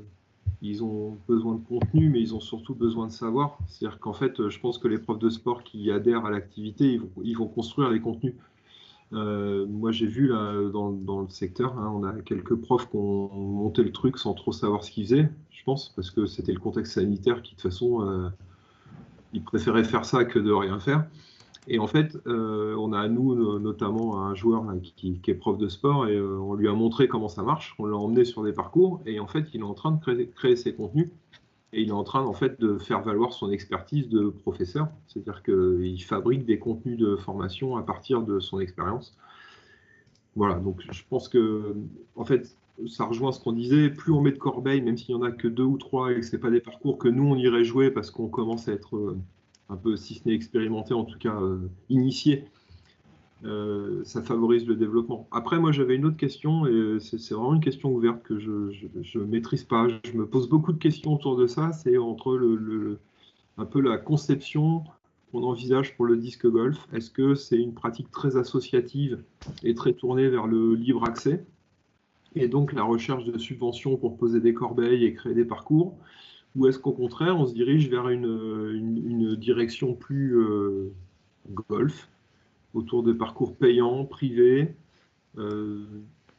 ils 0.60 0.84
ont 0.84 1.18
besoin 1.26 1.54
de 1.54 1.64
contenu, 1.64 2.10
mais 2.10 2.20
ils 2.20 2.34
ont 2.34 2.40
surtout 2.40 2.74
besoin 2.74 3.06
de 3.06 3.12
savoir. 3.12 3.58
C'est-à-dire 3.66 3.98
qu'en 3.98 4.12
fait, 4.12 4.48
je 4.48 4.60
pense 4.60 4.78
que 4.78 4.86
les 4.86 4.98
profs 4.98 5.18
de 5.18 5.30
sport 5.30 5.64
qui 5.64 5.90
adhèrent 5.90 6.26
à 6.26 6.30
l'activité, 6.30 6.92
ils 6.92 7.00
vont, 7.00 7.10
ils 7.24 7.36
vont 7.36 7.48
construire 7.48 7.90
les 7.90 8.00
contenus. 8.00 8.34
Euh, 9.12 9.66
moi, 9.66 9.92
j'ai 9.92 10.06
vu 10.06 10.28
là, 10.28 10.52
dans, 10.72 10.90
dans, 10.90 11.20
le 11.20 11.28
secteur, 11.28 11.78
hein, 11.78 11.92
on 11.94 12.04
a 12.04 12.12
quelques 12.22 12.56
profs 12.56 12.90
qui 12.90 12.96
ont 12.96 13.28
monté 13.28 13.84
le 13.84 13.92
truc 13.92 14.18
sans 14.18 14.34
trop 14.34 14.52
savoir 14.52 14.82
ce 14.84 14.90
qu'ils 14.90 15.04
faisaient, 15.04 15.30
je 15.50 15.62
pense, 15.64 15.92
parce 15.94 16.10
que 16.10 16.26
c'était 16.26 16.52
le 16.52 16.58
contexte 16.58 16.94
sanitaire 16.94 17.42
qui, 17.42 17.54
de 17.54 17.60
toute 17.60 17.70
façon, 17.70 18.02
euh, 18.02 18.28
ils 19.32 19.44
préféraient 19.44 19.84
faire 19.84 20.04
ça 20.04 20.24
que 20.24 20.38
de 20.38 20.50
rien 20.50 20.80
faire. 20.80 21.06
Et 21.68 21.78
en 21.78 21.86
fait, 21.86 22.16
euh, 22.26 22.76
on 22.78 22.92
a 22.92 23.00
à 23.00 23.08
nous 23.08 23.58
notamment 23.58 24.22
un 24.22 24.34
joueur 24.34 24.64
qui, 24.94 25.20
est 25.26 25.34
prof 25.34 25.58
de 25.58 25.68
sport 25.68 26.06
et 26.06 26.14
euh, 26.14 26.38
on 26.38 26.54
lui 26.54 26.68
a 26.68 26.72
montré 26.72 27.08
comment 27.08 27.28
ça 27.28 27.42
marche. 27.42 27.74
On 27.78 27.86
l'a 27.86 27.96
emmené 27.96 28.24
sur 28.24 28.44
des 28.44 28.52
parcours 28.52 29.00
et 29.04 29.18
en 29.18 29.26
fait, 29.26 29.46
il 29.52 29.60
est 29.60 29.64
en 29.64 29.74
train 29.74 29.92
de 29.92 30.24
créer 30.24 30.56
ses 30.56 30.74
contenus 30.74 31.10
et 31.76 31.82
il 31.82 31.90
est 31.90 31.92
en 31.92 32.04
train 32.04 32.24
en 32.24 32.32
fait 32.32 32.58
de 32.58 32.78
faire 32.78 33.02
valoir 33.02 33.34
son 33.34 33.50
expertise 33.50 34.08
de 34.08 34.30
professeur, 34.30 34.88
c'est-à-dire 35.06 35.42
qu'il 35.42 36.02
fabrique 36.02 36.46
des 36.46 36.58
contenus 36.58 36.96
de 36.96 37.16
formation 37.16 37.76
à 37.76 37.82
partir 37.82 38.22
de 38.22 38.40
son 38.40 38.60
expérience. 38.60 39.14
Voilà, 40.36 40.54
donc 40.54 40.82
je 40.90 41.02
pense 41.08 41.28
que 41.28 41.76
en 42.16 42.24
fait 42.24 42.56
ça 42.86 43.04
rejoint 43.04 43.30
ce 43.30 43.40
qu'on 43.40 43.52
disait, 43.52 43.90
plus 43.90 44.10
on 44.10 44.22
met 44.22 44.32
de 44.32 44.38
corbeilles, 44.38 44.80
même 44.80 44.96
s'il 44.96 45.14
y 45.14 45.18
en 45.18 45.22
a 45.22 45.30
que 45.30 45.48
deux 45.48 45.64
ou 45.64 45.76
trois 45.76 46.12
et 46.12 46.16
que 46.16 46.22
c'est 46.22 46.38
pas 46.38 46.50
des 46.50 46.60
parcours 46.60 46.96
que 46.96 47.08
nous 47.08 47.24
on 47.24 47.36
irait 47.36 47.64
jouer 47.64 47.90
parce 47.90 48.10
qu'on 48.10 48.28
commence 48.28 48.68
à 48.68 48.72
être 48.72 48.96
euh, 48.96 49.18
un 49.68 49.76
peu, 49.76 49.96
si 49.96 50.14
ce 50.14 50.26
n'est 50.26 50.34
expérimenté, 50.34 50.94
en 50.94 51.04
tout 51.04 51.18
cas 51.18 51.38
euh, 51.42 51.68
initié 51.90 52.46
euh, 53.44 54.02
ça 54.04 54.22
favorise 54.22 54.66
le 54.66 54.76
développement. 54.76 55.28
Après, 55.30 55.58
moi, 55.60 55.70
j'avais 55.70 55.96
une 55.96 56.06
autre 56.06 56.16
question, 56.16 56.66
et 56.66 56.98
c'est 57.00 57.34
vraiment 57.34 57.54
une 57.54 57.60
question 57.60 57.92
ouverte 57.92 58.22
que 58.22 58.38
je 58.38 59.18
ne 59.18 59.24
maîtrise 59.24 59.64
pas. 59.64 59.88
Je 59.88 60.12
me 60.12 60.26
pose 60.26 60.48
beaucoup 60.48 60.72
de 60.72 60.78
questions 60.78 61.14
autour 61.14 61.36
de 61.36 61.46
ça. 61.46 61.72
C'est 61.72 61.98
entre 61.98 62.36
le, 62.36 62.98
un 63.58 63.66
peu 63.66 63.80
la 63.80 63.98
conception 63.98 64.84
qu'on 65.30 65.42
envisage 65.42 65.96
pour 65.96 66.06
le 66.06 66.16
disque 66.16 66.46
golf. 66.46 66.86
Est-ce 66.92 67.10
que 67.10 67.34
c'est 67.34 67.58
une 67.58 67.74
pratique 67.74 68.10
très 68.10 68.36
associative 68.36 69.22
et 69.62 69.74
très 69.74 69.92
tournée 69.92 70.28
vers 70.28 70.46
le 70.46 70.74
libre 70.74 71.04
accès? 71.04 71.44
Et 72.34 72.48
donc 72.48 72.72
la 72.72 72.84
recherche 72.84 73.24
de 73.24 73.38
subventions 73.38 73.96
pour 73.96 74.16
poser 74.16 74.40
des 74.40 74.54
corbeilles 74.54 75.04
et 75.04 75.12
créer 75.12 75.34
des 75.34 75.44
parcours? 75.44 75.96
Ou 76.54 76.66
est-ce 76.68 76.78
qu'au 76.78 76.92
contraire, 76.92 77.38
on 77.38 77.44
se 77.44 77.52
dirige 77.52 77.90
vers 77.90 78.08
une 78.08 79.36
direction 79.36 79.94
plus 79.94 80.38
euh, 80.38 80.90
golf? 81.68 82.08
Autour 82.76 83.02
de 83.02 83.12
parcours 83.12 83.56
payants, 83.56 84.04
privés. 84.04 84.74
Euh, 85.38 85.84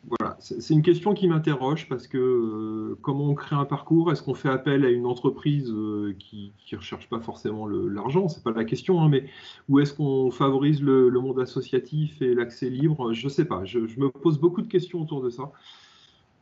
voilà, 0.07 0.37
c'est 0.39 0.73
une 0.73 0.83
question 0.83 1.13
qui 1.13 1.27
m'interroge 1.27 1.89
parce 1.89 2.07
que 2.07 2.17
euh, 2.17 2.97
comment 3.01 3.25
on 3.25 3.33
crée 3.33 3.55
un 3.55 3.65
parcours? 3.65 4.11
Est-ce 4.11 4.23
qu'on 4.23 4.35
fait 4.35 4.49
appel 4.49 4.85
à 4.85 4.89
une 4.89 5.05
entreprise 5.05 5.69
euh, 5.71 6.15
qui 6.17 6.53
ne 6.71 6.77
recherche 6.77 7.09
pas 7.09 7.19
forcément 7.19 7.67
l'argent? 7.67 8.29
C'est 8.29 8.43
pas 8.43 8.51
la 8.51 8.63
question, 8.63 9.01
hein, 9.01 9.09
mais 9.09 9.25
ou 9.67 9.79
est-ce 9.79 9.93
qu'on 9.93 10.31
favorise 10.31 10.81
le, 10.81 11.09
monde 11.11 11.39
associatif 11.39 12.21
et 12.21 12.33
l'accès 12.33 12.69
libre? 12.69 13.11
Je 13.11 13.25
ne 13.25 13.29
sais 13.29 13.45
pas. 13.45 13.65
Je, 13.65 13.79
me 13.79 14.09
pose 14.09 14.39
beaucoup 14.39 14.61
de 14.61 14.67
questions 14.67 15.01
autour 15.01 15.21
de 15.21 15.29
ça. 15.29 15.51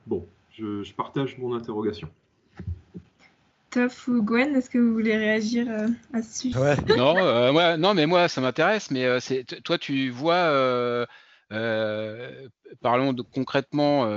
Bon, 0.05 0.27
je 0.51 0.93
partage 0.93 1.39
mon 1.39 1.55
interrogation. 1.55 2.09
Ou 4.07 4.21
Gwen, 4.23 4.55
est-ce 4.55 4.69
que 4.69 4.77
vous 4.77 4.93
voulez 4.93 5.17
réagir 5.17 5.67
euh, 5.69 5.87
à 6.13 6.21
ce 6.21 6.41
sujet? 6.41 6.59
Ouais. 6.59 6.75
non, 6.97 7.17
euh, 7.17 7.51
moi, 7.51 7.77
non, 7.77 7.93
mais 7.93 8.05
moi, 8.05 8.27
ça 8.27 8.41
m'intéresse. 8.41 8.91
Mais 8.91 9.05
euh, 9.05 9.19
c'est 9.19 9.43
toi, 9.63 9.77
tu 9.77 10.09
vois, 10.09 10.35
euh, 10.35 11.05
euh, 11.51 12.47
parlons 12.81 13.13
de, 13.13 13.21
concrètement, 13.21 14.07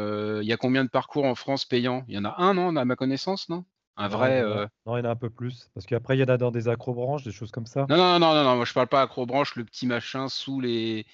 il 0.40 0.46
y 0.46 0.52
a 0.52 0.56
combien 0.56 0.84
de 0.84 0.90
parcours 0.90 1.24
en 1.24 1.34
France 1.34 1.64
payants? 1.64 2.04
Il 2.08 2.14
y 2.14 2.18
en 2.18 2.24
a 2.24 2.34
un, 2.38 2.54
non, 2.54 2.74
à 2.76 2.84
ma 2.84 2.96
connaissance, 2.96 3.48
non? 3.48 3.64
Un 3.96 4.08
vrai. 4.08 4.42
Non, 4.42 4.66
non, 4.86 4.96
il 4.96 5.00
y 5.00 5.06
en 5.06 5.08
a 5.08 5.10
un 5.10 5.16
peu 5.16 5.30
plus. 5.30 5.70
Parce 5.74 5.86
qu'après, 5.86 6.16
il 6.16 6.20
y 6.20 6.22
en 6.22 6.28
a 6.28 6.36
dans 6.36 6.52
des 6.52 6.68
acrobranches, 6.68 7.24
des 7.24 7.32
choses 7.32 7.50
comme 7.50 7.66
ça. 7.66 7.86
Non, 7.88 7.96
non, 7.96 8.18
non, 8.18 8.34
non, 8.34 8.44
non, 8.44 8.56
moi 8.56 8.64
je 8.64 8.72
parle 8.72 8.86
pas 8.86 9.02
acrobranche, 9.02 9.56
le 9.56 9.64
petit 9.64 9.86
machin 9.86 10.28
sous 10.28 10.60
les. 10.60 11.04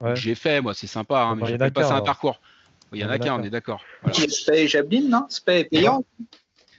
Ouais. 0.00 0.14
J'ai 0.14 0.34
fait, 0.34 0.60
moi, 0.60 0.74
c'est 0.74 0.86
sympa, 0.86 1.22
hein, 1.22 1.36
mais 1.36 1.46
j'appelle 1.46 1.72
pas 1.72 1.92
un 1.94 2.02
parcours. 2.02 2.40
Il 2.92 3.00
y 3.00 3.04
en 3.04 3.08
a 3.08 3.18
qu'un, 3.18 3.40
on 3.40 3.42
est 3.42 3.50
d'accord. 3.50 3.82
Voilà. 4.02 4.16
Spay 4.28 4.64
et 4.64 4.68
Javelin, 4.68 5.08
non? 5.08 5.26
Spay 5.28 5.60
est 5.60 5.64
payant. 5.64 6.04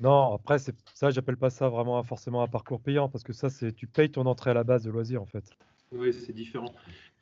Non, 0.02 0.36
après, 0.36 0.60
c'est 0.60 0.76
ça, 0.94 1.10
j'appelle 1.10 1.38
pas 1.38 1.50
ça 1.50 1.70
vraiment 1.70 2.02
forcément 2.04 2.44
un 2.44 2.48
parcours 2.48 2.82
payant, 2.82 3.10
parce 3.10 3.24
que 3.24 3.34
ça, 3.34 3.50
c'est 3.50 3.74
tu 3.74 3.88
payes 3.88 4.12
ton 4.12 4.26
entrée 4.26 4.52
à 4.52 4.54
la 4.54 4.64
base 4.64 4.84
de 4.84 4.92
loisir, 4.92 5.22
en 5.22 5.26
fait. 5.26 5.44
Oui, 5.92 6.14
c'est 6.14 6.34
différent. 6.34 6.74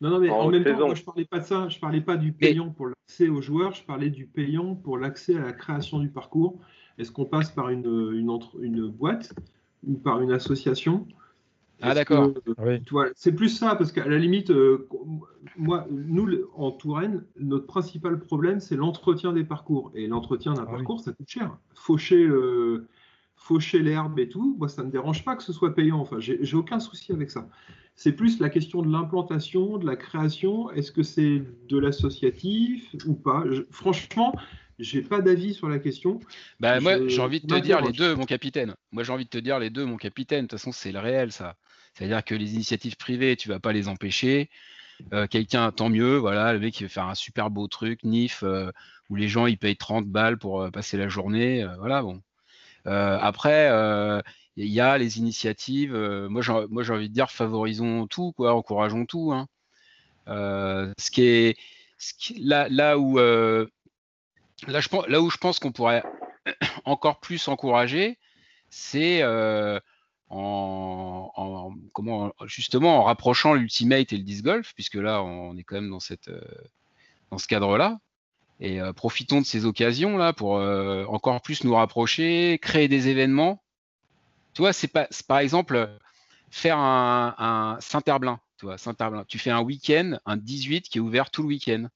Non, 0.02 0.10
non, 0.10 0.20
mais 0.20 0.30
En 0.30 0.42
en, 0.42 0.50
même 0.50 0.64
temps, 0.64 0.88
moi, 0.88 0.96
je 0.96 1.04
parlais 1.04 1.26
pas 1.26 1.40
de 1.40 1.46
ça. 1.46 1.70
Je 1.70 1.80
parlais 1.80 2.02
pas 2.02 2.18
du 2.18 2.34
payant 2.34 2.70
pour 2.70 2.88
l'accès 2.88 3.30
aux 3.30 3.42
joueurs. 3.42 3.74
Je 3.74 3.84
parlais 3.84 4.10
du 4.10 4.26
payant 4.26 4.76
pour 4.76 4.98
l'accès 4.98 5.36
à 5.36 5.42
la 5.42 5.54
création 5.54 6.00
du 6.00 6.10
parcours. 6.10 6.60
Est-ce 6.98 7.12
qu'on 7.12 7.26
passe 7.26 7.52
par 7.52 7.70
une, 7.70 7.86
une, 8.14 8.30
entre- 8.30 8.62
une 8.62 8.88
boîte 8.88 9.34
ou 9.86 9.94
par 9.96 10.22
une 10.22 10.32
association? 10.32 11.08
Ah, 11.82 11.94
d'accord. 11.94 12.34
Oui. 12.58 12.82
vois, 12.90 13.08
c'est 13.16 13.34
plus 13.34 13.50
ça, 13.50 13.76
parce 13.76 13.92
qu'à 13.92 14.08
la 14.08 14.18
limite, 14.18 14.50
euh, 14.52 14.88
moi, 15.58 15.86
nous, 15.90 16.28
en 16.56 16.72
Touraine, 16.72 17.24
notre 17.40 17.66
principal 17.68 18.20
problème, 18.20 18.60
c'est 18.60 18.76
l'entretien 18.76 19.34
des 19.34 19.44
parcours. 19.44 19.92
Et 19.96 20.08
l'entretien 20.08 20.54
d'un 20.54 20.64
Ah 20.64 20.68
oui. 20.70 20.76
parcours, 20.78 21.00
ça 21.02 21.12
coûte 21.12 21.30
cher. 21.30 21.58
Faucher, 21.74 22.24
le- 22.26 22.88
faucher 23.36 23.80
l'herbe 23.80 24.18
et 24.20 24.30
tout, 24.30 24.56
moi, 24.58 24.70
ça 24.70 24.82
ne 24.82 24.88
me 24.88 24.92
dérange 24.92 25.24
pas 25.26 25.36
que 25.36 25.44
ce 25.44 25.54
soit 25.54 25.76
payant. 25.76 26.00
Enfin, 26.00 26.20
j'ai 26.20 26.40
j'ai 26.42 26.58
aucun 26.58 26.80
souci 26.80 27.12
avec 27.12 27.30
ça. 27.30 27.48
C'est 27.96 28.12
plus 28.14 28.40
la 28.40 28.50
question 28.50 28.82
de 28.82 28.92
l'implantation, 28.92 29.78
de 29.78 29.86
la 29.86 29.96
création. 29.96 30.72
Est-ce 30.72 30.92
que 30.92 31.04
c'est 31.04 31.44
de 31.70 31.78
l'associatif 31.78 32.96
ou 33.06 33.14
pas? 33.14 33.44
Je- 33.50 33.64
Franchement, 33.70 34.34
j'ai 34.80 35.02
pas 35.02 35.22
d'avis 35.22 35.54
sur 35.54 35.70
la 35.70 35.80
question. 35.80 36.20
Bah, 36.60 36.80
moi, 36.80 36.98
j'ai 37.08 37.22
envie 37.22 37.40
de 37.40 37.48
te 37.48 37.60
dire 37.60 37.82
les 37.82 37.92
deux, 37.92 38.16
mon 38.16 38.26
capitaine. 38.26 38.76
Moi, 38.92 39.04
j'ai 39.04 39.12
envie 39.14 39.26
de 39.26 39.30
te 39.30 39.38
dire 39.38 39.60
les 39.60 39.70
deux, 39.70 39.86
mon 39.86 39.98
capitaine. 39.98 40.46
De 40.46 40.48
toute 40.48 40.60
façon, 40.60 40.72
c'est 40.72 40.92
le 40.92 41.00
réel, 41.00 41.32
ça. 41.32 41.56
C'est-à-dire 41.94 42.24
que 42.24 42.36
les 42.36 42.56
initiatives 42.56 42.98
privées, 42.98 43.36
tu 43.38 43.48
vas 43.50 43.60
pas 43.60 43.72
les 43.72 43.88
empêcher. 43.88 44.50
Euh, 45.14 45.28
Quelqu'un, 45.28 45.72
tant 45.72 45.90
mieux, 45.90 46.18
voilà, 46.18 46.54
le 46.54 46.60
mec 46.60 46.74
qui 46.74 46.84
veut 46.84 46.90
faire 46.90 47.08
un 47.08 47.16
super 47.16 47.50
beau 47.50 47.68
truc, 47.68 48.04
NIF, 48.04 48.44
euh, 48.44 48.72
où 49.10 49.16
les 49.16 49.28
gens 49.28 49.46
ils 49.46 49.58
payent 49.58 49.78
30 49.78 50.08
balles 50.08 50.38
pour 50.38 50.62
euh, 50.62 50.72
passer 50.72 50.98
la 50.98 51.08
journée, 51.10 51.66
voilà, 51.80 52.02
bon. 52.02 52.22
Après, 52.86 53.70
il 54.58 54.68
y 54.68 54.80
a 54.80 54.98
les 54.98 55.18
initiatives. 55.20 55.96
moi, 56.30 56.42
j'ai 56.42 56.54
moi, 56.70 56.84
j'ai 56.84 56.94
envie 56.94 57.10
de 57.10 57.14
dire, 57.14 57.32
favorisons 57.32 58.08
tout, 58.08 58.34
quoi, 58.34 58.54
encourageons 58.54 59.06
tout. 59.06 59.32
hein. 59.34 59.48
Ce 60.28 61.12
qui 61.12 61.22
est, 61.24 61.58
ce 61.98 62.14
qui- 62.18 62.40
là, 62.44 62.68
là 62.70 62.98
où, 63.00 63.20
là, 64.68 64.80
je 64.80 64.90
là 65.08 65.22
où 65.22 65.30
je 65.30 65.38
pense 65.38 65.60
qu'on 65.60 65.72
pourrait 65.72 66.04
encore 66.86 67.20
plus 67.20 67.48
encourager, 67.48 68.18
c'est 68.70 69.22
euh, 69.22 69.80
en, 70.30 71.32
en- 71.36 71.76
comment, 71.94 72.34
justement 72.46 73.00
en 73.00 73.04
rapprochant 73.04 73.54
l'ultimate 73.54 74.14
et 74.14 74.18
le 74.18 74.24
disc 74.24 74.44
golf, 74.44 74.74
puisque 74.74 74.96
là, 74.96 75.22
on 75.24 75.58
est 75.58 75.64
quand 75.64 75.76
même 75.76 75.90
dans 75.90 76.00
cette, 76.00 76.28
euh, 76.28 76.42
dans 77.32 77.38
ce 77.38 77.48
cadre-là. 77.48 78.00
Et 78.62 78.80
euh, 78.80 78.94
profitons 78.94 79.42
de 79.42 79.46
ces 79.46 79.66
occasions 79.66 80.18
là 80.18 80.32
pour 80.32 80.54
encore 80.54 81.42
plus 81.42 81.64
nous 81.66 81.76
rapprocher, 81.76 82.58
créer 82.62 82.88
des 82.88 83.10
événements. 83.10 83.62
Tu 84.54 84.62
vois, 84.62 84.72
c'est 84.72 84.88
pas, 84.88 85.08
par 85.28 85.40
exemple 85.40 85.90
faire 86.50 86.78
un, 86.78 87.36
un 87.38 87.78
Saint-Herblain. 87.82 88.40
Tu 88.58 88.66
vois, 88.66 88.78
Saint-Herblain. 88.78 89.26
Tu 89.28 89.38
fais 89.40 89.50
un 89.52 89.62
week-end, 89.62 90.18
un 90.26 90.38
18 90.38 90.88
qui 90.88 91.00
est 91.00 91.02
ouvert 91.02 91.30
tout 91.30 91.42
le 91.42 91.50
week-end. 91.50 91.88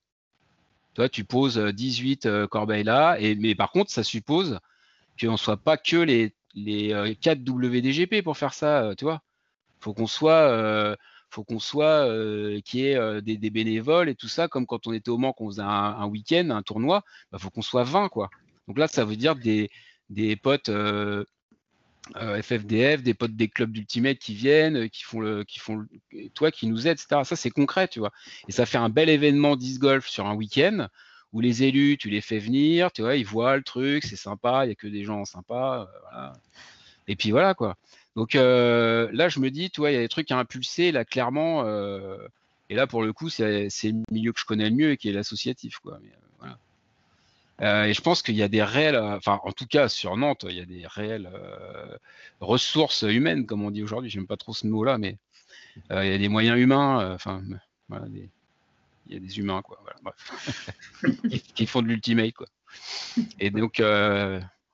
Tu 1.08 1.22
tu 1.22 1.24
poses 1.24 1.58
euh, 1.58 1.72
18 1.72 2.26
euh, 2.26 2.48
corbeilles 2.48 2.84
là, 2.84 3.18
et, 3.20 3.36
mais 3.36 3.56
par 3.56 3.72
contre, 3.72 3.92
ça 3.92 4.04
suppose 4.04 4.60
qu'on 5.20 5.34
ne 5.34 5.38
soit 5.38 5.58
pas 5.58 5.78
que 5.78 5.98
les, 5.98 6.34
les 6.56 6.94
euh, 6.94 7.14
4 7.20 7.40
WDGP 7.48 8.22
pour 8.24 8.38
faire 8.38 8.54
ça, 8.54 8.84
euh, 8.84 8.96
tu 8.96 9.06
vois. 9.06 9.22
Faut 9.80 9.94
qu'on 9.94 10.08
soit, 10.08 10.50
euh, 10.52 10.96
faut 11.30 11.44
qu'on 11.44 11.60
soit, 11.60 12.08
euh, 12.08 12.60
qu'il 12.62 12.86
euh, 12.86 13.22
des, 13.22 13.38
bénévoles 13.50 14.10
et 14.10 14.16
tout 14.16 14.28
ça, 14.28 14.48
comme 14.48 14.66
quand 14.66 14.88
on 14.88 14.94
était 14.94 15.10
au 15.10 15.18
Mans, 15.18 15.34
qu'on 15.34 15.48
faisait 15.50 15.62
un, 15.62 16.06
week-end, 16.08 16.50
un 16.52 16.62
tournoi, 16.64 17.04
bah, 17.32 17.38
faut 17.40 17.50
qu'on 17.50 17.62
soit 17.62 17.84
20, 17.84 18.10
quoi. 18.10 18.30
Donc 18.68 18.78
là, 18.78 18.88
ça 18.88 19.06
veut 19.06 19.16
dire 19.16 19.36
des, 19.36 19.70
potes 20.38 20.70
euh, 20.70 21.24
euh, 22.16 22.42
FFDF, 22.42 23.04
des 23.04 23.14
potes 23.14 23.36
des 23.36 23.48
clubs 23.48 23.72
d'Ultimate 23.72 24.18
qui 24.18 24.34
viennent, 24.34 24.78
euh, 24.78 24.88
qui 24.88 25.04
font 25.04 25.20
le, 25.20 25.44
qui 25.44 25.60
font 25.60 25.86
toi, 26.34 26.52
qui 26.52 26.68
nous 26.68 26.88
aident, 26.88 27.00
etc. 27.00 27.22
Ça, 27.24 27.36
c'est 27.36 27.50
concret, 27.50 27.88
tu 27.88 28.00
vois. 28.00 28.12
Et 28.48 28.52
ça 28.52 28.66
fait 28.66 28.78
un 28.78 28.90
bel 28.90 29.10
événement 29.10 29.56
disc 29.56 29.80
golf 29.80 30.08
sur 30.08 30.26
un 30.26 30.36
week-end 30.36 30.88
où 31.34 31.42
les 31.42 31.64
élus, 31.64 31.98
tu 31.98 32.10
les 32.10 32.22
fais 32.22 32.40
venir, 32.40 32.92
tu 32.92 33.02
vois, 33.04 33.16
ils 33.16 33.26
voient 33.26 33.56
le 33.56 33.64
truc, 33.64 34.04
c'est 34.04 34.16
sympa, 34.16 34.66
il 34.66 34.70
y 34.70 34.72
a 34.72 34.76
que 34.76 34.88
des 34.88 35.04
gens 35.04 35.26
sympas, 35.26 35.88
euh. 36.16 36.30
Et 37.08 37.16
puis 37.16 37.32
voilà, 37.32 37.54
quoi. 37.56 37.76
Donc 38.16 38.36
euh, 38.36 39.10
là, 39.14 39.30
je 39.30 39.40
me 39.40 39.50
dis, 39.52 39.70
tu 39.72 39.82
vois, 39.82 39.92
il 39.92 39.96
y 39.96 39.98
a 39.98 40.02
des 40.02 40.10
trucs 40.10 40.32
à 40.32 40.38
impulser, 40.38 40.92
là, 40.92 41.06
clairement. 41.06 41.64
euh, 41.66 42.18
et 42.70 42.76
là, 42.76 42.86
pour 42.88 43.02
le 43.04 43.14
coup, 43.14 43.30
c'est 43.30 43.70
le 43.84 44.04
milieu 44.12 44.32
que 44.32 44.40
je 44.40 44.46
connais 44.46 44.70
le 44.70 44.76
mieux 44.76 44.92
et 44.92 44.98
qui 44.98 45.10
est 45.10 45.14
l'associatif, 45.14 45.80
quoi. 45.80 46.00
Euh, 47.62 47.86
et 47.86 47.94
je 47.94 48.02
pense 48.02 48.22
qu'il 48.22 48.36
y 48.36 48.44
a 48.44 48.48
des 48.48 48.64
réels, 48.64 48.96
euh, 48.96 49.18
enfin, 49.18 49.40
en 49.44 49.52
tout 49.52 49.66
cas, 49.68 49.90
sur 49.90 50.16
Nantes, 50.18 50.46
il 50.50 50.56
y 50.56 50.62
a 50.62 50.66
des 50.66 50.86
réelles 50.88 51.30
euh, 51.34 51.98
ressources 52.40 53.04
humaines, 53.04 53.46
comme 53.46 53.64
on 53.64 53.72
dit 53.72 53.84
aujourd'hui. 53.84 54.10
J'aime 54.10 54.28
pas 54.28 54.38
trop 54.38 54.54
ce 54.54 54.68
mot-là, 54.68 54.98
mais 54.98 55.18
euh, 55.92 56.06
il 56.06 56.12
y 56.12 56.14
a 56.14 56.18
des 56.18 56.30
moyens 56.30 56.58
humains, 56.60 57.14
enfin, 57.14 57.42
voilà, 57.90 58.08
des- 58.08 58.30
il 59.08 59.14
y 59.14 59.18
a 59.18 59.20
des 59.20 59.40
humains, 59.40 59.62
quoi. 59.62 59.82
Voilà, 59.82 59.98
bref. 60.04 61.02
qui, 61.30 61.42
qui 61.42 61.66
font 61.66 61.82
de 61.82 61.88
l'ultimate, 61.88 62.34
quoi. 62.34 62.48
Et 63.40 63.50
donc, 63.50 63.80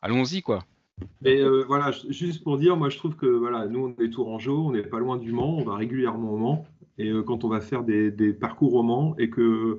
allons-y, 0.02 0.42
quoi. 0.42 0.64
Mais 1.22 1.42
voilà, 1.64 1.92
ju- 1.92 2.12
juste 2.12 2.44
pour 2.44 2.58
dire, 2.58 2.78
moi 2.78 2.90
je 2.90 2.98
trouve 2.98 3.16
que 3.16 3.26
voilà, 3.26 3.68
nous 3.68 3.94
on 3.98 4.04
est 4.04 4.10
Tourangeau, 4.10 4.68
on 4.68 4.72
n'est 4.72 4.84
pas 4.84 5.00
loin 5.00 5.18
du 5.18 5.32
Mans, 5.34 5.58
on 5.58 5.64
va 5.64 5.76
régulièrement 5.76 6.32
au 6.32 6.38
Mans. 6.38 6.66
Et 6.98 7.12
quand 7.26 7.44
on 7.44 7.50
va 7.50 7.60
faire 7.60 7.84
des, 7.84 8.12
des 8.12 8.32
parcours 8.34 8.76
au 8.76 8.84
Mans 8.84 9.14
et 9.18 9.30
que 9.30 9.78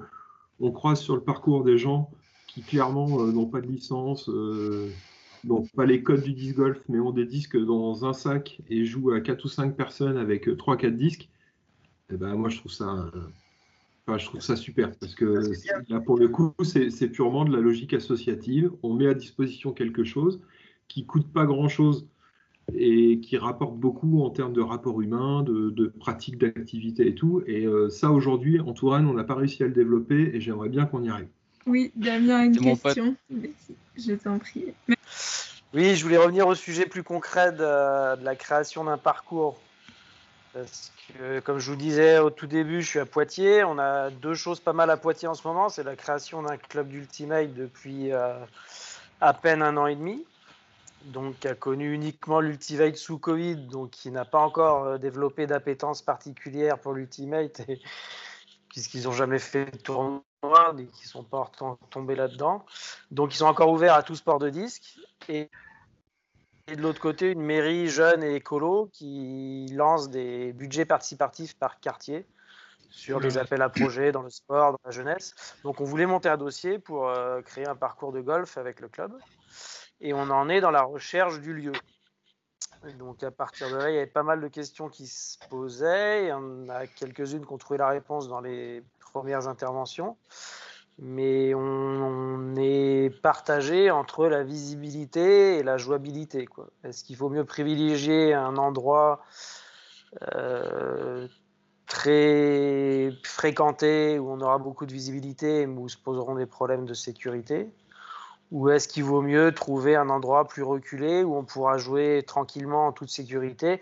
on 0.60 0.70
croise 0.72 1.00
sur 1.00 1.14
le 1.14 1.22
parcours 1.22 1.64
des 1.64 1.78
gens 1.78 2.10
qui 2.56 2.62
clairement 2.62 3.20
euh, 3.20 3.32
n'ont 3.32 3.44
pas 3.44 3.60
de 3.60 3.66
licence, 3.66 4.30
euh, 4.30 4.88
n'ont 5.44 5.66
pas 5.76 5.84
les 5.84 6.02
codes 6.02 6.22
du 6.22 6.32
disc 6.32 6.56
golf, 6.56 6.80
mais 6.88 6.98
ont 6.98 7.10
des 7.10 7.26
disques 7.26 7.62
dans 7.62 8.06
un 8.06 8.14
sac 8.14 8.62
et 8.70 8.86
jouent 8.86 9.10
à 9.10 9.20
4 9.20 9.44
ou 9.44 9.48
5 9.48 9.76
personnes 9.76 10.16
avec 10.16 10.48
3-4 10.48 10.96
disques, 10.96 11.28
eh 12.10 12.16
ben, 12.16 12.34
moi 12.34 12.48
je 12.48 12.56
trouve 12.56 12.72
ça, 12.72 13.10
euh, 13.14 13.20
enfin, 14.06 14.16
je 14.16 14.24
trouve 14.24 14.40
ça 14.40 14.56
super 14.56 14.90
parce 14.98 15.14
que 15.14 15.42
là 15.90 16.00
pour 16.00 16.16
le 16.16 16.28
coup 16.28 16.54
c'est 16.62 17.08
purement 17.08 17.44
de 17.44 17.54
la 17.54 17.60
logique 17.60 17.92
associative. 17.92 18.72
On 18.82 18.94
met 18.94 19.06
à 19.06 19.14
disposition 19.14 19.72
quelque 19.72 20.04
chose 20.04 20.40
qui 20.88 21.04
coûte 21.04 21.30
pas 21.30 21.44
grand-chose 21.44 22.08
et 22.74 23.20
qui 23.20 23.36
rapporte 23.36 23.76
beaucoup 23.76 24.22
en 24.22 24.30
termes 24.30 24.54
de 24.54 24.62
rapport 24.62 25.02
humain, 25.02 25.42
de, 25.42 25.68
de 25.68 25.88
pratique 25.88 26.38
d'activité 26.38 27.06
et 27.06 27.14
tout. 27.14 27.42
Et 27.46 27.66
euh, 27.66 27.90
ça, 27.90 28.10
aujourd'hui, 28.12 28.60
en 28.60 28.72
Touraine, 28.72 29.06
on 29.06 29.12
n'a 29.12 29.24
pas 29.24 29.34
réussi 29.34 29.62
à 29.62 29.66
le 29.66 29.74
développer 29.74 30.30
et 30.34 30.40
j'aimerais 30.40 30.70
bien 30.70 30.86
qu'on 30.86 31.02
y 31.02 31.10
arrive. 31.10 31.28
Oui, 31.66 31.92
Damien 31.96 32.40
a 32.40 32.44
une 32.44 32.56
pote. 32.56 32.82
question. 32.82 33.16
Je 33.96 34.12
t'en 34.14 34.38
prie. 34.38 34.72
Oui, 35.74 35.96
je 35.96 36.02
voulais 36.02 36.16
revenir 36.16 36.46
au 36.46 36.54
sujet 36.54 36.86
plus 36.86 37.02
concret 37.02 37.52
de, 37.52 38.16
de 38.16 38.24
la 38.24 38.36
création 38.36 38.84
d'un 38.84 38.98
parcours. 38.98 39.58
Parce 40.52 40.92
que, 41.08 41.40
comme 41.40 41.58
je 41.58 41.70
vous 41.70 41.76
disais 41.76 42.18
au 42.18 42.30
tout 42.30 42.46
début, 42.46 42.80
je 42.80 42.86
suis 42.88 42.98
à 42.98 43.04
Poitiers. 43.04 43.64
On 43.64 43.78
a 43.78 44.10
deux 44.10 44.34
choses 44.34 44.60
pas 44.60 44.72
mal 44.72 44.90
à 44.90 44.96
Poitiers 44.96 45.28
en 45.28 45.34
ce 45.34 45.46
moment. 45.46 45.68
C'est 45.68 45.82
la 45.82 45.96
création 45.96 46.42
d'un 46.42 46.56
club 46.56 46.88
d'Ultimate 46.88 47.52
depuis 47.52 48.12
euh, 48.12 48.38
à 49.20 49.34
peine 49.34 49.60
un 49.60 49.76
an 49.76 49.86
et 49.86 49.96
demi. 49.96 50.24
Donc, 51.04 51.38
qui 51.40 51.48
a 51.48 51.54
connu 51.54 51.92
uniquement 51.92 52.40
l'Ultimate 52.40 52.96
sous 52.96 53.18
Covid, 53.18 53.56
donc 53.56 53.90
qui 53.90 54.10
n'a 54.10 54.24
pas 54.24 54.40
encore 54.40 54.84
euh, 54.84 54.98
développé 54.98 55.46
d'appétence 55.46 56.02
particulière 56.02 56.78
pour 56.78 56.94
l'Ultimate, 56.94 57.60
puisqu'ils 58.70 59.04
n'ont 59.04 59.12
jamais 59.12 59.38
fait 59.38 59.70
de 59.70 59.76
tournoi 59.76 60.22
et 60.42 60.82
ne 60.82 60.86
sont 61.02 61.24
pas 61.24 61.50
tom- 61.56 61.76
tombés 61.90 62.14
là-dedans. 62.14 62.64
Donc, 63.10 63.34
ils 63.34 63.38
sont 63.38 63.46
encore 63.46 63.70
ouverts 63.70 63.94
à 63.94 64.02
tout 64.02 64.16
sport 64.16 64.38
de 64.38 64.50
disque. 64.50 64.98
Et 65.28 65.50
et 66.68 66.74
de 66.74 66.82
l'autre 66.82 67.00
côté, 67.00 67.30
une 67.30 67.42
mairie 67.42 67.86
jeune 67.86 68.24
et 68.24 68.34
écolo 68.34 68.90
qui 68.92 69.68
lance 69.72 70.10
des 70.10 70.52
budgets 70.52 70.84
participatifs 70.84 71.56
par 71.56 71.78
quartier 71.78 72.26
sur 72.90 73.20
des 73.20 73.38
appels 73.38 73.62
à 73.62 73.68
projets 73.68 74.10
dans 74.10 74.22
le 74.22 74.30
sport, 74.30 74.72
dans 74.72 74.80
la 74.84 74.90
jeunesse. 74.90 75.34
Donc 75.62 75.80
on 75.80 75.84
voulait 75.84 76.06
monter 76.06 76.28
un 76.28 76.36
dossier 76.36 76.80
pour 76.80 77.08
euh, 77.08 77.40
créer 77.42 77.68
un 77.68 77.76
parcours 77.76 78.10
de 78.10 78.20
golf 78.20 78.58
avec 78.58 78.80
le 78.80 78.88
club. 78.88 79.16
Et 80.00 80.12
on 80.12 80.28
en 80.28 80.48
est 80.48 80.60
dans 80.60 80.72
la 80.72 80.82
recherche 80.82 81.40
du 81.40 81.54
lieu. 81.54 81.72
Donc 82.98 83.22
à 83.22 83.30
partir 83.30 83.70
de 83.70 83.76
là, 83.76 83.90
il 83.90 83.94
y 83.94 83.98
avait 83.98 84.06
pas 84.06 84.22
mal 84.22 84.40
de 84.40 84.48
questions 84.48 84.88
qui 84.88 85.06
se 85.06 85.38
posaient. 85.48 86.24
Il 86.24 86.28
y 86.28 86.32
en 86.32 86.68
a 86.68 86.86
quelques-unes 86.86 87.44
qui 87.44 87.52
ont 87.52 87.58
trouvé 87.58 87.78
la 87.78 87.88
réponse 87.88 88.28
dans 88.28 88.40
les 88.40 88.82
premières 89.00 89.48
interventions 89.48 90.16
mais 90.98 91.54
on, 91.54 92.54
est 92.56 93.10
partagé 93.20 93.90
entre 93.90 94.28
la 94.28 94.42
visibilité 94.42 95.58
et 95.58 95.62
la 95.62 95.76
jouabilité. 95.76 96.48
Est-ce 96.84 97.04
qu'il 97.04 97.16
faut 97.16 97.28
mieux 97.28 97.44
privilégier 97.44 98.32
un 98.32 98.56
endroit 98.56 99.22
euh, 100.34 101.28
très 101.86 103.10
fréquenté 103.24 104.18
où 104.18 104.30
on 104.30 104.40
aura 104.40 104.58
beaucoup 104.58 104.86
de 104.86 104.92
visibilité 104.92 105.66
mais 105.66 105.78
où 105.78 105.88
se 105.88 105.98
poseront 105.98 106.34
des 106.34 106.46
problèmes 106.46 106.86
de 106.86 106.94
sécurité? 106.94 107.70
Ou 108.52 108.70
est-ce 108.70 108.86
qu'il 108.88 109.04
vaut 109.04 109.22
mieux 109.22 109.52
trouver 109.52 109.96
un 109.96 110.08
endroit 110.08 110.46
plus 110.46 110.62
reculé 110.62 111.24
où 111.24 111.34
on 111.36 111.44
pourra 111.44 111.78
jouer 111.78 112.22
tranquillement 112.26 112.86
en 112.86 112.92
toute 112.92 113.10
sécurité, 113.10 113.80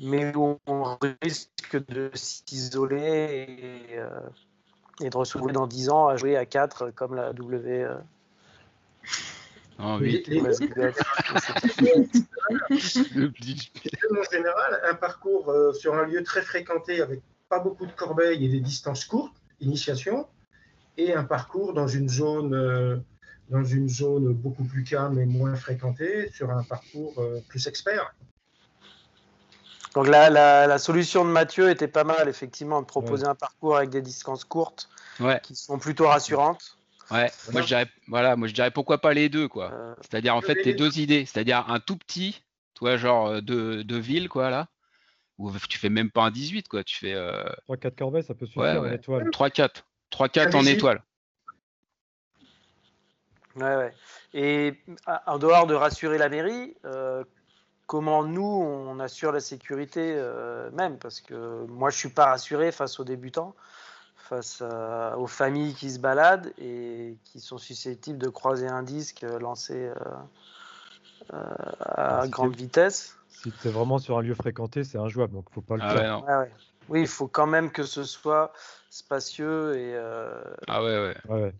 mais 0.00 0.34
où 0.34 0.58
on 0.66 0.96
risque 1.22 1.76
de 1.88 2.10
s'isoler 2.14 3.46
et, 3.90 3.98
euh, 3.98 4.08
et 5.00 5.08
de 5.10 5.16
retrouver 5.16 5.52
dans 5.52 5.66
10 5.68 5.88
ans 5.88 6.08
à 6.08 6.16
jouer 6.16 6.36
à 6.36 6.46
4 6.46 6.90
comme 6.90 7.14
la 7.14 7.32
W. 7.32 7.84
euh, 7.84 7.94
En 9.78 9.98
Les- 9.98 10.12
8, 10.12 10.26
les- 10.28 10.40
West 10.40 10.62
Golf. 10.74 10.96
le 13.14 13.28
blitz. 13.28 13.70
en 14.10 14.22
général, 14.30 14.80
un 14.84 14.94
parcours 14.94 15.48
euh, 15.50 15.72
sur 15.72 15.94
un 15.94 16.04
lieu 16.06 16.22
très 16.22 16.42
fréquenté 16.42 17.00
avec 17.00 17.20
pas 17.48 17.58
beaucoup 17.60 17.86
de 17.86 17.92
corbeilles 17.92 18.44
et 18.44 18.48
des 18.48 18.60
distances 18.60 19.04
courtes, 19.04 19.34
initiation, 19.60 20.26
et 20.98 21.14
un 21.14 21.24
parcours 21.24 21.72
dans 21.72 21.88
une 21.88 22.08
zone, 22.08 22.54
euh, 22.54 22.96
dans 23.48 23.64
une 23.64 23.88
zone 23.88 24.32
beaucoup 24.32 24.64
plus 24.64 24.84
calme 24.84 25.18
et 25.18 25.26
moins 25.26 25.54
fréquentée, 25.56 26.30
sur 26.32 26.50
un 26.50 26.62
parcours 26.62 27.14
euh, 27.18 27.40
plus 27.48 27.66
expert. 27.66 28.14
Donc 29.94 30.08
la, 30.08 30.30
la, 30.30 30.66
la 30.66 30.78
solution 30.78 31.24
de 31.24 31.30
Mathieu 31.30 31.68
était 31.68 31.88
pas 31.88 32.04
mal, 32.04 32.28
effectivement, 32.28 32.80
de 32.80 32.86
proposer 32.86 33.26
un 33.26 33.34
parcours 33.34 33.76
avec 33.76 33.90
des 33.90 34.00
distances 34.02 34.44
courtes 34.44 34.88
Ouais, 35.20 35.38
qui 35.42 35.54
sont 35.54 35.78
plutôt 35.78 36.06
rassurantes. 36.08 36.78
ouais. 37.10 37.30
Moi 37.52 37.60
je 37.60 37.66
dirais, 37.66 37.86
voilà, 38.08 38.34
moi 38.36 38.48
je 38.48 38.54
dirais 38.54 38.70
pourquoi 38.70 38.96
pas 38.98 39.12
les 39.12 39.28
deux, 39.28 39.46
quoi. 39.48 39.70
Euh, 39.70 39.94
C'est-à-dire 40.00 40.34
en 40.34 40.40
fait 40.40 40.54
les 40.54 40.62
tes 40.62 40.72
deux. 40.74 40.98
idées, 40.98 41.26
c'est-à-dire 41.26 41.66
un 41.68 41.78
tout 41.80 41.98
petit, 41.98 42.42
toi 42.72 42.96
genre 42.96 43.26
euh, 43.28 43.40
de, 43.42 43.82
de 43.82 43.96
ville, 43.96 44.30
quoi 44.30 44.48
là, 44.48 44.68
où 45.36 45.52
tu 45.68 45.78
fais 45.78 45.90
même 45.90 46.10
pas 46.10 46.22
un 46.22 46.30
18, 46.30 46.68
quoi. 46.68 46.82
Tu 46.82 46.96
fais 46.96 47.12
euh, 47.12 47.44
3-4 47.68 47.94
corbeilles, 47.94 48.24
ça 48.24 48.32
peut 48.32 48.46
suffire 48.46 48.62
Ouais, 48.62 48.76
en 48.78 48.90
étoile. 48.90 49.28
3-4, 49.28 49.82
3-4 50.10 50.56
en 50.56 50.64
étoile. 50.64 51.02
Ouais, 53.56 53.76
ouais. 53.76 53.94
Et 54.34 54.78
en 55.26 55.38
dehors 55.38 55.66
de 55.66 55.74
rassurer 55.74 56.18
la 56.18 56.28
mairie, 56.28 56.74
euh, 56.84 57.24
comment 57.86 58.24
nous 58.24 58.42
on 58.42 58.98
assure 59.00 59.32
la 59.32 59.40
sécurité 59.40 60.14
euh, 60.16 60.70
même? 60.72 60.98
Parce 60.98 61.20
que 61.20 61.64
moi 61.66 61.90
je 61.90 61.96
suis 61.98 62.08
pas 62.08 62.26
rassuré 62.26 62.72
face 62.72 62.98
aux 62.98 63.04
débutants, 63.04 63.54
face 64.16 64.62
à- 64.62 65.18
aux 65.18 65.26
familles 65.26 65.74
qui 65.74 65.90
se 65.90 65.98
baladent 65.98 66.52
et 66.58 67.16
qui 67.24 67.40
sont 67.40 67.58
susceptibles 67.58 68.18
de 68.18 68.28
croiser 68.28 68.68
un 68.68 68.82
disque 68.82 69.24
euh, 69.24 69.38
lancé 69.38 69.74
euh, 69.74 69.94
euh, 71.34 71.36
à 71.80 72.20
Ah, 72.20 72.22
si 72.24 72.30
grande 72.30 72.56
vitesse. 72.56 73.16
Si 73.28 73.50
tu 73.52 73.68
es 73.68 73.70
vraiment 73.70 73.98
sur 73.98 74.18
un 74.18 74.22
lieu 74.22 74.34
fréquenté, 74.34 74.84
c'est 74.84 74.98
injouable, 74.98 75.34
donc 75.34 75.46
faut 75.52 75.60
pas 75.62 75.76
le 75.76 75.82
Ah 75.82 75.92
faire. 75.94 76.22
ouais. 76.38 76.50
Oui, 76.88 77.00
il 77.02 77.06
faut 77.06 77.28
quand 77.28 77.46
même 77.46 77.70
que 77.70 77.84
ce 77.84 78.04
soit 78.04 78.52
spacieux 78.90 79.76
et 79.76 79.92
euh, 79.94 80.42
Ah 80.68 80.82
ouais, 80.82 81.14
ouais. 81.28 81.54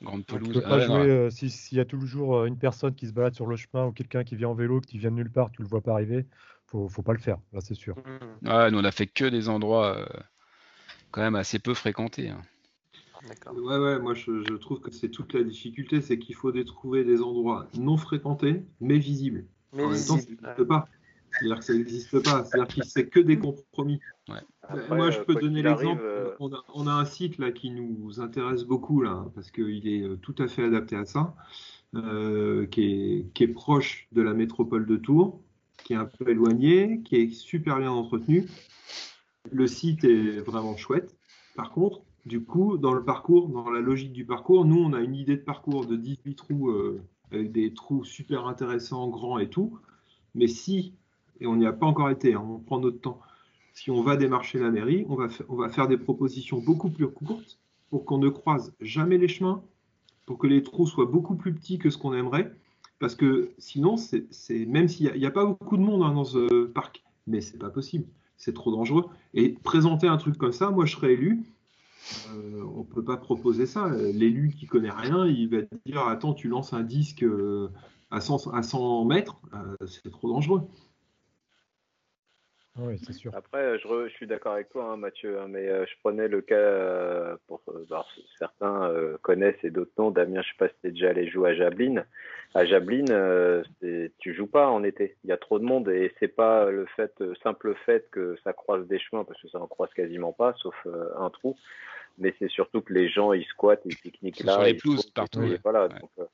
Ouais, 0.00 0.06
ouais. 0.06 0.10
Grande 0.10 0.24
Donc, 0.28 0.42
tu 0.42 0.50
pelouse. 0.50 0.52
peux 0.52 0.62
Ah 0.64 0.70
pas 0.70 0.78
ouais, 0.78 0.86
ouais. 0.88 1.08
euh, 1.08 1.30
si- 1.30 1.50
s'il 1.50 1.78
y 1.78 1.80
a 1.80 1.84
toujours 1.84 2.38
euh, 2.38 2.46
une 2.46 2.58
personne 2.58 2.94
qui 2.94 3.06
se 3.06 3.12
balade 3.12 3.34
sur 3.34 3.46
le 3.46 3.56
chemin 3.56 3.86
ou 3.86 3.92
quelqu'un 3.92 4.24
qui 4.24 4.36
vient 4.36 4.48
en 4.48 4.54
vélo, 4.54 4.80
qui 4.80 4.98
vient 4.98 5.10
de 5.10 5.16
nulle 5.16 5.30
part, 5.30 5.50
tu 5.50 5.62
le 5.62 5.68
vois 5.68 5.80
pas 5.80 5.92
arriver, 5.94 6.26
faut, 6.66 6.88
faut 6.88 7.02
pas 7.02 7.12
le 7.12 7.18
faire, 7.18 7.38
là 7.52 7.60
c'est 7.60 7.74
sûr. 7.74 7.96
Ouais, 8.42 8.70
nous 8.70 8.78
on 8.78 8.84
a 8.84 8.90
fait 8.92 9.06
que 9.06 9.24
des 9.24 9.48
endroits 9.48 9.96
euh, 9.98 10.06
quand 11.10 11.22
même 11.22 11.34
assez 11.36 11.58
peu 11.58 11.74
fréquentés. 11.74 12.30
hein. 12.30 12.42
d'accord. 13.28 13.54
Ouais, 13.56 13.78
ouais, 13.78 13.98
moi 13.98 14.14
je, 14.14 14.42
je 14.44 14.54
trouve 14.54 14.80
que 14.80 14.90
c'est 14.90 15.08
toute 15.10 15.34
la 15.34 15.42
difficulté, 15.42 16.00
c'est 16.00 16.18
qu'il 16.18 16.34
faut 16.34 16.52
des- 16.52 16.64
trouver 16.64 17.04
des 17.04 17.22
endroits 17.22 17.68
non 17.74 17.96
fréquentés, 17.96 18.62
mais 18.80 18.98
visibles. 18.98 19.46
Mais 19.72 19.84
en 19.84 19.90
même 19.90 20.04
temps, 20.04 20.16
ça 20.16 20.22
n'existe 20.30 20.64
pas. 20.64 20.88
C'est-à-dire 21.30 21.58
que 21.58 21.64
ça 21.64 21.74
n'existe 21.74 22.20
pas. 22.20 22.44
C'est-à-dire 22.44 22.74
que 22.74 22.82
c'est 22.82 23.08
que 23.08 23.20
des 23.20 23.38
compromis. 23.38 24.00
Après, 24.68 24.96
Moi, 24.96 25.10
je 25.10 25.20
euh, 25.20 25.24
peux 25.24 25.34
donner 25.34 25.62
l'exemple. 25.62 26.02
euh, 26.02 26.34
On, 26.40 26.52
a, 26.52 26.62
on 26.74 26.86
a 26.86 26.92
un 26.92 27.04
site 27.04 27.38
là 27.38 27.50
qui 27.52 27.70
nous 27.70 28.20
intéresse 28.20 28.64
beaucoup 28.64 29.00
là, 29.02 29.26
parce 29.34 29.50
qu'il 29.50 29.88
est 29.88 30.02
euh, 30.02 30.16
tout 30.16 30.34
à 30.38 30.46
fait 30.48 30.64
adapté 30.64 30.96
à 30.96 31.04
ça, 31.04 31.34
euh, 31.94 32.66
qui, 32.66 32.82
est, 32.82 33.32
qui 33.34 33.44
est 33.44 33.48
proche 33.48 34.08
de 34.12 34.22
la 34.22 34.34
métropole 34.34 34.86
de 34.86 34.96
Tours, 34.96 35.40
qui 35.84 35.94
est 35.94 35.96
un 35.96 36.04
peu 36.04 36.28
éloigné, 36.28 37.00
qui 37.04 37.16
est 37.16 37.30
super 37.30 37.78
bien 37.78 37.90
entretenu. 37.90 38.46
Le 39.50 39.66
site 39.66 40.04
est 40.04 40.40
vraiment 40.40 40.76
chouette. 40.76 41.16
Par 41.56 41.70
contre, 41.70 42.02
du 42.26 42.44
coup, 42.44 42.76
dans 42.76 42.92
le 42.92 43.04
parcours, 43.04 43.48
dans 43.48 43.70
la 43.70 43.80
logique 43.80 44.12
du 44.12 44.26
parcours, 44.26 44.66
nous, 44.66 44.78
on 44.78 44.92
a 44.92 45.00
une 45.00 45.14
idée 45.14 45.36
de 45.36 45.42
parcours 45.42 45.86
de 45.86 45.96
18 45.96 46.34
trous 46.34 46.68
euh, 46.68 47.00
avec 47.32 47.52
des 47.52 47.72
trous 47.72 48.04
super 48.04 48.46
intéressants, 48.46 49.08
grands 49.08 49.38
et 49.38 49.48
tout. 49.48 49.78
Mais 50.34 50.46
si, 50.46 50.92
et 51.40 51.46
on 51.46 51.56
n'y 51.56 51.66
a 51.66 51.72
pas 51.72 51.86
encore 51.86 52.10
été, 52.10 52.34
hein, 52.34 52.44
on 52.46 52.58
prend 52.58 52.80
notre 52.80 53.00
temps, 53.00 53.20
si 53.78 53.92
on 53.92 54.02
va 54.02 54.16
démarcher 54.16 54.58
la 54.58 54.72
mairie, 54.72 55.06
on 55.08 55.14
va, 55.14 55.68
faire 55.68 55.86
des 55.86 55.98
propositions 55.98 56.58
beaucoup 56.58 56.90
plus 56.90 57.06
courtes 57.06 57.60
pour 57.90 58.04
qu'on 58.04 58.18
ne 58.18 58.28
croise 58.28 58.74
jamais 58.80 59.18
les 59.18 59.28
chemins, 59.28 59.62
pour 60.26 60.36
que 60.38 60.48
les 60.48 60.64
trous 60.64 60.88
soient 60.88 61.06
beaucoup 61.06 61.36
plus 61.36 61.54
petits 61.54 61.78
que 61.78 61.88
ce 61.88 61.96
qu'on 61.96 62.12
aimerait. 62.12 62.52
Parce 62.98 63.14
que 63.14 63.52
sinon, 63.58 63.94
même 64.66 64.88
s'il 64.88 65.12
n'y 65.14 65.26
a, 65.26 65.30
pas 65.30 65.46
beaucoup 65.46 65.76
de 65.76 65.82
monde 65.82 66.02
hein, 66.02 66.12
dans 66.12 66.24
ce 66.24 66.64
parc, 66.64 67.04
mais 67.28 67.40
c'est 67.40 67.58
pas 67.58 67.70
possible, 67.70 68.06
c'est 68.36 68.52
trop 68.52 68.72
dangereux. 68.72 69.04
Et 69.32 69.50
présenter 69.50 70.08
un 70.08 70.16
truc 70.16 70.36
comme 70.38 70.52
ça, 70.52 70.72
moi 70.72 70.84
je 70.84 70.96
serais 70.96 71.12
élu, 71.12 71.44
euh, 72.30 72.64
on 72.74 72.82
peut 72.82 73.04
pas 73.04 73.16
proposer 73.16 73.66
ça. 73.66 73.90
L'élu 73.90 74.54
qui 74.58 74.66
connaît 74.66 74.90
rien, 74.90 75.24
il 75.24 75.50
va 75.50 75.58
dire 75.86 76.00
Attends, 76.08 76.34
tu 76.34 76.48
lances 76.48 76.72
un 76.72 76.82
disque 76.82 77.22
euh, 77.22 77.70
à 78.10 78.20
100, 78.20 78.48
à 78.48 78.64
100 78.64 79.04
mètres, 79.04 79.40
euh, 79.54 79.86
c'est 79.86 80.10
trop 80.10 80.28
dangereux. 80.28 80.62
Oui, 82.78 82.96
c'est 82.98 83.12
sûr. 83.12 83.34
Après, 83.34 83.58
euh, 83.58 83.78
je, 83.82 83.88
re- 83.88 84.08
je 84.08 84.12
suis 84.14 84.26
d'accord 84.26 84.52
avec 84.52 84.68
toi, 84.68 84.84
hein, 84.84 84.96
Mathieu, 84.96 85.38
hein, 85.40 85.46
mais 85.48 85.68
euh, 85.68 85.84
je 85.86 85.92
prenais 86.02 86.28
le 86.28 86.40
cas, 86.40 86.54
euh, 86.54 87.36
pour, 87.46 87.60
alors, 87.90 88.08
certains 88.38 88.90
euh, 88.90 89.18
connaissent 89.22 89.62
et 89.64 89.70
d'autres 89.70 89.90
non. 89.98 90.10
Damien, 90.10 90.42
je 90.42 90.48
sais 90.48 90.56
pas 90.58 90.68
si 90.68 90.74
tu 90.82 90.92
déjà 90.92 91.10
allé 91.10 91.28
jouer 91.28 91.50
à 91.50 91.54
Jablin. 91.54 92.04
À 92.54 92.64
Jablin, 92.64 93.04
euh, 93.10 93.62
tu 94.18 94.32
joues 94.34 94.46
pas 94.46 94.68
en 94.68 94.84
été. 94.84 95.16
Il 95.24 95.30
y 95.30 95.32
a 95.32 95.36
trop 95.36 95.58
de 95.58 95.64
monde 95.64 95.88
et 95.88 96.12
c'est 96.20 96.28
pas 96.28 96.70
le 96.70 96.86
fait, 96.96 97.12
simple 97.42 97.74
fait 97.84 98.08
que 98.10 98.36
ça 98.44 98.52
croise 98.52 98.86
des 98.86 98.98
chemins, 98.98 99.24
parce 99.24 99.40
que 99.42 99.48
ça 99.48 99.60
en 99.60 99.66
croise 99.66 99.90
quasiment 99.92 100.32
pas, 100.32 100.54
sauf 100.58 100.74
euh, 100.86 101.10
un 101.18 101.30
trou. 101.30 101.56
Mais 102.20 102.34
c'est 102.38 102.48
surtout 102.48 102.80
que 102.80 102.92
les 102.92 103.08
gens, 103.08 103.32
ils 103.32 103.44
squattent, 103.44 103.82
ils 103.84 103.96
pique-niquent 103.96 104.42
là. 104.42 104.54
sur 104.54 104.62
les 104.62 104.74
pelouses, 104.74 105.10
partout, 105.10 105.42
et 105.42 105.50
ouais. 105.50 105.60
Voilà, 105.62 105.84
Ouais. 105.84 106.00
donc, 106.00 106.10
euh, 106.18 106.24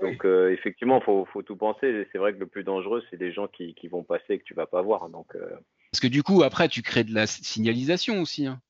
donc 0.00 0.24
euh, 0.26 0.50
effectivement, 0.52 1.00
faut, 1.00 1.24
faut 1.26 1.42
tout 1.42 1.56
penser. 1.56 2.06
C'est 2.12 2.18
vrai 2.18 2.34
que 2.34 2.38
le 2.38 2.46
plus 2.46 2.64
dangereux, 2.64 3.02
c'est 3.08 3.18
les 3.18 3.32
gens 3.32 3.46
qui, 3.46 3.74
qui 3.74 3.88
vont 3.88 4.02
passer 4.02 4.34
et 4.34 4.38
que 4.38 4.44
tu 4.44 4.52
vas 4.52 4.66
pas 4.66 4.82
voir. 4.82 5.08
Donc, 5.08 5.34
euh, 5.36 5.48
Parce 5.92 6.00
que 6.00 6.06
du 6.08 6.22
coup, 6.22 6.42
après, 6.42 6.68
tu 6.68 6.80
crées 6.82 7.04
de 7.04 7.12
la 7.14 7.26
signalisation 7.26 8.20
aussi. 8.22 8.46
hein. 8.46 8.60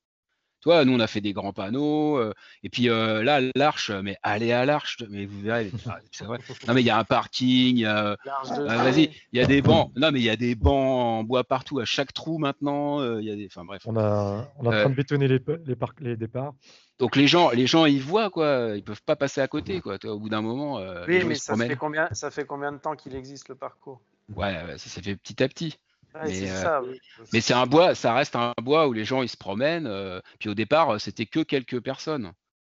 Toi, 0.60 0.84
nous, 0.84 0.92
on 0.92 1.00
a 1.00 1.06
fait 1.08 1.20
des 1.20 1.32
grands 1.32 1.52
panneaux. 1.52 2.16
euh, 2.18 2.32
et 2.64 2.68
puis 2.68 2.88
euh, 2.88 3.22
là, 3.24 3.40
l'arche, 3.56 3.90
mais 3.90 4.16
allez 4.24 4.52
à 4.52 4.64
l'arche. 4.64 4.96
Mais 5.08 5.24
vous 5.24 5.40
verrez. 5.40 5.70
ah, 5.88 5.98
c'est 6.12 6.24
vrai. 6.24 6.38
Non, 6.66 6.74
mais 6.74 6.82
il 6.82 6.86
y 6.86 6.90
a 6.90 6.98
un 6.98 7.04
parking. 7.04 7.76
il 7.76 7.80
y 7.80 7.86
a- 7.86 8.16
Large 8.24 8.50
de 8.58 8.66
ah, 8.68 8.76
Vas-y, 8.84 9.10
il 9.32 9.38
y 9.38 9.42
a 9.42 9.46
des 9.46 9.62
bancs. 9.62 9.92
Non, 9.96 10.10
mais 10.12 10.18
il 10.20 10.24
y 10.24 10.30
a 10.30 10.36
des 10.36 10.54
bancs 10.56 10.74
en 10.74 11.22
bois 11.24 11.42
partout, 11.44 11.78
à 11.80 11.84
chaque 11.84 12.12
trou 12.12 12.38
maintenant. 12.38 13.00
euh, 13.00 13.20
Il 13.20 13.26
y 13.28 13.30
a 13.30 13.36
des. 13.36 13.46
Enfin 13.46 13.64
bref. 13.64 13.82
On, 13.86 13.96
a, 13.96 14.48
on 14.58 14.64
est 14.64 14.68
en 14.68 14.72
Euh. 14.72 14.80
train 14.80 14.90
de 14.90 14.94
bétonner 14.96 15.28
les, 15.28 15.40
les, 15.66 15.76
parcs- 15.76 16.00
les 16.00 16.16
départs. 16.16 16.54
Donc 16.98 17.14
les 17.16 17.26
gens, 17.28 17.50
les 17.50 17.66
gens, 17.68 17.84
ils 17.86 18.02
voient 18.02 18.30
quoi. 18.30 18.72
Ils 18.76 18.82
peuvent 18.84 19.02
pas 19.02 19.16
passer 19.16 19.40
à 19.40 19.46
côté 19.48 19.80
quoi. 19.80 19.98
Toi, 19.98 20.12
au 20.12 20.18
bout 20.20 20.28
d'un 20.28 20.42
moment, 20.42 20.78
euh, 20.78 21.06
les 21.06 21.14
Oui, 21.16 21.20
gens, 21.22 21.28
mais 21.28 21.34
ça 21.36 21.56
fait, 21.56 21.76
combien, 21.76 22.08
ça 22.12 22.30
fait 22.32 22.44
combien 22.44 22.70
de 22.72 22.78
temps 22.78 22.94
qu'il 22.96 23.14
existe 23.16 23.48
le 23.48 23.54
parcours? 23.56 24.00
Ouais, 24.36 24.62
ouais, 24.64 24.78
ça 24.78 24.88
s'est 24.90 25.02
fait 25.02 25.16
petit 25.16 25.40
à 25.42 25.48
petit. 25.48 25.76
Ouais, 26.14 26.20
Mais, 26.24 26.34
c'est 26.34 26.66
euh. 26.66 26.94
Mais 27.32 27.40
c'est 27.40 27.54
un 27.54 27.66
bois, 27.66 27.94
ça 27.94 28.12
reste 28.14 28.36
un 28.36 28.52
bois 28.62 28.88
où 28.88 28.92
les 28.92 29.04
gens 29.04 29.22
ils 29.22 29.28
se 29.28 29.36
promènent. 29.36 29.86
euh, 29.86 30.20
puis 30.38 30.48
au 30.48 30.54
départ, 30.54 30.90
euh, 30.90 30.98
c'était 30.98 31.26
que 31.26 31.40
quelques 31.40 31.80
personnes 31.80 32.32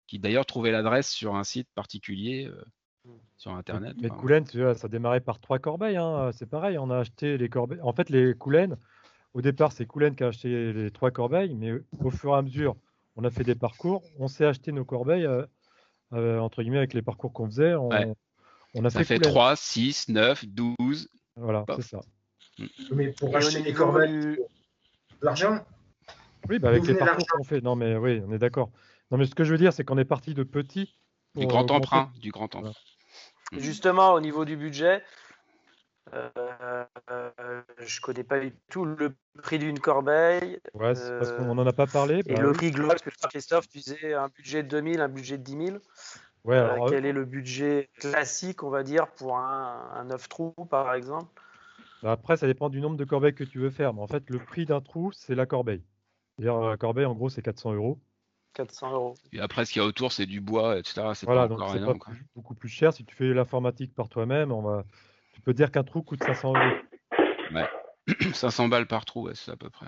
qui 0.06 0.18
d'ailleurs 0.18 0.46
trouvaient 0.46 0.70
l'adresse 0.70 1.10
sur 1.10 1.34
un 1.34 1.44
site 1.44 1.68
particulier 1.74 2.46
euh, 2.46 2.62
sur 3.36 3.52
internet. 3.52 3.94
Mais 4.00 4.08
Coulennes, 4.08 4.46
ça 4.74 4.88
démarrait 4.88 5.20
par 5.20 5.40
trois 5.40 5.58
corbeilles. 5.58 5.96
hein, 5.96 6.30
C'est 6.32 6.48
pareil, 6.48 6.78
on 6.78 6.90
a 6.90 6.98
acheté 6.98 7.36
les 7.38 7.48
corbeilles. 7.48 7.80
En 7.82 7.92
fait, 7.92 8.08
les 8.10 8.34
Coulennes, 8.34 8.76
au 9.32 9.40
départ, 9.40 9.72
c'est 9.72 9.86
Coulennes 9.86 10.14
qui 10.14 10.22
a 10.24 10.28
acheté 10.28 10.72
les 10.72 10.90
trois 10.90 11.10
corbeilles, 11.10 11.54
mais 11.54 11.72
au 11.98 12.10
fur 12.10 12.30
et 12.34 12.38
à 12.38 12.42
mesure, 12.42 12.76
on 13.16 13.24
a 13.24 13.30
fait 13.30 13.44
des 13.44 13.54
parcours. 13.54 14.02
On 14.18 14.28
s'est 14.28 14.44
acheté 14.46 14.72
nos 14.72 14.84
corbeilles, 14.84 15.26
euh, 15.26 15.44
euh, 16.12 16.38
entre 16.38 16.62
guillemets, 16.62 16.78
avec 16.78 16.94
les 16.94 17.02
parcours 17.02 17.32
qu'on 17.32 17.46
faisait. 17.46 17.74
On, 17.74 17.88
Ouais. 17.88 18.12
on 18.74 18.84
a 18.84 18.90
ça 18.90 19.00
fait, 19.00 19.04
fait 19.04 19.16
Coulennes. 19.18 19.32
3, 19.32 19.56
6, 19.56 20.08
9, 20.08 20.44
12. 20.46 21.08
Voilà, 21.36 21.64
c'est 21.76 21.82
ça. 21.82 22.00
Mais 22.90 23.08
pour 23.08 23.36
acheter 23.36 23.62
des 23.62 23.72
corbeilles, 23.72 24.10
du- 24.12 24.36
de 24.36 24.46
l'argent, 25.22 25.64
Oui, 26.48 26.58
bah 26.58 26.68
avec 26.68 26.86
les 26.86 26.94
parcours 26.94 27.26
qu'on 27.26 27.44
fait. 27.44 27.60
Non, 27.60 27.74
mais 27.74 27.96
oui, 27.96 28.22
on 28.26 28.32
est 28.32 28.38
d'accord. 28.38 28.70
Non, 29.10 29.18
mais 29.18 29.26
ce 29.26 29.34
que 29.34 29.44
je 29.44 29.52
veux 29.52 29.58
dire, 29.58 29.72
c'est 29.72 29.84
qu'on 29.84 29.98
est 29.98 30.04
parti 30.04 30.34
de 30.34 30.42
petit. 30.42 30.94
Du 31.34 31.46
grand 31.46 31.62
augmenter. 31.62 31.74
emprunt, 31.74 32.12
du 32.20 32.30
grand 32.30 32.54
emprunt. 32.54 32.72
Justement, 33.52 34.12
au 34.12 34.20
niveau 34.20 34.44
du 34.44 34.56
budget, 34.56 35.02
euh, 36.12 36.84
euh, 37.10 37.62
je 37.78 38.00
connais 38.00 38.24
pas 38.24 38.38
du 38.38 38.52
tout 38.70 38.84
le 38.84 39.14
prix 39.42 39.58
d'une 39.58 39.80
corbeille 39.80 40.60
Ouais, 40.74 40.94
c'est 40.94 41.18
parce 41.18 41.30
Euh, 41.30 41.36
qu'on 41.38 41.54
n'en 41.54 41.66
a 41.66 41.72
pas 41.72 41.86
parlé. 41.86 42.18
et 42.18 42.22
bah 42.34 42.40
le 42.40 42.48
oui. 42.48 42.54
prix 42.54 42.70
global, 42.70 42.98
parce 43.00 43.16
que 43.16 43.28
Christophe, 43.28 43.68
tu 43.68 43.78
disais 43.78 44.14
un 44.14 44.28
budget 44.28 44.62
de 44.62 44.68
2000, 44.68 45.00
un 45.00 45.08
budget 45.08 45.38
de 45.38 45.42
10 45.42 45.66
000. 45.66 45.78
Ouais, 46.44 46.56
Euh, 46.56 46.72
alors, 46.72 46.88
quel 46.88 47.06
est 47.06 47.12
le 47.12 47.24
budget 47.24 47.88
classique, 47.98 48.62
on 48.62 48.70
va 48.70 48.82
dire, 48.82 49.08
pour 49.08 49.38
un, 49.38 49.90
un 49.94 50.04
9 50.04 50.28
trous, 50.28 50.52
par 50.70 50.94
exemple? 50.94 51.40
Après, 52.04 52.36
ça 52.36 52.46
dépend 52.46 52.68
du 52.68 52.80
nombre 52.80 52.96
de 52.96 53.04
corbeilles 53.04 53.34
que 53.34 53.44
tu 53.44 53.58
veux 53.58 53.70
faire. 53.70 53.94
Mais 53.94 54.00
en 54.02 54.06
fait, 54.06 54.28
le 54.30 54.38
prix 54.38 54.66
d'un 54.66 54.80
trou, 54.80 55.10
c'est 55.12 55.34
la 55.34 55.46
corbeille. 55.46 55.82
C'est-à-dire, 56.36 56.60
la 56.60 56.76
corbeille, 56.76 57.06
en 57.06 57.14
gros, 57.14 57.28
c'est 57.28 57.42
400 57.42 57.74
euros. 57.74 58.00
400 58.54 58.92
euros. 58.92 59.14
Et 59.32 59.40
après, 59.40 59.64
ce 59.64 59.72
qu'il 59.72 59.80
y 59.82 59.84
a 59.84 59.88
autour, 59.88 60.12
c'est 60.12 60.26
du 60.26 60.40
bois, 60.40 60.78
etc. 60.78 61.14
C'est 61.14 61.26
Voilà, 61.26 61.42
pas 61.42 61.48
donc 61.48 61.60
encore 61.60 61.72
c'est 61.72 61.84
pas 61.84 61.94
plus- 61.94 62.26
beaucoup 62.34 62.54
plus 62.54 62.68
cher. 62.68 62.92
Si 62.92 63.04
tu 63.04 63.14
fais 63.14 63.32
l'informatique 63.32 63.94
par 63.94 64.08
toi-même, 64.08 64.52
on 64.52 64.62
va... 64.62 64.84
tu 65.32 65.40
peux 65.40 65.54
dire 65.54 65.70
qu'un 65.70 65.82
trou 65.84 66.02
coûte 66.02 66.22
500 66.22 66.52
euros. 66.52 66.78
500 68.32 68.68
balles 68.68 68.86
par 68.86 69.04
trou, 69.04 69.26
ouais, 69.26 69.34
c'est 69.34 69.50
à 69.50 69.56
peu 69.56 69.70
près. 69.70 69.86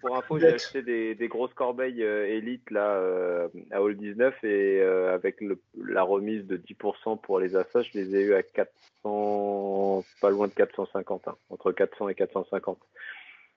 Pour 0.00 0.16
info, 0.16 0.38
j'ai 0.38 0.48
acheté 0.48 0.82
des, 0.82 1.14
des 1.14 1.28
grosses 1.28 1.54
corbeilles 1.54 2.02
euh, 2.02 2.26
Elite 2.26 2.70
là 2.70 2.94
euh, 2.94 3.48
à 3.70 3.82
Hall 3.82 3.96
19 3.96 4.44
et 4.44 4.80
euh, 4.80 5.14
avec 5.14 5.40
le, 5.40 5.60
la 5.76 6.02
remise 6.02 6.46
de 6.46 6.56
10% 6.56 7.20
pour 7.20 7.38
les 7.38 7.56
achats, 7.56 7.82
je 7.82 7.98
les 7.98 8.16
ai 8.16 8.22
eu 8.22 8.34
à 8.34 8.42
400, 8.42 10.04
pas 10.20 10.30
loin 10.30 10.48
de 10.48 10.54
450, 10.54 11.28
hein, 11.28 11.36
entre 11.50 11.72
400 11.72 12.08
et 12.08 12.14
450. 12.14 12.78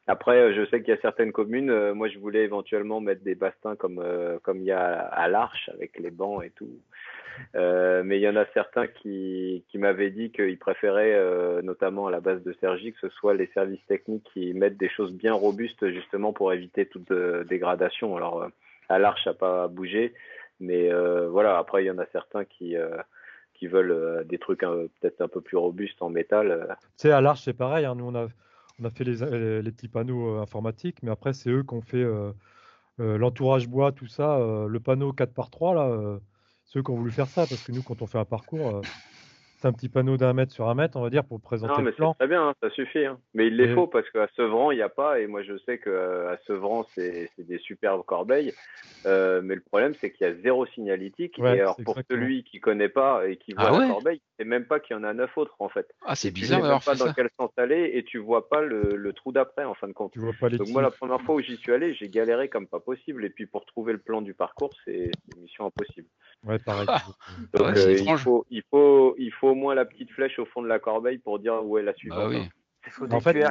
Après, 0.08 0.38
euh, 0.38 0.54
je 0.54 0.70
sais 0.70 0.82
qu'il 0.82 0.94
y 0.94 0.98
a 0.98 1.02
certaines 1.02 1.32
communes, 1.32 1.70
euh, 1.70 1.94
moi 1.94 2.10
je 2.10 2.20
voulais 2.20 2.44
éventuellement 2.44 3.00
mettre 3.00 3.24
des 3.24 3.36
bastins 3.36 3.78
comme 3.78 4.00
euh, 4.00 4.38
comme 4.44 4.58
il 4.58 4.66
y 4.66 4.72
a 4.72 5.00
à 5.00 5.30
l'Arche 5.30 5.70
avec 5.74 5.98
les 5.98 6.12
bancs 6.12 6.44
et 6.44 6.50
tout. 6.50 6.70
Mais 7.56 8.20
il 8.20 8.22
y 8.22 8.30
en 8.30 8.36
a 8.36 8.46
certains 8.54 8.86
qui, 8.86 9.64
qui 9.70 9.80
m'avaient 9.80 10.12
dit 10.12 10.32
qu'ils 10.32 10.60
préféraient, 10.60 11.20
notamment 11.64 12.06
à 12.06 12.12
la 12.12 12.20
base 12.20 12.44
de 12.44 12.54
Sergi, 12.62 12.94
que 12.94 13.00
ce 13.00 13.10
soit 13.10 13.34
les 13.34 13.50
services 13.56 13.84
techniques 13.88 14.30
qui 14.34 14.54
mettent 14.54 14.78
des 14.78 14.90
choses 14.90 15.12
bien 15.12 15.34
robustes 15.34 15.90
justement 15.90 16.32
pour 16.32 16.54
éviter 16.54 16.86
toute 16.86 17.12
dégradation. 17.50 18.16
Alors, 18.16 18.48
à 18.88 19.00
l'Arche, 19.00 19.24
ça 19.24 19.32
n'a 19.32 19.36
pas 19.36 19.68
bougé, 19.68 20.14
mais 20.60 20.92
voilà, 21.28 21.58
après, 21.58 21.84
il 21.84 21.88
y 21.88 21.92
en 21.92 21.98
a 21.98 22.06
certains 22.12 22.46
qui, 22.46 22.76
qui 23.56 23.66
veulent 23.66 24.26
des 24.28 24.38
trucs 24.38 24.60
peut-être 24.60 25.22
un 25.22 25.28
peu 25.28 25.42
plus 25.42 25.58
robustes 25.58 26.04
en 26.04 26.10
métal. 26.10 26.78
Tu 27.00 27.08
sais, 27.08 27.12
à 27.12 27.22
l'Arche, 27.22 27.42
c'est 27.46 27.58
pareil. 27.58 27.86
hein. 27.86 27.96
Nous, 27.96 28.06
on 28.06 28.14
a, 28.14 28.28
on 28.80 28.86
a 28.86 28.90
fait 28.90 29.04
les, 29.04 29.62
les 29.62 29.72
petits 29.72 29.88
panneaux 29.88 30.38
euh, 30.38 30.42
informatiques, 30.42 31.04
mais 31.04 31.12
après, 31.12 31.34
c'est 31.34 31.50
eux 31.50 31.64
qui 31.64 31.74
ont 31.74 31.82
fait 31.82 31.98
euh, 31.98 32.32
euh, 33.00 33.18
l'entourage 33.18 33.68
bois, 33.68 33.92
tout 33.92 34.08
ça. 34.08 34.38
euh, 34.38 34.68
le 34.68 34.80
panneau 34.80 35.14
4x3, 35.14 35.76
là, 35.76 35.82
euh, 35.90 36.20
c'est 36.66 36.80
eux 36.80 36.84
qui 36.84 36.92
ont 36.92 36.98
voulu 36.98 37.12
faire 37.12 37.30
ça, 37.30 37.48
parce 37.48 37.64
que 37.64 37.72
nous, 37.72 37.84
quand 37.84 38.02
on 38.02 38.08
fait 38.08 38.20
un 38.20 38.26
parcours, 38.26 38.76
euh, 38.78 38.82
c'est 39.64 39.70
un 39.70 39.74
petit 39.74 39.88
panneau 39.88 40.18
d'un 40.18 40.34
mètre 40.34 40.52
sur 40.52 40.68
un 40.68 40.76
mètre, 40.76 40.98
on 40.98 41.02
va 41.02 41.10
dire, 41.10 41.24
pour 41.24 41.40
présenter 41.40 41.72
Non, 41.72 41.78
le 41.80 41.86
mais 41.86 41.92
c'est 41.92 41.96
plan. 41.98 42.14
très 42.16 42.28
bien, 42.28 42.50
hein, 42.50 42.54
ça 42.62 42.70
suffit. 42.70 43.06
hein. 43.06 43.18
Mais 43.34 43.48
il 43.48 43.56
les 43.56 43.72
Et- 43.72 43.74
faut 43.74 43.88
parce 43.88 44.10
qu'à 44.10 44.28
Sevran, 44.36 44.72
il 44.72 44.76
n'y 44.76 44.82
a 44.82 44.90
pas. 44.90 45.20
Et 45.22 45.28
moi, 45.28 45.42
je 45.42 45.58
sais 45.60 45.80
qu'à 45.80 46.38
Sevran, 46.46 46.86
c'est 46.96 47.30
des 47.38 47.60
superbes 47.60 48.04
corbeilles. 48.06 48.54
Euh, 49.06 49.42
mais 49.44 49.56
le 49.56 49.62
problème, 49.62 49.94
c'est 50.00 50.12
qu'il 50.12 50.26
y 50.26 50.30
a 50.30 50.34
zéro 50.42 50.66
signalétique. 50.68 51.36
Ouais, 51.38 51.58
et 51.58 51.60
alors, 51.62 51.76
pour 51.84 51.92
exactement. 51.98 52.22
celui 52.22 52.44
qui 52.46 52.62
connaît 52.62 52.88
pas 52.88 53.28
et 53.28 53.36
qui 53.36 53.52
voit 53.54 53.66
Ah 53.68 53.72
la 53.72 53.78
ouais 53.80 53.88
corbeille, 53.88 54.22
il 54.22 54.44
sait 54.44 54.48
même 54.50 54.66
pas 54.66 54.80
qu'il 54.80 54.96
y 54.96 55.00
en 55.00 55.04
a 55.04 55.14
neuf 55.14 55.38
autres, 55.38 55.56
en 55.60 55.68
fait. 55.68 55.88
Ah, 56.06 56.16
c'est 56.16 56.30
Tu 56.30 56.42
bizarre 56.42 56.60
sais 56.60 56.62
même 56.62 56.64
d'avoir 56.64 56.84
pas 56.86 56.96
dans 56.96 57.08
ça. 57.08 57.14
quel 57.14 57.30
sens 57.38 57.50
aller 57.58 57.92
et 57.96 58.04
tu 58.06 58.18
vois 58.18 58.48
pas 58.48 58.62
le, 58.62 58.96
le 58.96 59.14
trou 59.14 59.32
d'après, 59.34 59.66
en 59.66 59.74
fin 59.74 59.88
de 59.90 59.94
compte. 59.94 60.14
Tu 60.14 60.20
vois 60.20 60.32
pas 60.40 60.48
les 60.48 60.58
Donc, 60.58 60.70
moi, 60.70 60.82
la 60.82 60.92
première 60.92 61.22
fois 61.22 61.36
où 61.36 61.42
j'y 61.42 61.58
suis 61.58 61.74
allé, 61.74 61.94
j'ai 61.94 62.08
galéré 62.08 62.48
comme 62.48 62.66
pas 62.68 62.80
possible. 62.80 63.26
Et 63.26 63.30
puis, 63.30 63.46
pour 63.46 63.66
trouver 63.66 63.92
le 63.92 64.00
plan 64.00 64.22
du 64.22 64.34
parcours, 64.34 64.72
c'est 64.86 65.12
c'est 65.26 65.36
une 65.36 65.42
mission 65.42 65.66
impossible. 65.66 66.08
Ouais, 66.44 66.60
pareil. 66.60 66.86
Ah. 66.90 67.04
Donc, 67.54 67.68
Ouais, 67.68 67.80
euh, 67.80 67.92
il, 67.94 68.02
étrange. 68.02 68.24
faut, 68.24 68.46
il, 68.50 68.64
faut, 68.70 69.16
il 69.18 69.32
faut 69.32 69.50
au 69.50 69.56
moins 69.56 69.76
la 69.76 69.86
petite 69.86 70.12
flèche 70.12 70.40
au 70.40 70.46
fond 70.46 70.62
de 70.62 70.68
la 70.68 70.80
corbeille 70.80 71.18
pour 71.18 71.40
dire 71.40 71.64
où 71.66 71.78
est 71.78 71.84
la 71.84 71.94
suivante. 71.94 72.20
Bah 72.20 72.28
oui. 72.30 72.38
hein. 72.38 72.50
Il 72.86 72.92
faut 72.92 73.06
En 73.06 73.18
des 73.18 73.22
fait. 73.22 73.46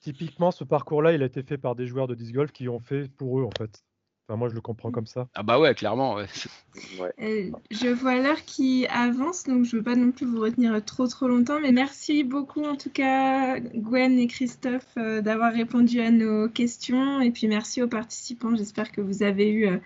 Typiquement, 0.00 0.52
ce 0.52 0.62
parcours-là, 0.62 1.12
il 1.12 1.22
a 1.22 1.26
été 1.26 1.42
fait 1.42 1.58
par 1.58 1.74
des 1.74 1.86
joueurs 1.88 2.06
de 2.06 2.14
disc 2.14 2.32
golf 2.32 2.52
qui 2.52 2.68
ont 2.68 2.78
fait 2.78 3.08
pour 3.16 3.40
eux, 3.40 3.44
en 3.44 3.50
fait. 3.58 3.82
Enfin, 4.28 4.36
moi, 4.36 4.48
je 4.50 4.54
le 4.54 4.60
comprends 4.60 4.90
comme 4.90 5.06
ça. 5.06 5.26
Ah 5.34 5.42
bah 5.42 5.58
ouais, 5.58 5.74
clairement. 5.74 6.14
Ouais. 6.16 6.26
Ouais. 7.00 7.12
Euh, 7.20 7.50
je 7.72 7.88
vois 7.88 8.16
l'heure 8.20 8.44
qui 8.44 8.86
avance, 8.86 9.44
donc 9.44 9.64
je 9.64 9.74
ne 9.74 9.80
veux 9.80 9.82
pas 9.84 9.96
non 9.96 10.12
plus 10.12 10.26
vous 10.26 10.38
retenir 10.40 10.84
trop 10.84 11.08
trop 11.08 11.26
longtemps, 11.26 11.58
mais 11.60 11.72
merci 11.72 12.22
beaucoup 12.22 12.62
en 12.62 12.76
tout 12.76 12.90
cas 12.90 13.58
Gwen 13.58 14.16
et 14.16 14.28
Christophe 14.28 14.86
euh, 14.96 15.20
d'avoir 15.20 15.52
répondu 15.52 16.00
à 16.00 16.12
nos 16.12 16.48
questions 16.48 17.20
et 17.20 17.32
puis 17.32 17.48
merci 17.48 17.82
aux 17.82 17.88
participants. 17.88 18.54
J'espère 18.54 18.92
que 18.92 19.00
vous 19.00 19.24
avez 19.24 19.50
eu 19.50 19.66
euh, 19.66 19.78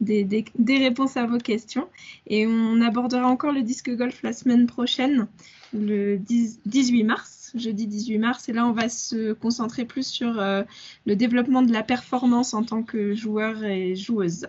des, 0.00 0.24
des- 0.24 0.44
des 0.58 0.78
réponses 0.78 1.16
à 1.16 1.24
vos 1.26 1.38
questions 1.38 1.86
et 2.26 2.48
on 2.48 2.80
abordera 2.80 3.28
encore 3.28 3.52
le 3.52 3.62
disque 3.62 3.94
golf 3.94 4.20
la 4.24 4.32
semaine 4.32 4.66
prochaine, 4.66 5.28
le 5.72 6.16
10 6.16 6.60
18 6.66 7.04
mars, 7.04 7.39
jeudi 7.54 7.86
18 7.86 8.18
mars, 8.18 8.48
et 8.48 8.52
là 8.52 8.66
on 8.66 8.72
va 8.72 8.88
se 8.88 9.32
concentrer 9.32 9.84
plus 9.84 10.06
sur 10.06 10.40
euh, 10.40 10.62
le 11.06 11.16
développement 11.16 11.62
de 11.62 11.72
la 11.72 11.82
performance 11.82 12.54
en 12.54 12.62
tant 12.62 12.82
que 12.82 13.14
joueur 13.14 13.64
et 13.64 13.96
joueuse. 13.96 14.46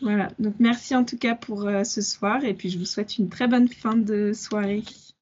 Voilà, 0.00 0.28
donc 0.38 0.54
merci 0.58 0.94
en 0.94 1.04
tout 1.04 1.18
cas 1.18 1.34
pour 1.34 1.66
euh, 1.66 1.84
ce 1.84 2.00
soir 2.00 2.44
et 2.44 2.54
puis 2.54 2.70
je 2.70 2.78
vous 2.78 2.86
souhaite 2.86 3.18
une 3.18 3.28
très 3.28 3.48
bonne 3.48 3.68
fin 3.68 3.96
de 3.96 4.32
soirée. 4.32 4.82